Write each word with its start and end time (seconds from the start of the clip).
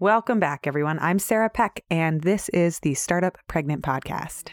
Welcome 0.00 0.38
back, 0.38 0.68
everyone. 0.68 1.00
I'm 1.00 1.18
Sarah 1.18 1.50
Peck, 1.50 1.84
and 1.90 2.20
this 2.20 2.48
is 2.50 2.78
the 2.78 2.94
Startup 2.94 3.36
Pregnant 3.48 3.82
Podcast. 3.82 4.50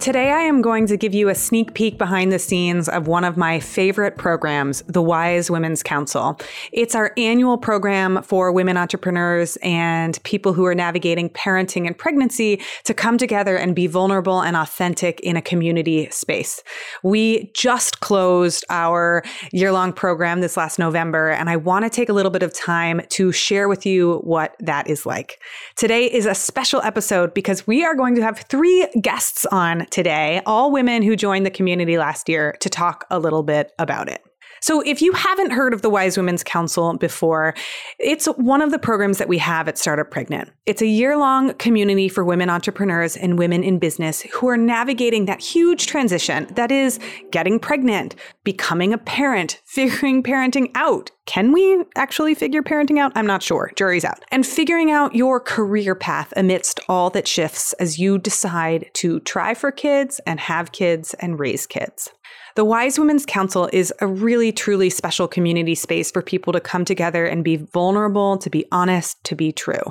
Today, 0.00 0.32
I 0.32 0.40
am 0.40 0.62
going 0.62 0.86
to 0.86 0.96
give 0.96 1.12
you 1.12 1.28
a 1.28 1.34
sneak 1.34 1.74
peek 1.74 1.98
behind 1.98 2.32
the 2.32 2.38
scenes 2.38 2.88
of 2.88 3.06
one 3.06 3.22
of 3.22 3.36
my 3.36 3.60
favorite 3.60 4.16
programs, 4.16 4.80
the 4.86 5.02
Wise 5.02 5.50
Women's 5.50 5.82
Council. 5.82 6.40
It's 6.72 6.94
our 6.94 7.12
annual 7.18 7.58
program 7.58 8.22
for 8.22 8.50
women 8.50 8.78
entrepreneurs 8.78 9.58
and 9.62 10.18
people 10.22 10.54
who 10.54 10.64
are 10.64 10.74
navigating 10.74 11.28
parenting 11.28 11.86
and 11.86 11.98
pregnancy 11.98 12.62
to 12.84 12.94
come 12.94 13.18
together 13.18 13.56
and 13.56 13.76
be 13.76 13.86
vulnerable 13.86 14.40
and 14.40 14.56
authentic 14.56 15.20
in 15.20 15.36
a 15.36 15.42
community 15.42 16.08
space. 16.08 16.62
We 17.02 17.50
just 17.52 18.00
closed 18.00 18.64
our 18.70 19.22
year 19.52 19.70
long 19.70 19.92
program 19.92 20.40
this 20.40 20.56
last 20.56 20.78
November, 20.78 21.28
and 21.28 21.50
I 21.50 21.56
want 21.56 21.84
to 21.84 21.90
take 21.90 22.08
a 22.08 22.14
little 22.14 22.30
bit 22.30 22.42
of 22.42 22.54
time 22.54 23.02
to 23.10 23.32
share 23.32 23.68
with 23.68 23.84
you 23.84 24.20
what 24.20 24.56
that 24.60 24.88
is 24.88 25.04
like. 25.04 25.42
Today 25.76 26.06
is 26.06 26.24
a 26.24 26.34
special 26.34 26.80
episode 26.80 27.34
because 27.34 27.66
we 27.66 27.84
are 27.84 27.94
going 27.94 28.14
to 28.14 28.22
have 28.22 28.38
three 28.48 28.88
guests 29.02 29.44
on 29.52 29.84
today, 29.90 30.40
all 30.46 30.70
women 30.70 31.02
who 31.02 31.16
joined 31.16 31.44
the 31.44 31.50
community 31.50 31.98
last 31.98 32.28
year, 32.28 32.56
to 32.60 32.70
talk 32.70 33.06
a 33.10 33.18
little 33.18 33.42
bit 33.42 33.72
about 33.78 34.08
it. 34.08 34.24
So, 34.60 34.80
if 34.82 35.00
you 35.00 35.12
haven't 35.12 35.52
heard 35.52 35.72
of 35.72 35.82
the 35.82 35.90
Wise 35.90 36.16
Women's 36.16 36.44
Council 36.44 36.96
before, 36.96 37.54
it's 37.98 38.26
one 38.26 38.62
of 38.62 38.70
the 38.70 38.78
programs 38.78 39.18
that 39.18 39.28
we 39.28 39.38
have 39.38 39.68
at 39.68 39.78
Startup 39.78 40.10
Pregnant. 40.10 40.50
It's 40.66 40.82
a 40.82 40.86
year 40.86 41.16
long 41.16 41.54
community 41.54 42.08
for 42.08 42.24
women 42.24 42.50
entrepreneurs 42.50 43.16
and 43.16 43.38
women 43.38 43.62
in 43.62 43.78
business 43.78 44.22
who 44.22 44.48
are 44.48 44.56
navigating 44.56 45.24
that 45.26 45.40
huge 45.40 45.86
transition 45.86 46.46
that 46.54 46.70
is 46.70 46.98
getting 47.30 47.58
pregnant, 47.58 48.14
becoming 48.44 48.92
a 48.92 48.98
parent, 48.98 49.60
figuring 49.64 50.22
parenting 50.22 50.70
out. 50.74 51.10
Can 51.26 51.52
we 51.52 51.84
actually 51.94 52.34
figure 52.34 52.62
parenting 52.62 52.98
out? 52.98 53.12
I'm 53.14 53.26
not 53.26 53.42
sure. 53.42 53.70
Jury's 53.76 54.04
out. 54.04 54.18
And 54.32 54.44
figuring 54.44 54.90
out 54.90 55.14
your 55.14 55.38
career 55.38 55.94
path 55.94 56.32
amidst 56.36 56.80
all 56.88 57.08
that 57.10 57.28
shifts 57.28 57.72
as 57.74 57.98
you 57.98 58.18
decide 58.18 58.90
to 58.94 59.20
try 59.20 59.54
for 59.54 59.70
kids 59.70 60.20
and 60.26 60.40
have 60.40 60.72
kids 60.72 61.14
and 61.14 61.38
raise 61.38 61.66
kids. 61.66 62.10
The 62.56 62.64
Wise 62.64 62.98
Women's 62.98 63.26
Council 63.26 63.68
is 63.72 63.92
a 64.00 64.06
really, 64.06 64.50
truly 64.50 64.90
special 64.90 65.28
community 65.28 65.74
space 65.74 66.10
for 66.10 66.20
people 66.20 66.52
to 66.52 66.60
come 66.60 66.84
together 66.84 67.24
and 67.26 67.44
be 67.44 67.56
vulnerable, 67.56 68.38
to 68.38 68.50
be 68.50 68.64
honest, 68.72 69.22
to 69.24 69.36
be 69.36 69.52
true. 69.52 69.82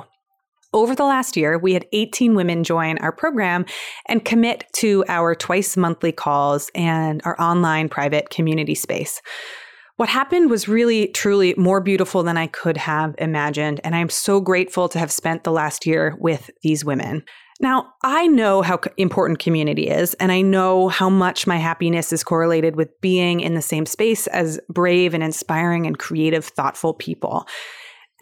Over 0.72 0.94
the 0.94 1.04
last 1.04 1.36
year, 1.36 1.58
we 1.58 1.72
had 1.72 1.86
18 1.92 2.34
women 2.34 2.62
join 2.62 2.98
our 2.98 3.12
program 3.12 3.64
and 4.06 4.24
commit 4.24 4.64
to 4.74 5.04
our 5.08 5.34
twice 5.34 5.76
monthly 5.76 6.12
calls 6.12 6.70
and 6.74 7.20
our 7.24 7.40
online 7.40 7.88
private 7.88 8.30
community 8.30 8.76
space. 8.76 9.20
What 9.96 10.08
happened 10.08 10.48
was 10.48 10.68
really, 10.68 11.08
truly 11.08 11.54
more 11.56 11.80
beautiful 11.80 12.22
than 12.22 12.36
I 12.36 12.46
could 12.46 12.76
have 12.76 13.14
imagined. 13.18 13.80
And 13.84 13.94
I'm 13.94 14.08
so 14.08 14.40
grateful 14.40 14.88
to 14.90 14.98
have 14.98 15.10
spent 15.10 15.44
the 15.44 15.52
last 15.52 15.86
year 15.86 16.16
with 16.20 16.50
these 16.62 16.84
women. 16.84 17.24
Now, 17.62 17.92
I 18.02 18.26
know 18.26 18.62
how 18.62 18.80
important 18.96 19.38
community 19.38 19.88
is, 19.88 20.14
and 20.14 20.32
I 20.32 20.40
know 20.40 20.88
how 20.88 21.10
much 21.10 21.46
my 21.46 21.58
happiness 21.58 22.10
is 22.10 22.24
correlated 22.24 22.74
with 22.74 22.98
being 23.02 23.40
in 23.40 23.52
the 23.52 23.60
same 23.60 23.84
space 23.84 24.26
as 24.28 24.58
brave 24.70 25.12
and 25.12 25.22
inspiring 25.22 25.86
and 25.86 25.98
creative, 25.98 26.46
thoughtful 26.46 26.94
people. 26.94 27.46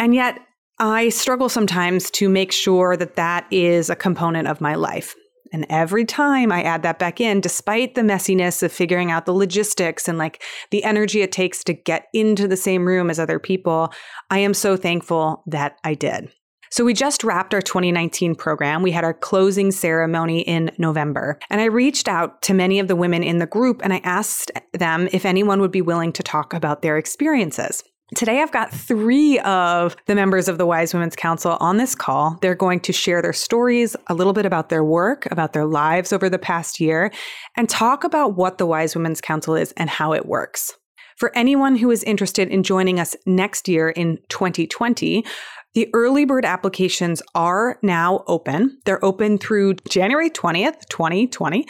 And 0.00 0.12
yet, 0.12 0.40
I 0.80 1.08
struggle 1.10 1.48
sometimes 1.48 2.10
to 2.12 2.28
make 2.28 2.50
sure 2.50 2.96
that 2.96 3.14
that 3.14 3.46
is 3.52 3.90
a 3.90 3.96
component 3.96 4.48
of 4.48 4.60
my 4.60 4.74
life. 4.74 5.14
And 5.52 5.66
every 5.70 6.04
time 6.04 6.52
I 6.52 6.62
add 6.62 6.82
that 6.82 6.98
back 6.98 7.20
in, 7.20 7.40
despite 7.40 7.94
the 7.94 8.02
messiness 8.02 8.62
of 8.62 8.72
figuring 8.72 9.10
out 9.10 9.24
the 9.24 9.32
logistics 9.32 10.08
and 10.08 10.18
like 10.18 10.42
the 10.70 10.84
energy 10.84 11.22
it 11.22 11.32
takes 11.32 11.64
to 11.64 11.72
get 11.72 12.06
into 12.12 12.46
the 12.46 12.56
same 12.56 12.86
room 12.86 13.08
as 13.08 13.18
other 13.18 13.38
people, 13.38 13.92
I 14.30 14.40
am 14.40 14.52
so 14.52 14.76
thankful 14.76 15.42
that 15.46 15.78
I 15.84 15.94
did. 15.94 16.30
So 16.70 16.84
we 16.84 16.94
just 16.94 17.24
wrapped 17.24 17.54
our 17.54 17.62
2019 17.62 18.34
program. 18.34 18.82
We 18.82 18.92
had 18.92 19.04
our 19.04 19.14
closing 19.14 19.70
ceremony 19.70 20.40
in 20.40 20.70
November. 20.78 21.38
And 21.50 21.60
I 21.60 21.66
reached 21.66 22.08
out 22.08 22.42
to 22.42 22.54
many 22.54 22.78
of 22.78 22.88
the 22.88 22.96
women 22.96 23.22
in 23.22 23.38
the 23.38 23.46
group 23.46 23.80
and 23.82 23.92
I 23.92 23.98
asked 24.04 24.50
them 24.72 25.08
if 25.12 25.24
anyone 25.24 25.60
would 25.60 25.72
be 25.72 25.82
willing 25.82 26.12
to 26.14 26.22
talk 26.22 26.52
about 26.52 26.82
their 26.82 26.98
experiences. 26.98 27.82
Today, 28.14 28.40
I've 28.40 28.52
got 28.52 28.72
three 28.72 29.38
of 29.40 29.94
the 30.06 30.14
members 30.14 30.48
of 30.48 30.56
the 30.56 30.64
Wise 30.64 30.94
Women's 30.94 31.14
Council 31.14 31.58
on 31.60 31.76
this 31.76 31.94
call. 31.94 32.38
They're 32.40 32.54
going 32.54 32.80
to 32.80 32.92
share 32.92 33.20
their 33.20 33.34
stories, 33.34 33.96
a 34.06 34.14
little 34.14 34.32
bit 34.32 34.46
about 34.46 34.70
their 34.70 34.82
work, 34.82 35.30
about 35.30 35.52
their 35.52 35.66
lives 35.66 36.10
over 36.10 36.30
the 36.30 36.38
past 36.38 36.80
year, 36.80 37.12
and 37.54 37.68
talk 37.68 38.04
about 38.04 38.34
what 38.34 38.56
the 38.56 38.64
Wise 38.64 38.96
Women's 38.96 39.20
Council 39.20 39.54
is 39.54 39.72
and 39.72 39.90
how 39.90 40.14
it 40.14 40.24
works. 40.24 40.72
For 41.18 41.36
anyone 41.36 41.76
who 41.76 41.90
is 41.90 42.02
interested 42.04 42.48
in 42.48 42.62
joining 42.62 42.98
us 42.98 43.14
next 43.26 43.68
year 43.68 43.90
in 43.90 44.20
2020, 44.28 45.24
the 45.74 45.88
early 45.92 46.24
bird 46.24 46.44
applications 46.44 47.22
are 47.34 47.78
now 47.82 48.24
open. 48.26 48.78
They're 48.84 49.04
open 49.04 49.38
through 49.38 49.74
January 49.88 50.30
20th, 50.30 50.86
2020. 50.88 51.66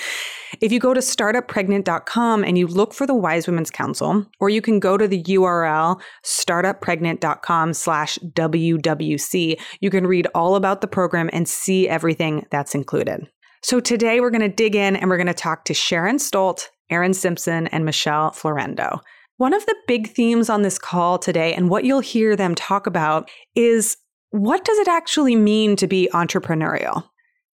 If 0.61 0.73
you 0.73 0.81
go 0.81 0.95
to 0.95 1.01
startuppregnant.com 1.01 2.45
and 2.45 2.57
you 2.57 2.67
look 2.67 2.95
for 2.95 3.07
the 3.07 3.15
Wise 3.15 3.47
Women's 3.47 3.71
Council, 3.71 4.25
or 4.41 4.49
you 4.49 4.63
can 4.63 4.81
go 4.81 4.97
to 4.97 5.07
the 5.09 5.23
URL 5.25 6.01
startuppregnant.com 6.25 7.75
slash 7.75 8.19
WWC, 8.19 9.61
you 9.81 9.91
can 9.91 10.07
read 10.07 10.27
all 10.35 10.57
about 10.57 10.81
the 10.81 10.87
program 10.87 11.29
and 11.33 11.49
see 11.49 11.89
everything 11.89 12.47
that's 12.51 12.75
included. 12.75 13.29
So 13.63 13.81
today 13.81 14.21
we're 14.21 14.31
going 14.31 14.41
to 14.41 14.49
dig 14.49 14.77
in 14.77 14.97
and 14.97 15.11
we're 15.11 15.17
going 15.17 15.27
to 15.27 15.35
talk 15.35 15.65
to 15.65 15.75
Sharon 15.75 16.19
Stolt, 16.19 16.71
Erin 16.91 17.15
Simpson, 17.15 17.67
and 17.69 17.85
Michelle 17.85 18.31
Florendo. 18.31 19.01
One 19.39 19.55
of 19.55 19.65
the 19.67 19.77
big 19.87 20.09
themes 20.09 20.51
on 20.51 20.63
this 20.63 20.81
call 20.81 21.17
today, 21.17 21.55
and 21.55 21.71
what 21.71 21.85
you'll 21.85 22.01
hear 22.01 22.35
them 22.35 22.57
talk 22.57 22.89
about, 22.89 23.31
is 23.55 23.97
what 24.31 24.65
does 24.65 24.79
it 24.79 24.89
actually 24.89 25.37
mean 25.37 25.77
to 25.77 25.87
be 25.87 26.11
entrepreneurial? 26.13 27.05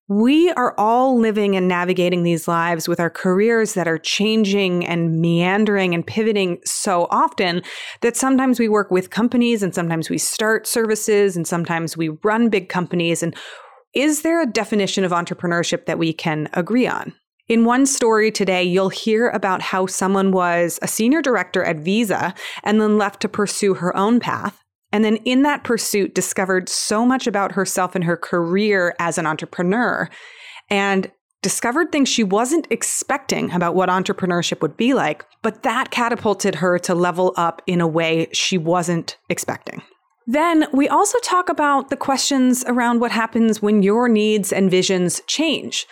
We 0.10 0.52
are 0.52 0.76
all 0.78 1.18
living 1.18 1.56
and 1.56 1.70
navigating 1.70 2.24
these 2.24 2.50
lives 2.50 2.90
with 2.90 3.00
our 3.00 3.10
careers 3.10 3.76
that 3.76 3.88
are 3.88 3.98
changing 3.98 4.86
and 4.86 5.22
meandering 5.22 5.94
and 5.94 6.06
pivoting 6.06 6.60
so 6.66 7.08
often 7.12 7.62
that 8.02 8.18
sometimes 8.18 8.60
we 8.60 8.68
work 8.68 8.92
with 8.92 9.10
companies 9.10 9.64
and 9.64 9.74
sometimes 9.74 10.10
we 10.10 10.18
start 10.18 10.68
services 10.68 11.38
and 11.38 11.48
sometimes 11.48 11.96
we 11.96 12.10
run 12.24 12.50
big 12.50 12.68
companies. 12.68 13.24
And 13.24 13.34
is 13.94 14.24
there 14.24 14.42
a 14.42 14.52
definition 14.52 15.06
of 15.06 15.14
entrepreneurship 15.14 15.86
that 15.86 15.98
we 15.98 16.12
can 16.12 16.50
agree 16.54 16.88
on? 16.88 17.14
In 17.50 17.66
one 17.66 17.88
story 17.88 18.32
today, 18.32 18.64
you'll 18.64 18.90
hear 18.90 19.30
about 19.30 19.64
how 19.64 19.88
someone 19.88 20.32
was 20.32 20.78
a 20.84 20.88
senior 20.88 21.20
director 21.20 21.64
at 21.64 21.78
Visa 21.78 22.36
and 22.64 22.80
then 22.80 23.00
left 23.00 23.22
to 23.22 23.28
pursue 23.28 23.74
her 23.74 23.96
own 23.98 24.20
path. 24.20 24.64
And 24.92 25.04
then 25.04 25.16
in 25.18 25.42
that 25.42 25.64
pursuit, 25.64 26.14
discovered 26.14 26.70
so 26.70 27.08
much 27.08 27.26
about 27.26 27.54
herself 27.54 27.96
and 27.96 28.04
her 28.04 28.16
career 28.16 28.96
as 29.00 29.18
an 29.18 29.26
entrepreneur 29.26 30.08
and 30.70 31.12
discovered 31.42 31.92
things 31.92 32.08
she 32.08 32.24
wasn't 32.24 32.68
expecting 32.70 33.52
about 33.52 33.74
what 33.74 33.90
entrepreneurship 33.90 34.62
would 34.62 34.78
be 34.78 34.94
like. 34.94 35.26
But 35.42 35.64
that 35.64 35.90
catapulted 35.90 36.56
her 36.56 36.78
to 36.80 36.94
level 36.94 37.34
up 37.36 37.64
in 37.66 37.82
a 37.82 37.88
way 37.88 38.28
she 38.32 38.60
wasn't 38.60 39.18
expecting. 39.28 39.82
Then 40.28 40.68
we 40.72 40.88
also 40.88 41.18
talk 41.24 41.50
about 41.50 41.90
the 41.90 41.98
questions 41.98 42.64
around 42.68 43.00
what 43.00 43.12
happens 43.12 43.64
when 43.64 43.82
your 43.82 44.08
needs 44.08 44.54
and 44.54 44.70
visions 44.70 45.24
change. 45.26 45.88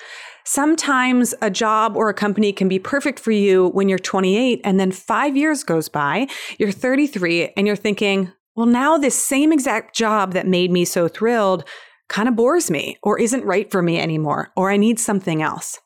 Sometimes 0.50 1.36
a 1.42 1.50
job 1.50 1.98
or 1.98 2.08
a 2.08 2.14
company 2.14 2.54
can 2.54 2.70
be 2.70 2.80
perfect 2.80 3.20
for 3.20 3.32
you 3.32 3.68
when 3.72 3.90
you're 3.90 4.00
28 4.00 4.62
and 4.64 4.80
then 4.80 4.94
five 4.94 5.36
years 5.36 5.62
goes 5.62 5.90
by, 5.90 6.26
you're 6.58 6.72
33 6.72 7.52
and 7.58 7.68
you're 7.68 7.76
thinking, 7.76 8.32
well, 8.56 8.66
now 8.66 8.98
this 8.98 9.14
same 9.14 9.52
exact 9.52 9.94
job 9.94 10.32
that 10.32 10.48
made 10.48 10.72
me 10.72 10.86
so 10.86 11.10
thrilled 11.10 11.66
kind 12.08 12.30
of 12.30 12.38
bores 12.38 12.72
me 12.72 12.98
or 13.04 13.20
isn't 13.20 13.44
right 13.44 13.70
for 13.70 13.82
me 13.82 14.00
anymore, 14.00 14.54
or 14.56 14.72
I 14.72 14.78
need 14.78 15.02
something 15.02 15.42
else. 15.42 15.80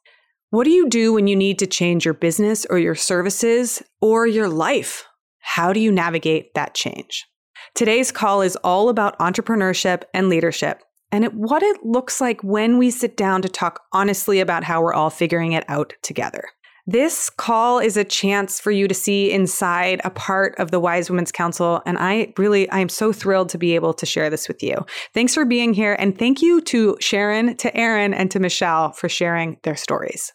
What 0.51 0.65
do 0.65 0.69
you 0.69 0.87
do 0.87 1.11
when 1.11 1.25
you 1.25 1.35
need 1.35 1.57
to 1.57 1.65
change 1.65 2.05
your 2.05 2.13
business 2.13 2.63
or 2.69 2.77
your 2.77 2.93
services 2.93 3.81
or 3.99 4.27
your 4.27 4.47
life? 4.47 5.05
How 5.39 5.73
do 5.73 5.79
you 5.79 5.91
navigate 5.91 6.53
that 6.53 6.75
change? 6.75 7.25
Today's 7.73 8.11
call 8.11 8.43
is 8.43 8.57
all 8.57 8.89
about 8.89 9.17
entrepreneurship 9.17 10.03
and 10.13 10.29
leadership 10.29 10.83
and 11.11 11.25
what 11.33 11.61
it 11.61 11.85
looks 11.85 12.21
like 12.21 12.41
when 12.41 12.77
we 12.77 12.89
sit 12.89 13.17
down 13.17 13.41
to 13.41 13.49
talk 13.49 13.83
honestly 13.91 14.39
about 14.39 14.63
how 14.63 14.81
we're 14.81 14.93
all 14.93 15.09
figuring 15.09 15.51
it 15.51 15.65
out 15.67 15.93
together. 16.01 16.45
This 16.87 17.29
call 17.29 17.79
is 17.79 17.95
a 17.95 18.03
chance 18.03 18.59
for 18.59 18.71
you 18.71 18.87
to 18.87 18.93
see 18.93 19.31
inside 19.31 20.01
a 20.03 20.09
part 20.09 20.55
of 20.57 20.71
the 20.71 20.79
Wise 20.79 21.09
Women's 21.09 21.31
Council. 21.31 21.81
And 21.85 21.97
I 21.99 22.33
really, 22.37 22.67
I 22.69 22.79
am 22.79 22.89
so 22.89 23.13
thrilled 23.13 23.49
to 23.49 23.57
be 23.57 23.75
able 23.75 23.93
to 23.93 24.05
share 24.05 24.29
this 24.29 24.47
with 24.47 24.63
you. 24.63 24.77
Thanks 25.13 25.35
for 25.35 25.45
being 25.45 25.73
here. 25.73 25.95
And 25.99 26.17
thank 26.17 26.41
you 26.41 26.59
to 26.61 26.97
Sharon, 26.99 27.55
to 27.57 27.75
Erin, 27.77 28.13
and 28.13 28.31
to 28.31 28.39
Michelle 28.39 28.93
for 28.93 29.09
sharing 29.09 29.57
their 29.63 29.75
stories. 29.75 30.33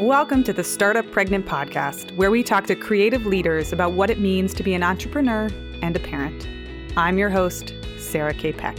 Welcome 0.00 0.44
to 0.44 0.52
the 0.52 0.64
Startup 0.64 1.10
Pregnant 1.10 1.46
Podcast, 1.46 2.16
where 2.16 2.30
we 2.30 2.42
talk 2.42 2.66
to 2.66 2.76
creative 2.76 3.24
leaders 3.26 3.72
about 3.72 3.92
what 3.92 4.10
it 4.10 4.20
means 4.20 4.52
to 4.54 4.62
be 4.62 4.74
an 4.74 4.82
entrepreneur 4.82 5.48
and 5.82 5.96
a 5.96 6.00
parent. 6.00 6.48
I'm 6.96 7.18
your 7.18 7.30
host, 7.30 7.74
Sarah 7.98 8.34
K. 8.34 8.52
Peck. 8.52 8.78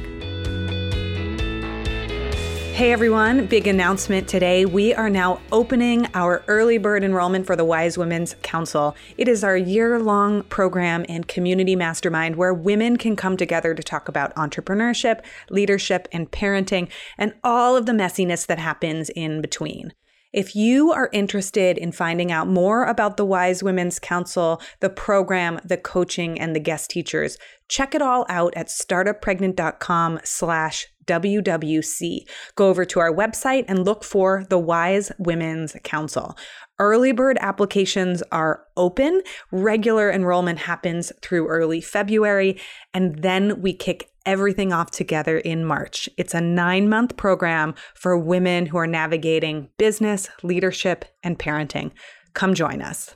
Hey 2.73 2.91
everyone, 2.91 3.45
big 3.45 3.67
announcement 3.67 4.27
today. 4.27 4.65
We 4.65 4.95
are 4.95 5.09
now 5.09 5.39
opening 5.51 6.07
our 6.15 6.43
early 6.47 6.79
bird 6.79 7.03
enrollment 7.03 7.45
for 7.45 7.55
the 7.55 7.63
Wise 7.63 7.99
Women's 7.99 8.35
Council. 8.41 8.95
It 9.15 9.27
is 9.27 9.43
our 9.43 9.55
year 9.55 9.99
long 9.99 10.41
program 10.45 11.05
and 11.07 11.27
community 11.27 11.75
mastermind 11.75 12.35
where 12.35 12.51
women 12.51 12.97
can 12.97 13.15
come 13.15 13.37
together 13.37 13.75
to 13.75 13.83
talk 13.83 14.09
about 14.09 14.35
entrepreneurship, 14.35 15.23
leadership, 15.51 16.07
and 16.11 16.31
parenting, 16.31 16.89
and 17.15 17.35
all 17.43 17.77
of 17.77 17.85
the 17.85 17.91
messiness 17.91 18.47
that 18.47 18.57
happens 18.57 19.09
in 19.11 19.39
between. 19.39 19.93
If 20.33 20.55
you 20.55 20.91
are 20.91 21.09
interested 21.13 21.77
in 21.77 21.91
finding 21.91 22.31
out 22.31 22.47
more 22.47 22.85
about 22.85 23.17
the 23.17 23.25
Wise 23.25 23.61
Women's 23.61 23.99
Council, 23.99 24.59
the 24.79 24.89
program, 24.89 25.59
the 25.63 25.77
coaching, 25.77 26.39
and 26.39 26.55
the 26.55 26.59
guest 26.59 26.89
teachers, 26.89 27.37
check 27.67 27.93
it 27.93 28.01
all 28.01 28.25
out 28.27 28.51
at 28.55 28.67
startuppregnant.com 28.67 30.21
slash 30.23 30.87
WWC. 31.05 32.19
Go 32.55 32.69
over 32.69 32.85
to 32.85 32.99
our 32.99 33.13
website 33.13 33.65
and 33.67 33.85
look 33.85 34.03
for 34.03 34.45
the 34.49 34.57
Wise 34.57 35.11
Women's 35.19 35.75
Council. 35.83 36.35
Early 36.79 37.11
bird 37.11 37.37
applications 37.39 38.23
are 38.31 38.65
open. 38.75 39.21
Regular 39.51 40.11
enrollment 40.11 40.59
happens 40.59 41.11
through 41.21 41.47
early 41.47 41.81
February, 41.81 42.59
and 42.93 43.21
then 43.21 43.61
we 43.61 43.73
kick 43.73 44.09
everything 44.25 44.73
off 44.73 44.89
together 44.89 45.37
in 45.37 45.65
March. 45.65 46.09
It's 46.17 46.33
a 46.33 46.41
nine 46.41 46.89
month 46.89 47.15
program 47.15 47.75
for 47.93 48.17
women 48.17 48.65
who 48.65 48.77
are 48.77 48.87
navigating 48.87 49.69
business, 49.77 50.29
leadership, 50.41 51.05
and 51.21 51.37
parenting. 51.37 51.91
Come 52.33 52.53
join 52.53 52.81
us. 52.81 53.15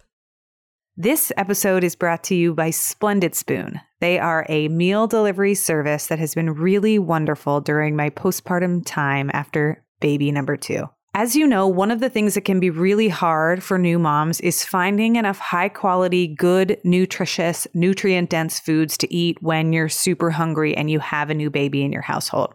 This 0.96 1.32
episode 1.38 1.84
is 1.84 1.96
brought 1.96 2.24
to 2.26 2.36
you 2.36 2.54
by 2.54 2.72
Splendid 2.72 3.36
Spoon. 3.36 3.80
They 4.00 4.20
are 4.20 4.46
a 4.50 4.68
meal 4.68 5.08
delivery 5.08 5.54
service 5.54 6.08
that 6.08 6.20
has 6.20 6.34
been 6.34 6.54
really 6.54 6.98
wonderful 6.98 7.62
during 7.62 7.96
my 7.96 8.10
postpartum 8.10 8.84
time 8.86 9.30
after 9.34 9.84
baby 10.00 10.32
number 10.32 10.58
two. 10.58 10.90
As 11.18 11.36
you 11.36 11.48
know, 11.48 11.68
one 11.68 11.90
of 11.90 12.00
the 12.00 12.12
things 12.12 12.36
that 12.36 12.42
can 12.42 12.60
be 12.60 12.70
really 12.70 13.10
hard 13.10 13.64
for 13.64 13.80
new 13.80 13.98
moms 13.98 14.40
is 14.42 14.64
finding 14.64 15.16
enough 15.16 15.40
high 15.40 15.68
quality, 15.68 16.28
good, 16.28 16.80
nutritious, 16.84 17.66
nutrient 17.74 18.30
dense 18.30 18.60
foods 18.60 19.00
to 19.00 19.12
eat 19.12 19.42
when 19.42 19.74
you're 19.74 19.90
super 19.90 20.30
hungry 20.30 20.78
and 20.78 20.92
you 20.92 21.00
have 21.00 21.32
a 21.32 21.34
new 21.34 21.50
baby 21.50 21.84
in 21.84 21.92
your 21.92 22.04
household. 22.04 22.54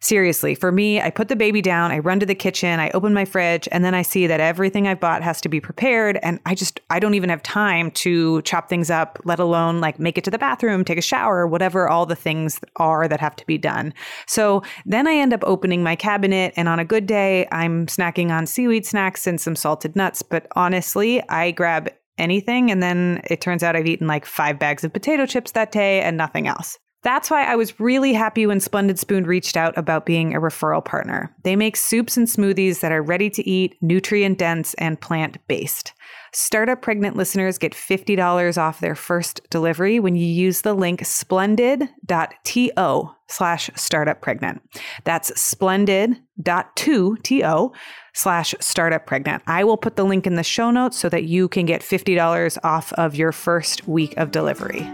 Seriously, 0.00 0.54
for 0.54 0.70
me, 0.70 1.00
I 1.00 1.10
put 1.10 1.26
the 1.26 1.34
baby 1.34 1.60
down, 1.60 1.90
I 1.90 1.98
run 1.98 2.20
to 2.20 2.26
the 2.26 2.34
kitchen, 2.34 2.78
I 2.78 2.90
open 2.90 3.12
my 3.12 3.24
fridge, 3.24 3.68
and 3.72 3.84
then 3.84 3.96
I 3.96 4.02
see 4.02 4.28
that 4.28 4.38
everything 4.38 4.86
I've 4.86 5.00
bought 5.00 5.24
has 5.24 5.40
to 5.40 5.48
be 5.48 5.60
prepared. 5.60 6.20
And 6.22 6.38
I 6.46 6.54
just, 6.54 6.78
I 6.88 7.00
don't 7.00 7.14
even 7.14 7.30
have 7.30 7.42
time 7.42 7.90
to 7.92 8.40
chop 8.42 8.68
things 8.68 8.90
up, 8.90 9.18
let 9.24 9.40
alone 9.40 9.80
like 9.80 9.98
make 9.98 10.16
it 10.16 10.22
to 10.24 10.30
the 10.30 10.38
bathroom, 10.38 10.84
take 10.84 10.98
a 10.98 11.02
shower, 11.02 11.48
whatever 11.48 11.88
all 11.88 12.06
the 12.06 12.14
things 12.14 12.60
are 12.76 13.08
that 13.08 13.18
have 13.18 13.34
to 13.36 13.46
be 13.46 13.58
done. 13.58 13.92
So 14.28 14.62
then 14.86 15.08
I 15.08 15.14
end 15.14 15.32
up 15.32 15.42
opening 15.42 15.82
my 15.82 15.96
cabinet, 15.96 16.54
and 16.56 16.68
on 16.68 16.78
a 16.78 16.84
good 16.84 17.06
day, 17.06 17.48
I'm 17.50 17.86
snacking 17.86 18.30
on 18.30 18.46
seaweed 18.46 18.86
snacks 18.86 19.26
and 19.26 19.40
some 19.40 19.56
salted 19.56 19.96
nuts. 19.96 20.22
But 20.22 20.46
honestly, 20.54 21.28
I 21.28 21.50
grab 21.50 21.90
anything, 22.18 22.70
and 22.70 22.80
then 22.80 23.20
it 23.28 23.40
turns 23.40 23.64
out 23.64 23.74
I've 23.74 23.86
eaten 23.86 24.06
like 24.06 24.26
five 24.26 24.60
bags 24.60 24.84
of 24.84 24.92
potato 24.92 25.26
chips 25.26 25.52
that 25.52 25.72
day 25.72 26.02
and 26.02 26.16
nothing 26.16 26.46
else. 26.46 26.78
That's 27.08 27.30
why 27.30 27.44
I 27.44 27.56
was 27.56 27.80
really 27.80 28.12
happy 28.12 28.46
when 28.46 28.60
Splendid 28.60 28.98
Spoon 28.98 29.24
reached 29.24 29.56
out 29.56 29.72
about 29.78 30.04
being 30.04 30.34
a 30.34 30.40
referral 30.42 30.84
partner. 30.84 31.34
They 31.42 31.56
make 31.56 31.74
soups 31.74 32.18
and 32.18 32.26
smoothies 32.26 32.80
that 32.80 32.92
are 32.92 33.00
ready 33.00 33.30
to 33.30 33.48
eat, 33.48 33.78
nutrient 33.80 34.36
dense, 34.36 34.74
and 34.74 35.00
plant 35.00 35.38
based. 35.48 35.94
Startup 36.34 36.82
Pregnant 36.82 37.16
listeners 37.16 37.56
get 37.56 37.72
$50 37.72 38.58
off 38.58 38.80
their 38.80 38.94
first 38.94 39.40
delivery 39.48 39.98
when 39.98 40.16
you 40.16 40.26
use 40.26 40.60
the 40.60 40.74
link 40.74 41.02
splendid.to 41.02 43.10
slash 43.26 43.70
startup 43.74 44.20
pregnant. 44.20 44.60
That's 45.04 45.40
splendid.to 45.40 47.72
slash 48.12 48.54
startup 48.60 49.06
pregnant. 49.06 49.42
I 49.46 49.64
will 49.64 49.78
put 49.78 49.96
the 49.96 50.04
link 50.04 50.26
in 50.26 50.34
the 50.34 50.42
show 50.42 50.70
notes 50.70 50.98
so 50.98 51.08
that 51.08 51.24
you 51.24 51.48
can 51.48 51.64
get 51.64 51.80
$50 51.80 52.58
off 52.62 52.92
of 52.92 53.14
your 53.14 53.32
first 53.32 53.88
week 53.88 54.14
of 54.18 54.30
delivery. 54.30 54.86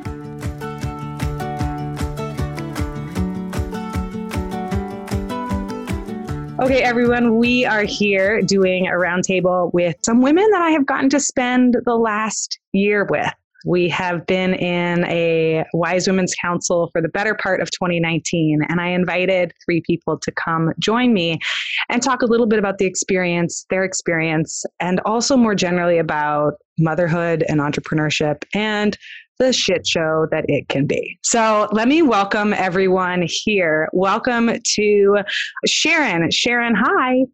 Okay, 6.61 6.83
everyone, 6.83 7.37
we 7.39 7.67
are 7.67 7.83
here 7.83 8.41
doing 8.41 8.87
a 8.87 8.93
roundtable 8.93 9.75
with 9.75 9.97
some 10.05 10.23
women 10.23 10.49
that 10.53 10.63
I 10.63 10.71
have 10.71 10.87
gotten 10.87 11.11
to 11.11 11.19
spend 11.19 11.77
the 11.85 11.97
last 11.97 12.61
year 12.73 13.05
with. 13.11 13.33
We 13.67 13.89
have 13.89 14.25
been 14.27 14.55
in 14.55 15.05
a 15.07 15.65
Wise 15.73 16.07
Women's 16.07 16.35
Council 16.41 16.91
for 16.93 17.03
the 17.03 17.09
better 17.09 17.35
part 17.35 17.61
of 17.61 17.73
2019, 17.73 18.61
and 18.69 18.81
I 18.81 18.89
invited 18.89 19.53
three 19.65 19.83
people 19.85 20.17
to 20.19 20.31
come 20.33 20.73
join 20.79 21.13
me 21.13 21.41
and 21.89 22.01
talk 22.01 22.23
a 22.23 22.27
little 22.27 22.47
bit 22.47 22.61
about 22.61 22.79
the 22.79 22.87
experience, 22.87 23.67
their 23.69 23.83
experience, 23.83 24.65
and 24.79 25.01
also 25.01 25.37
more 25.37 25.57
generally 25.57 25.99
about 25.99 26.55
motherhood 26.79 27.45
and 27.49 27.61
entrepreneurship 27.61 28.45
and 28.55 28.97
the 29.39 29.53
shit 29.53 29.87
show 29.87 30.27
that 30.31 30.45
it 30.49 30.69
can 30.69 30.87
be. 30.87 31.19
So 31.23 31.69
let 31.73 31.89
me 31.89 32.03
welcome 32.03 32.53
everyone 32.53 33.25
here. 33.27 33.89
Welcome 33.93 34.51
to 34.75 35.19
Sharon. 35.67 36.31
Sharon, 36.31 36.75
hi. 36.75 37.25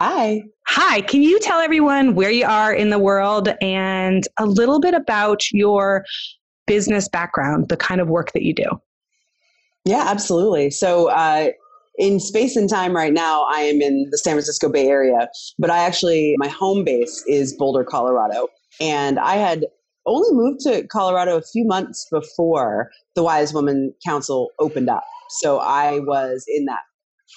Hi. 0.00 0.42
Hi. 0.66 1.00
Can 1.02 1.22
you 1.22 1.38
tell 1.40 1.60
everyone 1.60 2.14
where 2.14 2.30
you 2.30 2.46
are 2.46 2.72
in 2.72 2.90
the 2.90 2.98
world 2.98 3.48
and 3.60 4.26
a 4.38 4.46
little 4.46 4.80
bit 4.80 4.94
about 4.94 5.42
your 5.52 6.04
business 6.66 7.08
background, 7.08 7.68
the 7.68 7.76
kind 7.76 8.00
of 8.00 8.08
work 8.08 8.32
that 8.32 8.42
you 8.42 8.54
do? 8.54 8.80
Yeah, 9.84 10.04
absolutely. 10.06 10.70
So, 10.70 11.10
uh, 11.10 11.50
in 11.98 12.20
space 12.20 12.56
and 12.56 12.68
time 12.68 12.94
right 12.94 13.12
now, 13.12 13.46
I 13.48 13.60
am 13.60 13.80
in 13.80 14.08
the 14.10 14.18
San 14.18 14.34
Francisco 14.34 14.68
Bay 14.68 14.86
Area, 14.86 15.28
but 15.58 15.70
I 15.70 15.78
actually, 15.78 16.34
my 16.36 16.48
home 16.48 16.84
base 16.84 17.24
is 17.26 17.54
Boulder, 17.54 17.84
Colorado. 17.84 18.48
And 18.80 19.18
I 19.18 19.36
had 19.36 19.64
only 20.06 20.28
moved 20.32 20.60
to 20.60 20.86
Colorado 20.86 21.36
a 21.36 21.42
few 21.42 21.66
months 21.66 22.06
before 22.10 22.90
the 23.14 23.22
Wise 23.22 23.52
Woman 23.52 23.92
Council 24.04 24.50
opened 24.58 24.88
up. 24.88 25.04
So 25.28 25.58
I 25.58 25.98
was 26.00 26.44
in 26.48 26.64
that 26.66 26.82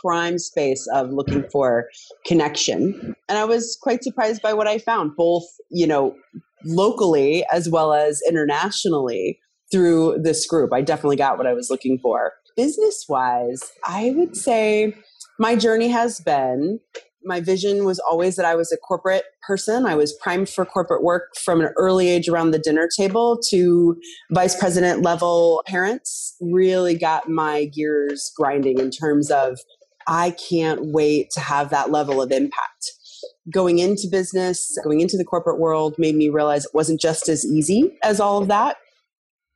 prime 0.02 0.38
space 0.38 0.88
of 0.94 1.10
looking 1.10 1.44
for 1.52 1.88
connection. 2.26 3.16
And 3.28 3.38
I 3.38 3.46
was 3.46 3.78
quite 3.82 4.04
surprised 4.04 4.42
by 4.42 4.54
what 4.54 4.68
I 4.68 4.78
found, 4.78 5.16
both, 5.16 5.46
you 5.72 5.88
know, 5.88 6.16
locally 6.64 7.46
as 7.52 7.70
well 7.70 7.94
as 7.94 8.22
internationally 8.28 9.40
through 9.72 10.20
this 10.22 10.46
group. 10.46 10.74
I 10.74 10.82
definitely 10.82 11.16
got 11.16 11.38
what 11.38 11.48
I 11.48 11.54
was 11.54 11.70
looking 11.70 12.00
for. 12.00 12.34
Business 12.56 13.06
wise, 13.08 13.72
I 13.86 14.14
would 14.16 14.36
say 14.36 14.96
my 15.40 15.56
journey 15.56 15.88
has 15.88 16.20
been 16.20 16.80
my 17.24 17.42
vision 17.42 17.86
was 17.86 18.00
always 18.00 18.36
that 18.36 18.46
I 18.46 18.56
was 18.56 18.72
a 18.72 18.78
corporate 18.78 19.24
person. 19.46 19.86
I 19.86 19.96
was 19.96 20.14
primed 20.14 20.50
for 20.50 20.66
corporate 20.66 21.04
work 21.04 21.36
from 21.36 21.62
an 21.62 21.72
early 21.78 22.08
age 22.08 22.30
around 22.30 22.52
the 22.52 22.60
dinner 22.60 22.88
table 22.96 23.40
to 23.50 24.00
vice 24.32 24.58
president 24.58 25.02
level 25.02 25.64
parents 25.68 26.36
really 26.40 26.98
got 26.98 27.30
my 27.30 27.66
gears 27.66 28.32
grinding 28.36 28.80
in 28.80 28.92
terms 28.92 29.32
of 29.32 29.60
I 30.08 30.32
can't 30.50 30.80
wait 30.86 31.30
to 31.32 31.40
have 31.40 31.70
that 31.70 31.92
level 31.92 32.22
of 32.22 32.32
impact. 32.32 32.92
Going 33.52 33.80
into 33.80 34.08
business, 34.10 34.78
going 34.84 35.02
into 35.02 35.18
the 35.18 35.26
corporate 35.26 35.60
world 35.60 35.96
made 35.98 36.16
me 36.16 36.30
realize 36.30 36.66
it 36.66 36.74
wasn't 36.74 37.02
just 37.02 37.28
as 37.28 37.46
easy 37.46 37.98
as 38.04 38.20
all 38.20 38.42
of 38.42 38.48
that. 38.48 38.78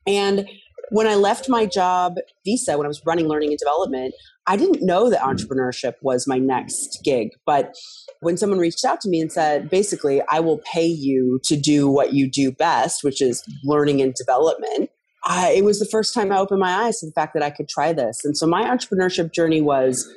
And 0.05 0.48
when 0.91 1.08
I 1.08 1.15
left 1.15 1.50
my 1.50 1.65
job 1.65 2.15
Visa, 2.46 2.77
when 2.77 2.86
I 2.86 2.88
was 2.88 3.01
running 3.05 3.27
learning 3.27 3.50
and 3.50 3.58
development, 3.58 4.13
I 4.45 4.57
didn't 4.57 4.85
know 4.85 5.09
that 5.09 5.21
mm-hmm. 5.21 5.29
entrepreneurship 5.29 5.93
was 6.01 6.27
my 6.27 6.38
next 6.38 7.00
gig. 7.03 7.29
But 7.45 7.75
when 8.19 8.38
someone 8.38 8.59
reached 8.59 8.83
out 8.85 9.01
to 9.01 9.09
me 9.09 9.21
and 9.21 9.31
said, 9.31 9.69
basically, 9.69 10.21
I 10.29 10.39
will 10.39 10.59
pay 10.71 10.85
you 10.85 11.39
to 11.45 11.55
do 11.55 11.88
what 11.88 12.13
you 12.13 12.29
do 12.29 12.51
best, 12.51 13.03
which 13.03 13.21
is 13.21 13.43
learning 13.63 14.01
and 14.01 14.13
development, 14.13 14.89
I, 15.25 15.51
it 15.51 15.63
was 15.63 15.79
the 15.79 15.85
first 15.85 16.13
time 16.13 16.31
I 16.31 16.38
opened 16.38 16.59
my 16.59 16.85
eyes 16.85 17.00
to 17.00 17.05
the 17.05 17.13
fact 17.13 17.33
that 17.33 17.43
I 17.43 17.50
could 17.50 17.69
try 17.69 17.93
this. 17.93 18.25
And 18.25 18.38
so 18.38 18.45
my 18.45 18.63
entrepreneurship 18.63 19.33
journey 19.33 19.62
was 19.62 20.09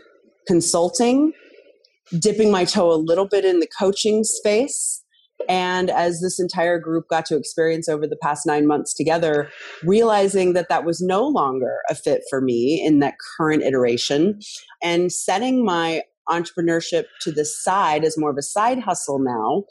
consulting, 0.49 1.33
dipping 2.19 2.51
my 2.51 2.65
toe 2.65 2.91
a 2.91 2.95
little 2.95 3.27
bit 3.29 3.45
in 3.45 3.61
the 3.61 3.69
coaching 3.79 4.25
space, 4.25 5.05
and 5.49 5.91
as 5.91 6.21
this 6.21 6.41
entire 6.41 6.79
group 6.79 7.09
got 7.09 7.27
to 7.27 7.37
experience 7.37 7.89
over 7.89 8.07
the 8.07 8.17
past 8.17 8.47
nine 8.47 8.67
months 8.67 8.95
together, 8.95 9.51
realizing 9.83 10.53
that 10.55 10.69
that 10.69 10.85
was 10.85 11.01
no 11.01 11.27
longer 11.27 11.79
a 11.91 11.95
fit 11.95 12.23
for 12.29 12.41
me 12.41 12.83
in 12.85 13.01
that 13.01 13.15
current 13.37 13.63
iteration, 13.63 14.41
and 14.83 15.13
setting 15.13 15.65
my 15.65 16.03
entrepreneurship 16.29 17.05
to 17.21 17.31
the 17.31 17.45
side 17.45 18.05
as 18.05 18.19
more 18.19 18.31
of 18.31 18.37
a 18.37 18.43
side 18.43 18.81
hustle 18.81 19.19
now 19.19 19.65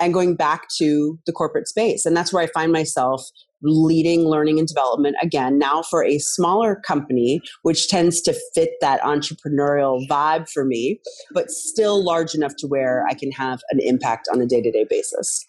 and 0.00 0.14
going 0.14 0.36
back 0.36 0.68
to 0.76 1.18
the 1.26 1.32
corporate 1.32 1.66
space. 1.66 2.04
And 2.04 2.16
that's 2.16 2.32
where 2.32 2.42
I 2.42 2.46
find 2.48 2.70
myself 2.70 3.28
leading 3.66 4.24
learning 4.28 4.58
and 4.58 4.68
development 4.68 5.16
again 5.22 5.58
now 5.58 5.82
for 5.82 6.04
a 6.04 6.18
smaller 6.18 6.76
company 6.76 7.40
which 7.62 7.88
tends 7.88 8.20
to 8.20 8.34
fit 8.54 8.70
that 8.80 9.00
entrepreneurial 9.02 10.06
vibe 10.08 10.48
for 10.50 10.64
me 10.64 11.00
but 11.32 11.50
still 11.50 12.04
large 12.04 12.34
enough 12.34 12.54
to 12.56 12.66
where 12.66 13.04
i 13.10 13.14
can 13.14 13.30
have 13.32 13.60
an 13.70 13.80
impact 13.80 14.28
on 14.32 14.40
a 14.40 14.46
day-to-day 14.46 14.86
basis 14.88 15.44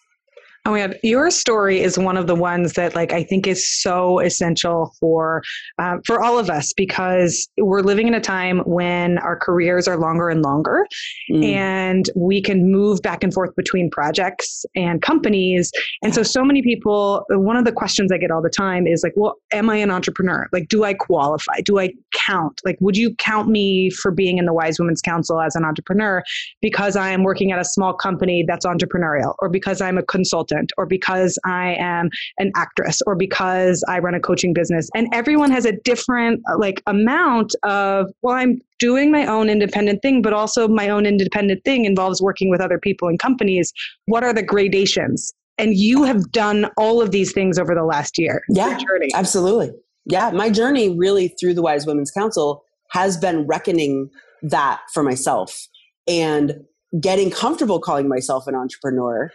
Oh 0.68 0.72
my 0.72 0.80
God. 0.80 0.98
Your 1.02 1.30
story 1.30 1.80
is 1.80 1.98
one 1.98 2.18
of 2.18 2.26
the 2.26 2.34
ones 2.34 2.74
that 2.74 2.94
like 2.94 3.14
I 3.14 3.22
think 3.22 3.46
is 3.46 3.66
so 3.80 4.18
essential 4.18 4.92
for 5.00 5.42
um, 5.78 6.02
for 6.04 6.22
all 6.22 6.38
of 6.38 6.50
us 6.50 6.74
because 6.74 7.48
we're 7.56 7.80
living 7.80 8.06
in 8.06 8.12
a 8.12 8.20
time 8.20 8.58
when 8.66 9.16
our 9.18 9.34
careers 9.34 9.88
are 9.88 9.96
longer 9.96 10.28
and 10.28 10.42
longer 10.42 10.86
mm. 11.32 11.42
and 11.42 12.10
we 12.14 12.42
can 12.42 12.70
move 12.70 13.00
back 13.00 13.24
and 13.24 13.32
forth 13.32 13.56
between 13.56 13.88
projects 13.88 14.66
and 14.76 15.00
companies. 15.00 15.72
And 16.02 16.14
so 16.14 16.22
so 16.22 16.44
many 16.44 16.60
people 16.60 17.24
one 17.30 17.56
of 17.56 17.64
the 17.64 17.72
questions 17.72 18.12
I 18.12 18.18
get 18.18 18.30
all 18.30 18.42
the 18.42 18.50
time 18.50 18.86
is 18.86 19.02
like, 19.02 19.14
well, 19.16 19.36
am 19.52 19.70
I 19.70 19.76
an 19.76 19.90
entrepreneur? 19.90 20.48
Like 20.52 20.68
do 20.68 20.84
I 20.84 20.92
qualify? 20.92 21.62
Do 21.64 21.78
I 21.78 21.94
count? 22.14 22.60
Like 22.66 22.76
would 22.82 22.98
you 22.98 23.14
count 23.14 23.48
me 23.48 23.88
for 23.88 24.10
being 24.10 24.36
in 24.36 24.44
the 24.44 24.52
Wise 24.52 24.78
Women's 24.78 25.00
Council 25.00 25.40
as 25.40 25.56
an 25.56 25.64
entrepreneur 25.64 26.22
because 26.60 26.94
I 26.94 27.08
am 27.08 27.22
working 27.22 27.52
at 27.52 27.58
a 27.58 27.64
small 27.64 27.94
company 27.94 28.44
that's 28.46 28.66
entrepreneurial 28.66 29.34
or 29.38 29.48
because 29.48 29.80
I'm 29.80 29.96
a 29.96 30.02
consultant 30.02 30.57
or 30.76 30.86
because 30.86 31.38
I 31.44 31.74
am 31.78 32.10
an 32.38 32.52
actress 32.56 33.00
or 33.06 33.14
because 33.14 33.84
I 33.88 33.98
run 33.98 34.14
a 34.14 34.20
coaching 34.20 34.52
business. 34.52 34.88
And 34.94 35.08
everyone 35.12 35.50
has 35.50 35.64
a 35.64 35.72
different 35.84 36.40
like 36.58 36.82
amount 36.86 37.54
of, 37.62 38.06
well, 38.22 38.34
I'm 38.34 38.60
doing 38.78 39.10
my 39.10 39.26
own 39.26 39.50
independent 39.50 40.02
thing, 40.02 40.22
but 40.22 40.32
also 40.32 40.68
my 40.68 40.88
own 40.88 41.06
independent 41.06 41.64
thing 41.64 41.84
involves 41.84 42.22
working 42.22 42.50
with 42.50 42.60
other 42.60 42.78
people 42.78 43.08
and 43.08 43.18
companies. 43.18 43.72
What 44.06 44.22
are 44.22 44.32
the 44.32 44.42
gradations? 44.42 45.32
And 45.58 45.74
you 45.74 46.04
have 46.04 46.30
done 46.30 46.66
all 46.76 47.02
of 47.02 47.10
these 47.10 47.32
things 47.32 47.58
over 47.58 47.74
the 47.74 47.84
last 47.84 48.16
year. 48.16 48.42
Yeah, 48.48 48.78
absolutely. 49.14 49.72
Yeah, 50.06 50.30
my 50.30 50.50
journey 50.50 50.96
really 50.96 51.34
through 51.40 51.54
the 51.54 51.62
Wise 51.62 51.84
Women's 51.84 52.10
Council 52.10 52.62
has 52.92 53.16
been 53.16 53.46
reckoning 53.46 54.08
that 54.42 54.80
for 54.94 55.02
myself 55.02 55.66
and 56.06 56.54
getting 57.00 57.30
comfortable 57.30 57.80
calling 57.80 58.08
myself 58.08 58.46
an 58.46 58.54
entrepreneur 58.54 59.30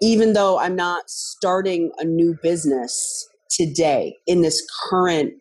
even 0.00 0.32
though 0.32 0.58
I'm 0.58 0.76
not 0.76 1.08
starting 1.08 1.92
a 1.98 2.04
new 2.04 2.36
business 2.42 3.28
today 3.50 4.16
in 4.26 4.42
this 4.42 4.66
current 4.88 5.34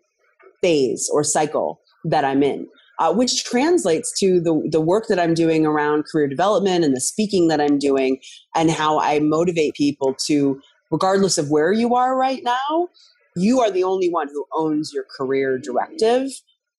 phase 0.62 1.10
or 1.14 1.24
cycle 1.24 1.80
that 2.04 2.26
I'm 2.26 2.44
in, 2.44 2.68
uh, 3.00 3.14
which 3.14 3.44
translates 3.46 4.18
to 4.20 4.42
the, 4.42 4.68
the 4.72 4.82
work 4.82 5.08
that 5.08 5.20
I'm 5.20 5.34
doing 5.34 5.66
around 5.66 6.04
career 6.04 6.28
development 6.28 6.84
and 6.84 6.96
the 6.96 7.02
speaking 7.02 7.48
that 7.48 7.62
I'm 7.62 7.80
doing 7.80 8.20
and 8.56 8.70
how 8.70 9.00
I 9.00 9.20
motivate 9.20 9.74
people 9.76 10.14
to, 10.26 10.60
regardless 10.92 11.38
of 11.38 11.50
where 11.50 11.72
you 11.72 11.96
are 11.96 12.18
right 12.18 12.44
now, 12.44 12.90
you 13.36 13.62
are 13.62 13.72
the 13.72 13.84
only 13.84 14.10
one 14.10 14.28
who 14.28 14.46
owns 14.54 14.92
your 14.94 15.06
career 15.18 15.58
directive, 15.58 16.30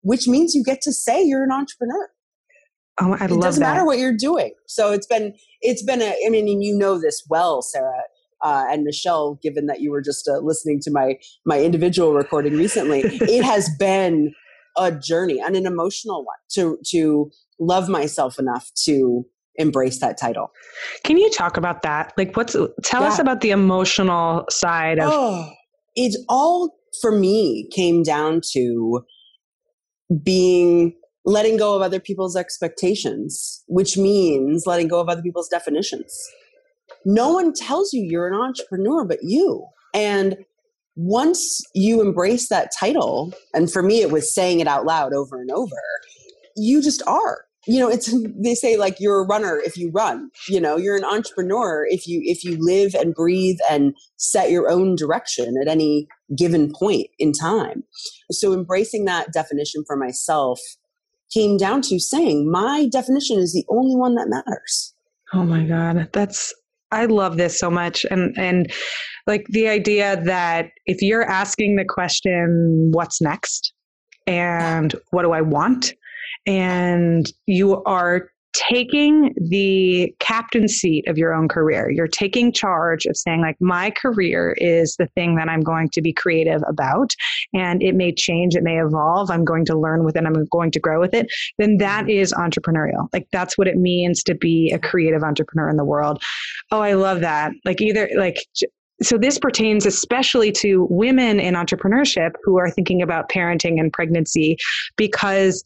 which 0.03 0.29
means 0.29 0.55
you 0.55 0.63
get 0.63 0.83
to 0.83 0.93
say 0.93 1.23
you're 1.23 1.45
an 1.45 1.53
entrepreneur. 1.53 2.11
Oh, 3.01 3.17
I 3.19 3.25
it 3.25 3.31
love 3.31 3.43
doesn't 3.43 3.63
that. 3.63 3.75
matter 3.75 3.87
what 3.87 3.99
you're 3.99 4.17
doing. 4.17 4.53
So 4.67 4.93
it's 4.93 5.07
been 5.07 5.35
it's 5.61 5.83
been 5.83 6.03
a. 6.03 6.15
I 6.27 6.31
mean, 6.31 6.49
and 6.49 6.63
you 6.63 6.77
know 6.77 7.01
this 7.01 7.25
well, 7.29 7.63
Sarah. 7.63 8.03
Uh, 8.43 8.65
and 8.71 8.85
Michelle, 8.85 9.39
given 9.43 9.67
that 9.67 9.81
you 9.81 9.91
were 9.91 10.01
just 10.01 10.27
uh, 10.27 10.39
listening 10.39 10.81
to 10.83 10.91
my 10.91 11.19
my 11.45 11.61
individual 11.61 12.15
recording 12.15 12.57
recently, 12.57 13.01
it 13.05 13.45
has 13.45 13.71
been 13.79 14.33
a 14.77 14.93
journey 14.93 15.41
and 15.41 15.57
an 15.57 15.67
emotional 15.67 16.25
one 16.25 16.37
to 16.51 16.79
to 16.91 17.31
love 17.59 17.89
myself 17.89 18.39
enough 18.39 18.71
to 18.85 19.25
embrace 19.57 20.01
that 20.01 20.19
title. 20.19 20.51
Can 21.05 21.19
you 21.19 21.31
talk 21.31 21.57
about 21.57 21.83
that? 21.83 22.13
Like, 22.17 22.37
what's 22.37 22.55
tell 22.83 23.03
yeah. 23.03 23.09
us 23.09 23.19
about 23.19 23.41
the 23.41 23.51
emotional 23.51 24.47
side 24.49 24.99
of? 24.99 25.11
Oh, 25.13 25.51
it 25.95 26.17
all 26.29 26.75
for 27.01 27.13
me 27.13 27.69
came 27.75 28.03
down 28.03 28.41
to 28.53 29.05
being 30.23 30.95
letting 31.25 31.57
go 31.57 31.75
of 31.75 31.83
other 31.83 32.01
people's 32.01 32.37
expectations, 32.37 33.63
which 33.67 33.97
means 33.97 34.65
letting 34.67 34.89
go 34.89 35.01
of 35.01 35.09
other 35.09 35.23
people's 35.23 35.49
definitions. 35.49 36.13
No 37.05 37.33
one 37.33 37.53
tells 37.53 37.93
you 37.93 38.03
you're 38.03 38.29
an 38.29 38.35
entrepreneur 38.35 39.05
but 39.05 39.19
you. 39.23 39.65
And 39.95 40.37
once 40.97 41.61
you 41.75 42.01
embrace 42.01 42.49
that 42.49 42.71
title, 42.79 43.33
and 43.55 43.73
for 43.73 43.83
me, 43.83 44.01
it 44.01 44.11
was 44.11 44.35
saying 44.35 44.61
it 44.61 44.67
out 44.67 44.85
loud 44.85 45.13
over 45.13 45.41
and 45.41 45.51
over, 45.51 45.77
you 46.57 46.83
just 46.83 47.03
are. 47.07 47.45
You 47.67 47.79
know, 47.79 47.89
it's 47.89 48.15
they 48.43 48.55
say 48.55 48.77
like 48.77 48.97
you're 48.99 49.21
a 49.21 49.27
runner 49.27 49.61
if 49.65 49.77
you 49.77 49.91
run. 49.91 50.31
You 50.49 50.61
know, 50.61 50.77
you're 50.77 50.97
an 50.97 51.05
entrepreneur 51.05 51.87
if 51.89 52.07
you 52.07 52.21
if 52.25 52.45
you 52.45 52.57
live 52.59 52.95
and 52.95 53.15
breathe 53.15 53.59
and 53.71 53.95
set 54.17 54.51
your 54.51 54.71
own 54.71 54.97
direction 54.97 55.57
at 55.61 55.69
any 55.69 56.09
given 56.37 56.73
point 56.73 57.09
in 57.19 57.33
time. 57.33 57.85
So 58.31 58.53
embracing 58.53 59.05
that 59.05 59.33
definition 59.33 59.85
for 59.87 59.97
myself 59.97 60.61
came 61.33 61.57
down 61.57 61.83
to 61.83 61.99
saying 61.99 62.51
my 62.51 62.89
definition 62.91 63.39
is 63.39 63.53
the 63.53 63.65
only 63.69 63.97
one 63.97 64.15
that 64.17 64.29
matters. 64.29 64.95
Oh 65.33 65.45
my 65.45 65.65
God. 65.65 66.09
That's 66.13 66.55
I 66.93 67.05
love 67.07 67.37
this 67.37 67.59
so 67.59 67.71
much. 67.71 68.05
And 68.11 68.35
and 68.37 68.73
like 69.27 69.47
the 69.49 69.69
idea 69.69 70.21
that 70.25 70.71
if 70.87 71.03
you're 71.03 71.25
asking 71.25 71.77
the 71.77 71.85
question, 71.85 72.91
what's 72.93 73.21
next? 73.21 73.73
And 74.27 74.95
what 75.11 75.23
do 75.23 75.33
I 75.33 75.41
want? 75.41 75.93
And 76.47 77.31
you 77.47 77.83
are 77.85 78.31
taking 78.53 79.33
the 79.49 80.13
captain 80.19 80.69
seat 80.69 81.07
of 81.09 81.17
your 81.17 81.35
own 81.35 81.49
career. 81.49 81.91
You're 81.91 82.09
taking 82.09 82.53
charge 82.53 83.07
of 83.07 83.17
saying, 83.17 83.41
like, 83.41 83.57
my 83.61 83.91
career 83.91 84.55
is 84.59 84.97
the 84.99 85.07
thing 85.09 85.37
that 85.37 85.49
I'm 85.49 85.61
going 85.61 85.89
to 85.91 86.03
be 86.03 86.13
creative 86.13 86.63
about, 86.69 87.13
and 87.55 87.83
it 87.83 87.95
may 87.95 88.13
change, 88.13 88.55
it 88.55 88.63
may 88.63 88.81
evolve. 88.81 89.31
I'm 89.31 89.45
going 89.45 89.65
to 89.67 89.79
learn 89.79 90.05
with 90.05 90.17
it, 90.17 90.25
I'm 90.25 90.45
going 90.47 90.71
to 90.73 90.81
grow 90.81 91.01
with 91.01 91.15
it. 91.15 91.27
Then 91.59 91.77
that 91.79 92.07
mm-hmm. 92.07 92.41
entrepreneurial. 92.41 93.09
Like, 93.13 93.29
that's 93.33 93.57
what 93.57 93.69
it 93.69 93.77
means 93.77 94.23
to 94.25 94.35
be 94.35 94.71
a 94.73 94.79
creative 94.79 95.23
entrepreneur 95.23 95.69
in 95.69 95.77
the 95.77 95.85
world. 95.85 96.23
Oh, 96.71 96.81
I 96.81 96.95
love 96.95 97.21
that. 97.21 97.53
Like, 97.65 97.81
either, 97.81 98.09
like, 98.17 98.39
so 99.03 99.17
this 99.17 99.39
pertains 99.39 99.87
especially 99.87 100.53
to 100.53 100.87
women 100.91 101.41
in 101.41 101.55
entrepreneurship 101.55 102.33
who 102.45 102.59
are 102.59 102.71
thinking 102.71 103.01
about 103.01 103.31
parenting 103.31 103.81
and 103.81 103.93
pregnancy 103.93 104.59
because 104.97 105.65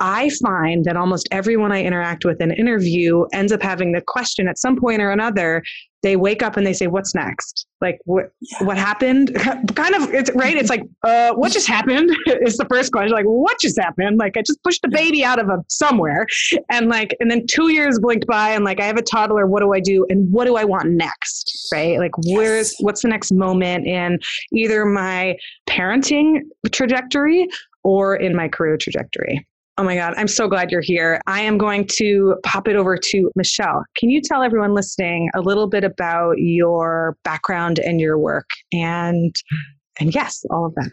I 0.00 0.30
find 0.42 0.84
that 0.84 0.96
almost 0.96 1.28
everyone 1.30 1.70
I 1.70 1.82
interact 1.82 2.24
with 2.24 2.40
in 2.40 2.50
an 2.50 2.56
interview 2.56 3.24
ends 3.32 3.52
up 3.52 3.62
having 3.62 3.92
the 3.92 4.00
question 4.00 4.48
at 4.48 4.58
some 4.58 4.76
point 4.76 5.00
or 5.00 5.10
another. 5.10 5.62
They 6.02 6.16
wake 6.16 6.42
up 6.42 6.56
and 6.56 6.66
they 6.66 6.72
say, 6.72 6.86
"What's 6.86 7.14
next? 7.14 7.66
Like 7.80 7.98
what? 8.04 8.30
Yeah. 8.40 8.64
What 8.64 8.76
happened? 8.76 9.34
kind 9.74 9.94
of, 9.94 10.12
it's 10.12 10.30
right. 10.34 10.56
It's 10.56 10.68
like, 10.68 10.82
uh, 11.04 11.32
what 11.34 11.52
just 11.52 11.66
happened? 11.66 12.10
is 12.26 12.56
the 12.56 12.66
first 12.66 12.92
question. 12.92 13.12
Like, 13.12 13.24
what 13.24 13.58
just 13.60 13.80
happened? 13.80 14.18
Like, 14.18 14.36
I 14.36 14.42
just 14.42 14.62
pushed 14.64 14.82
the 14.82 14.88
baby 14.88 15.24
out 15.24 15.38
of 15.38 15.48
a 15.48 15.64
somewhere, 15.68 16.26
and 16.70 16.88
like, 16.88 17.16
and 17.20 17.30
then 17.30 17.46
two 17.46 17.68
years 17.68 17.98
blinked 17.98 18.26
by, 18.26 18.50
and 18.50 18.64
like, 18.64 18.80
I 18.80 18.84
have 18.84 18.98
a 18.98 19.02
toddler. 19.02 19.46
What 19.46 19.60
do 19.60 19.72
I 19.72 19.80
do? 19.80 20.04
And 20.10 20.30
what 20.30 20.46
do 20.46 20.56
I 20.56 20.64
want 20.64 20.90
next? 20.90 21.68
Right? 21.72 21.98
Like, 21.98 22.12
yes. 22.22 22.36
where's 22.36 22.74
what's 22.80 23.02
the 23.02 23.08
next 23.08 23.32
moment 23.32 23.86
in 23.86 24.18
either 24.52 24.84
my 24.84 25.36
parenting 25.66 26.40
trajectory 26.70 27.48
or 27.84 28.16
in 28.16 28.34
my 28.34 28.48
career 28.48 28.76
trajectory? 28.76 29.46
Oh 29.76 29.82
my 29.82 29.96
God, 29.96 30.14
I'm 30.16 30.28
so 30.28 30.46
glad 30.46 30.70
you're 30.70 30.80
here. 30.80 31.20
I 31.26 31.40
am 31.40 31.58
going 31.58 31.88
to 31.96 32.36
pop 32.44 32.68
it 32.68 32.76
over 32.76 32.96
to 32.96 33.30
Michelle. 33.34 33.82
Can 33.96 34.08
you 34.08 34.20
tell 34.22 34.42
everyone 34.42 34.72
listening 34.72 35.30
a 35.34 35.40
little 35.40 35.68
bit 35.68 35.82
about 35.82 36.38
your 36.38 37.16
background 37.24 37.80
and 37.80 38.00
your 38.00 38.16
work? 38.16 38.48
And 38.72 39.34
and 39.98 40.14
yes, 40.14 40.44
all 40.50 40.66
of 40.66 40.74
that. 40.76 40.90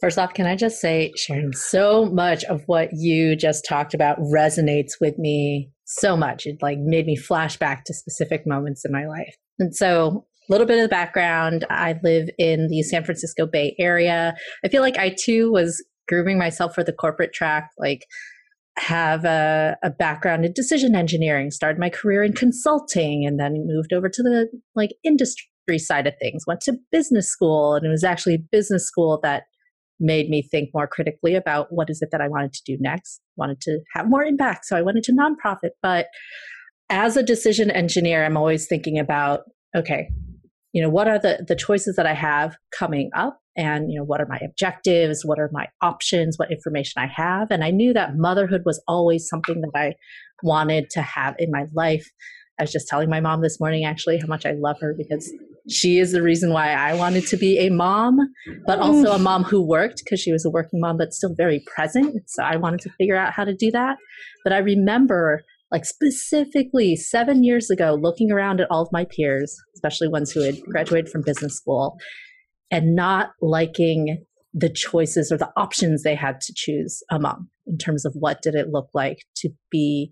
First 0.00 0.18
off, 0.18 0.32
can 0.32 0.46
I 0.46 0.54
just 0.54 0.80
say, 0.80 1.12
Sharon, 1.16 1.52
so 1.52 2.06
much 2.06 2.44
of 2.44 2.62
what 2.66 2.90
you 2.92 3.34
just 3.34 3.64
talked 3.68 3.94
about 3.94 4.18
resonates 4.18 4.92
with 5.00 5.18
me 5.18 5.70
so 5.84 6.16
much. 6.16 6.46
It 6.46 6.62
like 6.62 6.78
made 6.78 7.06
me 7.06 7.16
flash 7.16 7.56
back 7.56 7.84
to 7.84 7.94
specific 7.94 8.46
moments 8.46 8.84
in 8.84 8.92
my 8.92 9.06
life. 9.06 9.34
And 9.58 9.74
so 9.74 10.24
a 10.48 10.52
little 10.52 10.66
bit 10.66 10.78
of 10.78 10.82
the 10.82 10.88
background. 10.88 11.64
I 11.68 11.98
live 12.02 12.28
in 12.38 12.68
the 12.68 12.82
San 12.82 13.04
Francisco 13.04 13.46
Bay 13.46 13.74
Area. 13.78 14.34
I 14.64 14.68
feel 14.68 14.82
like 14.82 14.98
I 14.98 15.14
too 15.16 15.52
was 15.52 15.84
grooming 16.10 16.38
myself 16.38 16.74
for 16.74 16.84
the 16.84 16.92
corporate 16.92 17.32
track, 17.32 17.70
like 17.78 18.04
have 18.76 19.24
a, 19.24 19.76
a, 19.82 19.90
background 19.90 20.44
in 20.44 20.52
decision 20.52 20.94
engineering, 20.94 21.50
started 21.50 21.78
my 21.78 21.88
career 21.88 22.22
in 22.22 22.32
consulting, 22.32 23.24
and 23.26 23.38
then 23.38 23.66
moved 23.66 23.92
over 23.92 24.08
to 24.08 24.22
the 24.22 24.48
like 24.74 24.90
industry 25.04 25.78
side 25.78 26.06
of 26.06 26.14
things. 26.20 26.44
Went 26.46 26.60
to 26.62 26.74
business 26.90 27.28
school, 27.28 27.74
and 27.74 27.86
it 27.86 27.90
was 27.90 28.04
actually 28.04 28.38
business 28.50 28.84
school 28.84 29.20
that 29.22 29.44
made 30.00 30.28
me 30.28 30.42
think 30.42 30.70
more 30.74 30.86
critically 30.86 31.34
about 31.34 31.68
what 31.70 31.90
is 31.90 32.00
it 32.02 32.08
that 32.10 32.22
I 32.22 32.28
wanted 32.28 32.52
to 32.54 32.62
do 32.64 32.76
next. 32.80 33.20
Wanted 33.36 33.60
to 33.62 33.80
have 33.94 34.08
more 34.08 34.24
impact, 34.24 34.66
so 34.66 34.76
I 34.76 34.82
went 34.82 34.98
into 34.98 35.12
nonprofit. 35.12 35.70
But 35.82 36.06
as 36.88 37.16
a 37.16 37.22
decision 37.22 37.70
engineer, 37.70 38.24
I'm 38.24 38.36
always 38.36 38.66
thinking 38.66 38.98
about 38.98 39.42
okay, 39.76 40.08
you 40.72 40.82
know, 40.82 40.88
what 40.88 41.08
are 41.08 41.18
the 41.18 41.44
the 41.46 41.56
choices 41.56 41.96
that 41.96 42.06
I 42.06 42.14
have 42.14 42.56
coming 42.76 43.10
up? 43.14 43.40
And 43.56 43.90
you 43.90 43.98
know 43.98 44.04
what 44.04 44.20
are 44.20 44.26
my 44.26 44.38
objectives? 44.44 45.24
What 45.24 45.38
are 45.38 45.50
my 45.52 45.66
options? 45.82 46.38
What 46.38 46.52
information 46.52 47.02
i 47.02 47.06
have? 47.06 47.50
And 47.50 47.64
i 47.64 47.70
knew 47.70 47.92
that 47.92 48.16
motherhood 48.16 48.62
was 48.64 48.82
always 48.86 49.28
something 49.28 49.60
that 49.60 49.72
i 49.74 49.94
wanted 50.42 50.90
to 50.90 51.02
have 51.02 51.34
in 51.38 51.50
my 51.50 51.66
life. 51.74 52.06
I 52.58 52.64
was 52.64 52.72
just 52.72 52.88
telling 52.88 53.08
my 53.08 53.20
mom 53.20 53.42
this 53.42 53.58
morning 53.58 53.84
actually 53.84 54.18
how 54.18 54.26
much 54.26 54.46
i 54.46 54.52
love 54.52 54.76
her 54.80 54.94
because 54.96 55.32
she 55.68 55.98
is 55.98 56.12
the 56.12 56.22
reason 56.22 56.52
why 56.52 56.72
i 56.72 56.94
wanted 56.94 57.26
to 57.26 57.36
be 57.36 57.58
a 57.58 57.70
mom 57.70 58.18
but 58.66 58.78
mm. 58.78 58.82
also 58.82 59.12
a 59.12 59.18
mom 59.18 59.44
who 59.44 59.62
worked 59.62 60.02
because 60.04 60.20
she 60.20 60.32
was 60.32 60.44
a 60.44 60.50
working 60.50 60.80
mom 60.80 60.96
but 60.96 61.12
still 61.12 61.34
very 61.34 61.62
present. 61.74 62.22
So 62.28 62.42
i 62.42 62.56
wanted 62.56 62.80
to 62.80 62.90
figure 62.98 63.16
out 63.16 63.32
how 63.32 63.44
to 63.44 63.54
do 63.54 63.70
that. 63.72 63.96
But 64.44 64.52
i 64.52 64.58
remember 64.58 65.42
like 65.70 65.84
specifically 65.84 66.96
seven 66.96 67.44
years 67.44 67.70
ago, 67.70 67.96
looking 68.00 68.32
around 68.32 68.60
at 68.60 68.70
all 68.70 68.82
of 68.82 68.88
my 68.92 69.04
peers, 69.04 69.56
especially 69.74 70.08
ones 70.08 70.32
who 70.32 70.42
had 70.42 70.60
graduated 70.62 71.10
from 71.10 71.22
business 71.22 71.56
school, 71.56 71.96
and 72.70 72.94
not 72.94 73.30
liking 73.40 74.24
the 74.52 74.68
choices 74.68 75.30
or 75.30 75.36
the 75.36 75.50
options 75.56 76.02
they 76.02 76.14
had 76.14 76.40
to 76.40 76.52
choose 76.56 77.02
among 77.10 77.46
in 77.66 77.78
terms 77.78 78.04
of 78.04 78.14
what 78.14 78.42
did 78.42 78.54
it 78.54 78.68
look 78.70 78.88
like 78.94 79.18
to 79.36 79.48
be 79.70 80.10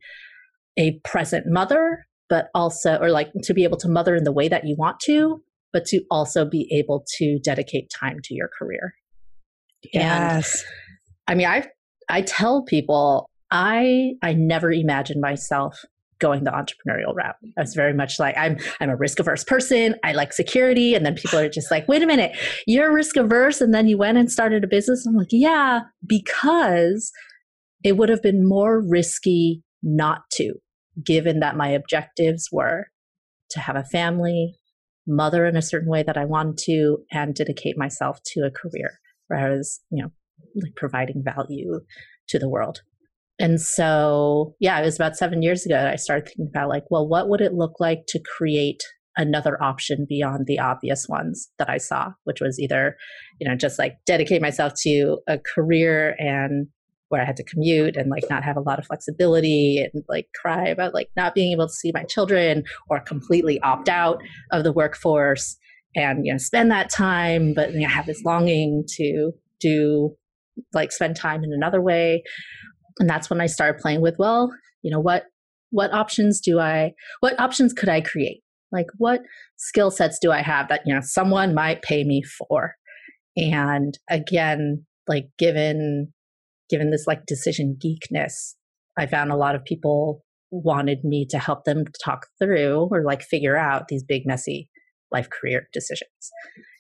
a 0.79 0.99
present 1.05 1.45
mother 1.49 2.07
but 2.29 2.49
also 2.55 2.99
or 2.99 3.11
like 3.11 3.31
to 3.43 3.53
be 3.53 3.65
able 3.65 3.77
to 3.77 3.89
mother 3.89 4.15
in 4.15 4.25
the 4.25 4.33
way 4.33 4.49
that 4.49 4.65
you 4.65 4.77
want 4.79 5.01
to 5.01 5.43
but 5.73 5.85
to 5.85 6.03
also 6.11 6.45
be 6.45 6.69
able 6.73 7.05
to 7.17 7.39
dedicate 7.41 7.91
time 7.91 8.19
to 8.25 8.35
your 8.35 8.49
career. 8.59 8.95
Yes. 9.93 10.65
And 11.27 11.33
i 11.33 11.35
mean 11.35 11.47
i 11.49 11.67
i 12.09 12.23
tell 12.23 12.63
people 12.63 13.28
i 13.51 14.13
i 14.23 14.33
never 14.33 14.73
imagined 14.73 15.21
myself 15.21 15.85
going 16.19 16.45
the 16.45 16.51
entrepreneurial 16.51 17.15
route. 17.15 17.37
I 17.57 17.61
was 17.61 17.75
very 17.75 17.95
much 17.95 18.19
like 18.19 18.37
I'm 18.37 18.59
I'm 18.81 18.91
a 18.91 18.97
risk 18.97 19.21
averse 19.21 19.45
person. 19.45 19.95
I 20.03 20.13
like 20.13 20.33
security 20.33 20.95
and 20.95 21.07
then 21.07 21.15
people 21.15 21.39
are 21.39 21.49
just 21.49 21.71
like, 21.71 21.87
"Wait 21.89 22.03
a 22.03 22.07
minute. 22.07 22.37
You're 22.67 22.93
risk 22.93 23.17
averse 23.17 23.61
and 23.61 23.73
then 23.73 23.87
you 23.87 23.97
went 23.97 24.19
and 24.19 24.31
started 24.31 24.65
a 24.65 24.67
business?" 24.67 25.07
I'm 25.07 25.15
like, 25.15 25.29
"Yeah, 25.31 25.83
because 26.05 27.13
it 27.85 27.97
would 27.97 28.09
have 28.09 28.23
been 28.23 28.47
more 28.47 28.81
risky 28.81 29.63
not 29.83 30.23
to 30.33 30.55
given 31.05 31.41
that 31.41 31.57
my 31.57 31.69
objectives 31.69 32.49
were 32.51 32.87
to 33.51 33.61
have 33.61 33.77
a 33.77 33.85
family, 33.85 34.57
mother 35.07 35.47
in 35.47 35.57
a 35.57 35.63
certain 35.63 35.89
way 35.89 36.03
that 36.03 36.17
I 36.17 36.25
wanted 36.25 36.59
to 36.65 36.99
and 37.13 37.35
dedicate 37.35 37.79
myself 37.79 38.21
to 38.33 38.41
a 38.41 38.51
career 38.51 38.99
where 39.29 39.39
I 39.39 39.51
was, 39.51 39.81
you 39.91 40.03
know, 40.03 40.11
like 40.57 40.75
providing 40.75 41.23
value 41.25 41.81
to 42.29 42.39
the 42.39 42.49
world 42.49 42.83
and 43.39 43.61
so 43.61 44.55
yeah 44.61 44.79
it 44.79 44.85
was 44.85 44.97
about 44.97 45.17
seven 45.17 45.43
years 45.43 45.65
ago 45.65 45.75
that 45.75 45.89
i 45.89 45.97
started 45.97 46.27
thinking 46.27 46.49
about 46.49 46.69
like 46.69 46.85
well 46.91 47.07
what 47.07 47.29
would 47.29 47.41
it 47.41 47.55
look 47.55 47.79
like 47.79 48.01
to 48.09 48.21
create 48.37 48.83
another 49.17 49.61
option 49.63 50.07
beyond 50.09 50.47
the 50.47 50.59
obvious 50.59 51.07
ones 51.09 51.51
that 51.59 51.69
i 51.69 51.77
saw 51.77 52.11
which 52.25 52.41
was 52.41 52.59
either 52.59 52.97
you 53.41 53.49
know 53.49 53.57
just 53.57 53.79
like 53.79 53.97
dedicate 54.07 54.43
myself 54.43 54.73
to 54.77 55.19
a 55.29 55.39
career 55.55 56.15
and 56.19 56.67
where 57.09 57.23
i 57.23 57.25
had 57.25 57.37
to 57.37 57.45
commute 57.45 57.97
and 57.97 58.11
like 58.11 58.25
not 58.31 58.45
have 58.45 58.57
a 58.57 58.61
lot 58.61 58.79
of 58.79 58.87
flexibility 58.87 59.79
and 59.93 60.05
like 60.09 60.27
cry 60.41 60.67
about 60.67 60.95
like 60.95 61.09
not 61.17 61.35
being 61.35 61.53
able 61.53 61.67
to 61.67 61.73
see 61.73 61.91
my 61.93 62.05
children 62.05 62.65
or 62.91 63.01
completely 63.01 63.61
opt 63.61 63.89
out 63.89 64.21
of 64.53 64.65
the 64.65 64.73
workforce 64.73 65.57
and 65.97 66.27
you 66.27 66.33
know 66.33 66.39
spend 66.39 66.71
that 66.71 66.91
time 66.91 67.55
but 67.55 67.73
you 67.73 67.81
know, 67.81 67.89
have 67.89 68.07
this 68.07 68.23
longing 68.25 68.85
to 68.89 69.33
do 69.61 70.15
like 70.73 70.93
spend 70.93 71.17
time 71.17 71.43
in 71.45 71.53
another 71.53 71.81
way 71.81 72.23
and 72.99 73.09
that's 73.09 73.31
when 73.31 73.41
i 73.41 73.47
started 73.47 73.81
playing 73.81 74.01
with 74.01 74.17
well 74.19 74.51
you 74.83 74.91
know 74.91 75.01
what 75.01 75.25
what 75.71 75.93
options 75.93 76.41
do 76.41 76.59
i 76.59 76.93
what 77.21 77.39
options 77.41 77.73
could 77.73 77.89
i 77.89 78.01
create? 78.01 78.43
Like 78.71 78.87
what 78.99 79.21
skill 79.57 79.91
sets 79.91 80.19
do 80.21 80.31
i 80.31 80.43
have 80.43 80.69
that 80.69 80.83
you 80.85 80.95
know 80.95 81.01
someone 81.03 81.55
might 81.55 81.83
pay 81.83 82.05
me 82.05 82.23
for? 82.23 82.75
And 83.37 83.99
again 84.11 84.85
like 85.07 85.29
given 85.39 86.13
given 86.71 86.91
this 86.91 87.07
like 87.07 87.25
decision 87.27 87.79
geekness 87.83 88.55
i 88.99 89.07
found 89.07 89.31
a 89.31 89.37
lot 89.37 89.55
of 89.55 89.65
people 89.65 90.23
wanted 90.51 91.05
me 91.05 91.27
to 91.31 91.39
help 91.39 91.65
them 91.65 91.85
talk 92.05 92.27
through 92.39 92.89
or 92.91 93.03
like 93.05 93.23
figure 93.23 93.57
out 93.57 93.89
these 93.89 94.03
big 94.03 94.23
messy 94.27 94.69
life 95.13 95.29
career 95.31 95.69
decisions. 95.73 96.31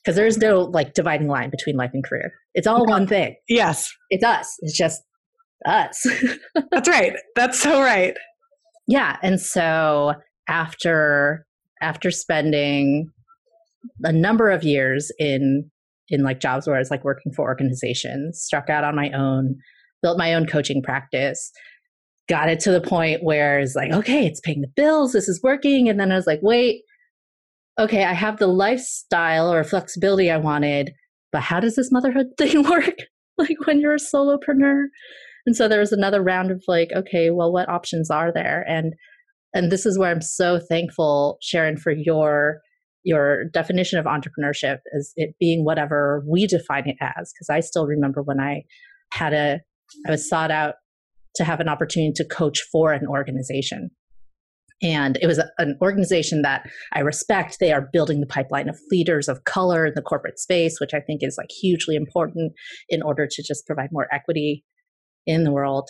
Because 0.02 0.16
there's 0.16 0.38
no 0.38 0.60
like 0.60 0.94
dividing 0.94 1.28
line 1.28 1.50
between 1.50 1.76
life 1.76 1.90
and 1.92 2.04
career. 2.04 2.32
It's 2.54 2.66
all 2.66 2.86
one 2.86 3.06
thing. 3.06 3.36
Yes. 3.48 3.92
It's 4.10 4.24
us. 4.24 4.56
It's 4.60 4.76
just 4.76 5.02
us. 5.66 6.06
That's 6.70 6.88
right. 6.88 7.12
That's 7.36 7.60
so 7.60 7.80
right. 7.80 8.14
Yeah, 8.86 9.16
and 9.22 9.40
so 9.40 10.14
after 10.48 11.46
after 11.80 12.10
spending 12.10 13.10
a 14.02 14.12
number 14.12 14.50
of 14.50 14.64
years 14.64 15.12
in 15.18 15.70
in 16.08 16.22
like 16.22 16.40
jobs 16.40 16.66
where 16.66 16.76
I 16.76 16.78
was 16.78 16.90
like 16.90 17.04
working 17.04 17.32
for 17.32 17.42
organizations, 17.42 18.40
struck 18.42 18.70
out 18.70 18.84
on 18.84 18.96
my 18.96 19.10
own, 19.10 19.56
built 20.02 20.18
my 20.18 20.34
own 20.34 20.46
coaching 20.46 20.82
practice, 20.82 21.52
got 22.28 22.48
it 22.48 22.60
to 22.60 22.70
the 22.70 22.80
point 22.80 23.22
where 23.22 23.58
it's 23.58 23.74
like, 23.74 23.92
okay, 23.92 24.26
it's 24.26 24.40
paying 24.40 24.62
the 24.62 24.72
bills, 24.74 25.12
this 25.12 25.28
is 25.28 25.40
working. 25.42 25.88
And 25.88 26.00
then 26.00 26.10
I 26.10 26.16
was 26.16 26.26
like, 26.26 26.40
wait, 26.42 26.82
okay, 27.78 28.04
I 28.04 28.14
have 28.14 28.38
the 28.38 28.46
lifestyle 28.46 29.52
or 29.52 29.62
flexibility 29.64 30.30
I 30.30 30.38
wanted, 30.38 30.92
but 31.30 31.42
how 31.42 31.60
does 31.60 31.76
this 31.76 31.92
motherhood 31.92 32.28
thing 32.38 32.62
work? 32.62 32.94
like 33.36 33.66
when 33.66 33.80
you're 33.80 33.94
a 33.94 33.98
solopreneur? 33.98 34.86
And 35.48 35.56
so 35.56 35.66
there 35.66 35.80
was 35.80 35.92
another 35.92 36.22
round 36.22 36.50
of 36.50 36.62
like 36.68 36.90
okay 36.94 37.30
well 37.30 37.50
what 37.50 37.70
options 37.70 38.10
are 38.10 38.30
there 38.30 38.66
and 38.68 38.92
and 39.54 39.72
this 39.72 39.86
is 39.86 39.98
where 39.98 40.10
i'm 40.10 40.20
so 40.20 40.60
thankful 40.68 41.38
sharon 41.40 41.78
for 41.78 41.90
your 41.90 42.60
your 43.02 43.44
definition 43.46 43.98
of 43.98 44.04
entrepreneurship 44.04 44.80
as 44.94 45.12
it 45.16 45.34
being 45.40 45.64
whatever 45.64 46.22
we 46.28 46.46
define 46.46 46.86
it 46.86 46.96
as 47.00 47.32
because 47.32 47.48
i 47.50 47.60
still 47.60 47.86
remember 47.86 48.22
when 48.22 48.38
i 48.38 48.62
had 49.10 49.32
a 49.32 49.58
i 50.06 50.10
was 50.10 50.28
sought 50.28 50.50
out 50.50 50.74
to 51.34 51.44
have 51.44 51.60
an 51.60 51.68
opportunity 51.68 52.12
to 52.14 52.26
coach 52.26 52.60
for 52.70 52.92
an 52.92 53.06
organization 53.06 53.88
and 54.82 55.16
it 55.22 55.26
was 55.26 55.38
a, 55.38 55.50
an 55.58 55.76
organization 55.82 56.42
that 56.42 56.64
I 56.92 57.00
respect. 57.00 57.56
They 57.58 57.72
are 57.72 57.88
building 57.92 58.20
the 58.20 58.28
pipeline 58.28 58.68
of 58.68 58.78
leaders 58.92 59.26
of 59.26 59.42
color 59.42 59.86
in 59.86 59.94
the 59.96 60.02
corporate 60.02 60.38
space, 60.38 60.78
which 60.78 60.94
I 60.94 61.00
think 61.00 61.18
is 61.24 61.36
like 61.36 61.50
hugely 61.50 61.96
important 61.96 62.52
in 62.88 63.02
order 63.02 63.26
to 63.28 63.42
just 63.42 63.66
provide 63.66 63.88
more 63.90 64.06
equity 64.12 64.64
in 65.28 65.44
the 65.44 65.52
world 65.52 65.88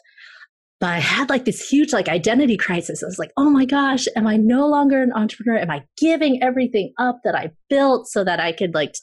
but 0.80 0.90
I 0.90 0.98
had 0.98 1.28
like 1.28 1.44
this 1.44 1.68
huge 1.68 1.92
like 1.92 2.08
identity 2.08 2.56
crisis. 2.56 3.02
I 3.02 3.06
was 3.06 3.18
like, 3.18 3.32
oh 3.36 3.50
my 3.50 3.64
gosh, 3.64 4.06
am 4.14 4.26
I 4.26 4.36
no 4.36 4.68
longer 4.68 5.02
an 5.02 5.12
entrepreneur? 5.12 5.58
Am 5.58 5.70
I 5.70 5.82
giving 5.96 6.40
everything 6.42 6.92
up 6.98 7.18
that 7.24 7.34
I 7.34 7.50
built 7.68 8.06
so 8.06 8.22
that 8.22 8.38
I 8.38 8.52
could 8.52 8.74
like, 8.74 8.94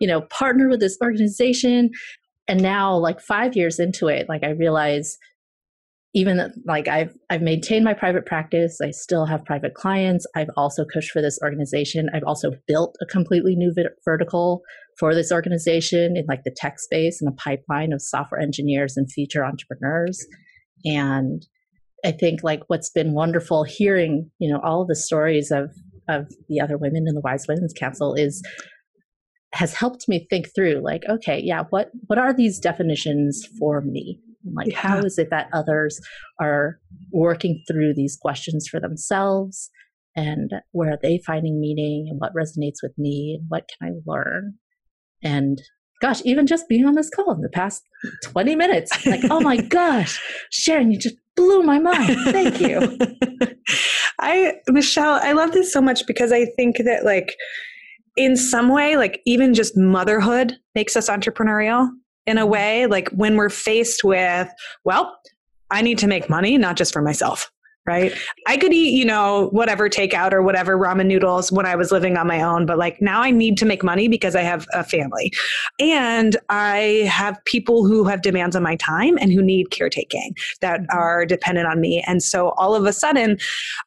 you 0.00 0.08
know, 0.08 0.22
partner 0.22 0.68
with 0.68 0.80
this 0.80 0.96
organization? 1.02 1.90
And 2.46 2.62
now, 2.62 2.96
like 2.96 3.20
five 3.20 3.56
years 3.56 3.78
into 3.78 4.08
it, 4.08 4.26
like 4.28 4.42
I 4.42 4.50
realize 4.50 5.18
even 6.14 6.50
like 6.64 6.88
I've 6.88 7.14
I've 7.28 7.42
maintained 7.42 7.84
my 7.84 7.92
private 7.92 8.24
practice. 8.24 8.78
I 8.82 8.90
still 8.90 9.26
have 9.26 9.44
private 9.44 9.74
clients. 9.74 10.26
I've 10.34 10.48
also 10.56 10.86
coached 10.86 11.10
for 11.10 11.20
this 11.20 11.38
organization. 11.42 12.08
I've 12.14 12.24
also 12.26 12.52
built 12.66 12.96
a 13.02 13.06
completely 13.06 13.54
new 13.54 13.74
vertical 14.02 14.62
for 14.98 15.14
this 15.14 15.30
organization 15.30 16.16
in 16.16 16.24
like 16.28 16.42
the 16.44 16.54
tech 16.54 16.80
space 16.80 17.20
and 17.20 17.32
a 17.32 17.36
pipeline 17.36 17.92
of 17.92 18.02
software 18.02 18.40
engineers 18.40 18.96
and 18.96 19.10
future 19.10 19.44
entrepreneurs. 19.44 20.24
And 20.84 21.46
I 22.04 22.12
think 22.12 22.40
like 22.42 22.62
what's 22.68 22.90
been 22.90 23.12
wonderful 23.12 23.64
hearing, 23.64 24.30
you 24.38 24.52
know, 24.52 24.60
all 24.62 24.86
the 24.86 24.96
stories 24.96 25.50
of 25.50 25.70
of 26.08 26.26
the 26.48 26.60
other 26.60 26.78
women 26.78 27.04
in 27.06 27.14
the 27.14 27.20
Wise 27.20 27.46
Women's 27.48 27.74
Council 27.74 28.14
is 28.14 28.42
has 29.54 29.74
helped 29.74 30.08
me 30.08 30.26
think 30.28 30.46
through 30.54 30.80
like, 30.82 31.02
okay, 31.08 31.40
yeah, 31.42 31.64
what 31.70 31.90
what 32.06 32.18
are 32.18 32.32
these 32.32 32.58
definitions 32.58 33.46
for 33.58 33.80
me? 33.80 34.20
Like 34.54 34.68
yeah. 34.68 34.78
how 34.78 34.98
is 34.98 35.18
it 35.18 35.30
that 35.30 35.48
others 35.52 36.00
are 36.40 36.78
working 37.12 37.62
through 37.68 37.94
these 37.94 38.16
questions 38.20 38.68
for 38.68 38.80
themselves? 38.80 39.70
And 40.16 40.50
where 40.72 40.92
are 40.92 40.98
they 41.00 41.20
finding 41.26 41.60
meaning 41.60 42.06
and 42.08 42.20
what 42.20 42.34
resonates 42.34 42.82
with 42.82 42.92
me 42.96 43.38
and 43.38 43.46
what 43.48 43.68
can 43.68 43.88
I 43.88 43.92
learn? 44.06 44.54
And 45.22 45.60
gosh, 46.00 46.20
even 46.24 46.46
just 46.46 46.68
being 46.68 46.86
on 46.86 46.94
this 46.94 47.10
call 47.10 47.32
in 47.32 47.40
the 47.40 47.48
past 47.48 47.82
20 48.22 48.54
minutes, 48.56 49.06
like, 49.06 49.22
oh 49.30 49.40
my 49.40 49.56
gosh, 49.68 50.20
Sharon, 50.50 50.92
you 50.92 50.98
just 50.98 51.16
blew 51.36 51.62
my 51.62 51.78
mind. 51.78 52.16
Thank 52.24 52.60
you. 52.60 52.98
I, 54.20 54.54
Michelle, 54.68 55.20
I 55.22 55.32
love 55.32 55.52
this 55.52 55.72
so 55.72 55.80
much 55.80 56.06
because 56.06 56.32
I 56.32 56.46
think 56.56 56.78
that, 56.78 57.04
like, 57.04 57.36
in 58.16 58.36
some 58.36 58.68
way, 58.68 58.96
like, 58.96 59.20
even 59.26 59.54
just 59.54 59.76
motherhood 59.76 60.56
makes 60.74 60.96
us 60.96 61.08
entrepreneurial 61.08 61.88
in 62.26 62.38
a 62.38 62.42
mm-hmm. 62.42 62.50
way. 62.50 62.86
Like, 62.86 63.08
when 63.10 63.36
we're 63.36 63.50
faced 63.50 64.02
with, 64.02 64.48
well, 64.84 65.16
I 65.70 65.82
need 65.82 65.98
to 65.98 66.06
make 66.06 66.28
money, 66.28 66.58
not 66.58 66.76
just 66.76 66.92
for 66.92 67.02
myself 67.02 67.50
right? 67.88 68.12
I 68.46 68.58
could 68.58 68.74
eat, 68.74 68.90
you 68.90 69.06
know, 69.06 69.48
whatever 69.50 69.88
takeout 69.88 70.34
or 70.34 70.42
whatever 70.42 70.76
ramen 70.76 71.06
noodles 71.06 71.50
when 71.50 71.64
I 71.64 71.74
was 71.74 71.90
living 71.90 72.18
on 72.18 72.26
my 72.26 72.42
own, 72.42 72.66
but 72.66 72.76
like 72.76 73.00
now 73.00 73.22
I 73.22 73.30
need 73.30 73.56
to 73.58 73.64
make 73.64 73.82
money 73.82 74.08
because 74.08 74.36
I 74.36 74.42
have 74.42 74.66
a 74.74 74.84
family. 74.84 75.32
And 75.80 76.36
I 76.50 77.08
have 77.10 77.42
people 77.46 77.86
who 77.86 78.04
have 78.04 78.20
demands 78.20 78.54
on 78.54 78.62
my 78.62 78.76
time 78.76 79.16
and 79.18 79.32
who 79.32 79.42
need 79.42 79.70
caretaking 79.70 80.34
that 80.60 80.82
are 80.90 81.24
dependent 81.24 81.66
on 81.66 81.80
me. 81.80 82.04
And 82.06 82.22
so 82.22 82.50
all 82.50 82.74
of 82.74 82.84
a 82.84 82.92
sudden, 82.92 83.38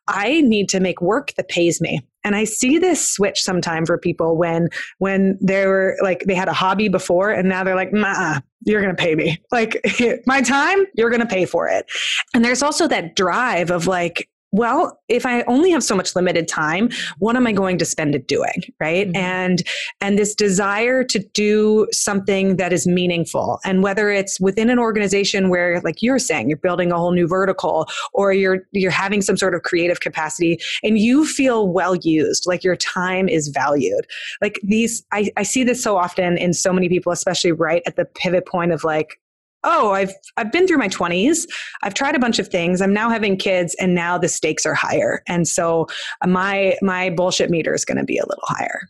I 0.08 0.42
need 0.42 0.68
to 0.70 0.80
make 0.80 1.00
work 1.00 1.34
that 1.36 1.48
pays 1.48 1.80
me. 1.80 2.02
And 2.24 2.36
I 2.36 2.44
see 2.44 2.78
this 2.78 3.08
switch 3.08 3.42
sometime 3.42 3.86
for 3.86 3.98
people 3.98 4.38
when 4.38 4.70
when 5.00 5.38
they 5.42 5.66
were 5.66 5.98
like 6.02 6.24
they 6.28 6.36
had 6.36 6.48
a 6.48 6.54
hobby 6.54 6.88
before 6.88 7.32
and 7.32 7.50
now 7.50 7.64
they're 7.64 7.76
like, 7.76 7.94
nah, 7.94 8.40
you're 8.66 8.82
gonna 8.82 8.96
pay 8.96 9.16
me. 9.16 9.42
Like 9.52 9.82
my 10.26 10.42
time, 10.42 10.86
you're 10.96 11.10
gonna 11.10 11.26
pay 11.26 11.46
for 11.46 11.68
it. 11.68 11.86
And 12.34 12.44
there's 12.46 12.64
also 12.64 12.88
that 12.88 13.16
drive 13.16 13.72
of 13.72 13.88
like, 13.88 14.28
well, 14.52 15.00
if 15.08 15.26
I 15.26 15.44
only 15.44 15.72
have 15.72 15.84
so 15.84 15.96
much 15.96 16.16
limited 16.16 16.48
time, 16.48 16.90
what 17.20 17.36
am 17.36 17.48
I 17.48 17.52
going 17.52 17.78
to 17.78 17.86
spend 17.86 18.16
it 18.16 18.28
doing, 18.28 18.64
right? 18.80 19.08
Mm-hmm. 19.08 19.16
And 19.18 19.64
and 20.02 20.18
this 20.18 20.36
desire 20.36 21.04
to 21.04 21.20
do 21.34 21.88
something 21.92 22.58
that 22.58 22.74
is 22.74 22.86
meaningful, 22.86 23.60
and 23.64 23.84
whether 23.84 24.10
it's 24.10 24.40
within 24.40 24.70
an 24.70 24.80
organization 24.80 25.50
where, 25.50 25.80
like 25.82 26.02
you're 26.02 26.20
saying, 26.20 26.50
you're 26.50 26.58
building 26.58 26.92
a 26.92 26.98
whole 26.98 27.12
new 27.12 27.28
vertical, 27.28 27.88
or 28.14 28.34
you're 28.34 28.60
you're 28.72 28.92
having 28.92 29.22
some 29.22 29.38
sort 29.38 29.56
of 29.56 29.64
creative 29.64 30.00
capacity, 30.02 30.60
and 30.84 30.98
you 30.98 31.26
feel 31.26 31.68
well 31.68 31.96
used, 31.96 32.46
like 32.46 32.64
your 32.64 32.76
time 32.76 33.30
is 33.30 33.48
valued. 33.48 34.06
Like 34.42 34.60
these, 34.64 35.04
I, 35.12 35.32
I 35.38 35.44
see 35.44 35.64
this 35.64 35.82
so 35.82 35.98
often 35.98 36.38
in 36.38 36.54
so 36.54 36.74
many 36.74 36.90
people, 36.90 37.12
especially 37.12 37.52
right 37.52 37.82
at 37.86 37.96
the 37.96 38.06
pivot 38.06 38.46
point 38.48 38.72
of 38.72 38.84
like, 38.84 39.20
oh 39.64 39.92
i've 39.92 40.12
i've 40.38 40.52
been 40.52 40.68
through 40.68 40.78
my 40.78 40.88
20s 40.88 41.48
i've 41.84 41.94
tried 41.94 42.16
a 42.16 42.20
bunch 42.20 42.40
of 42.40 42.48
things 42.48 42.82
i'm 42.82 42.94
now 42.94 43.10
having 43.10 43.38
kids 43.38 43.76
and 43.80 43.96
now 43.96 44.18
the 44.18 44.28
stakes 44.28 44.66
are 44.66 44.74
higher 44.74 45.22
and 45.28 45.48
so 45.48 45.88
uh, 46.22 46.28
my 46.28 46.76
my 46.82 47.10
bullshit 47.10 47.50
meter 47.50 47.74
is 47.74 47.86
going 47.86 47.98
to 47.98 48.04
be 48.04 48.18
a 48.18 48.26
little 48.26 48.44
higher 48.48 48.82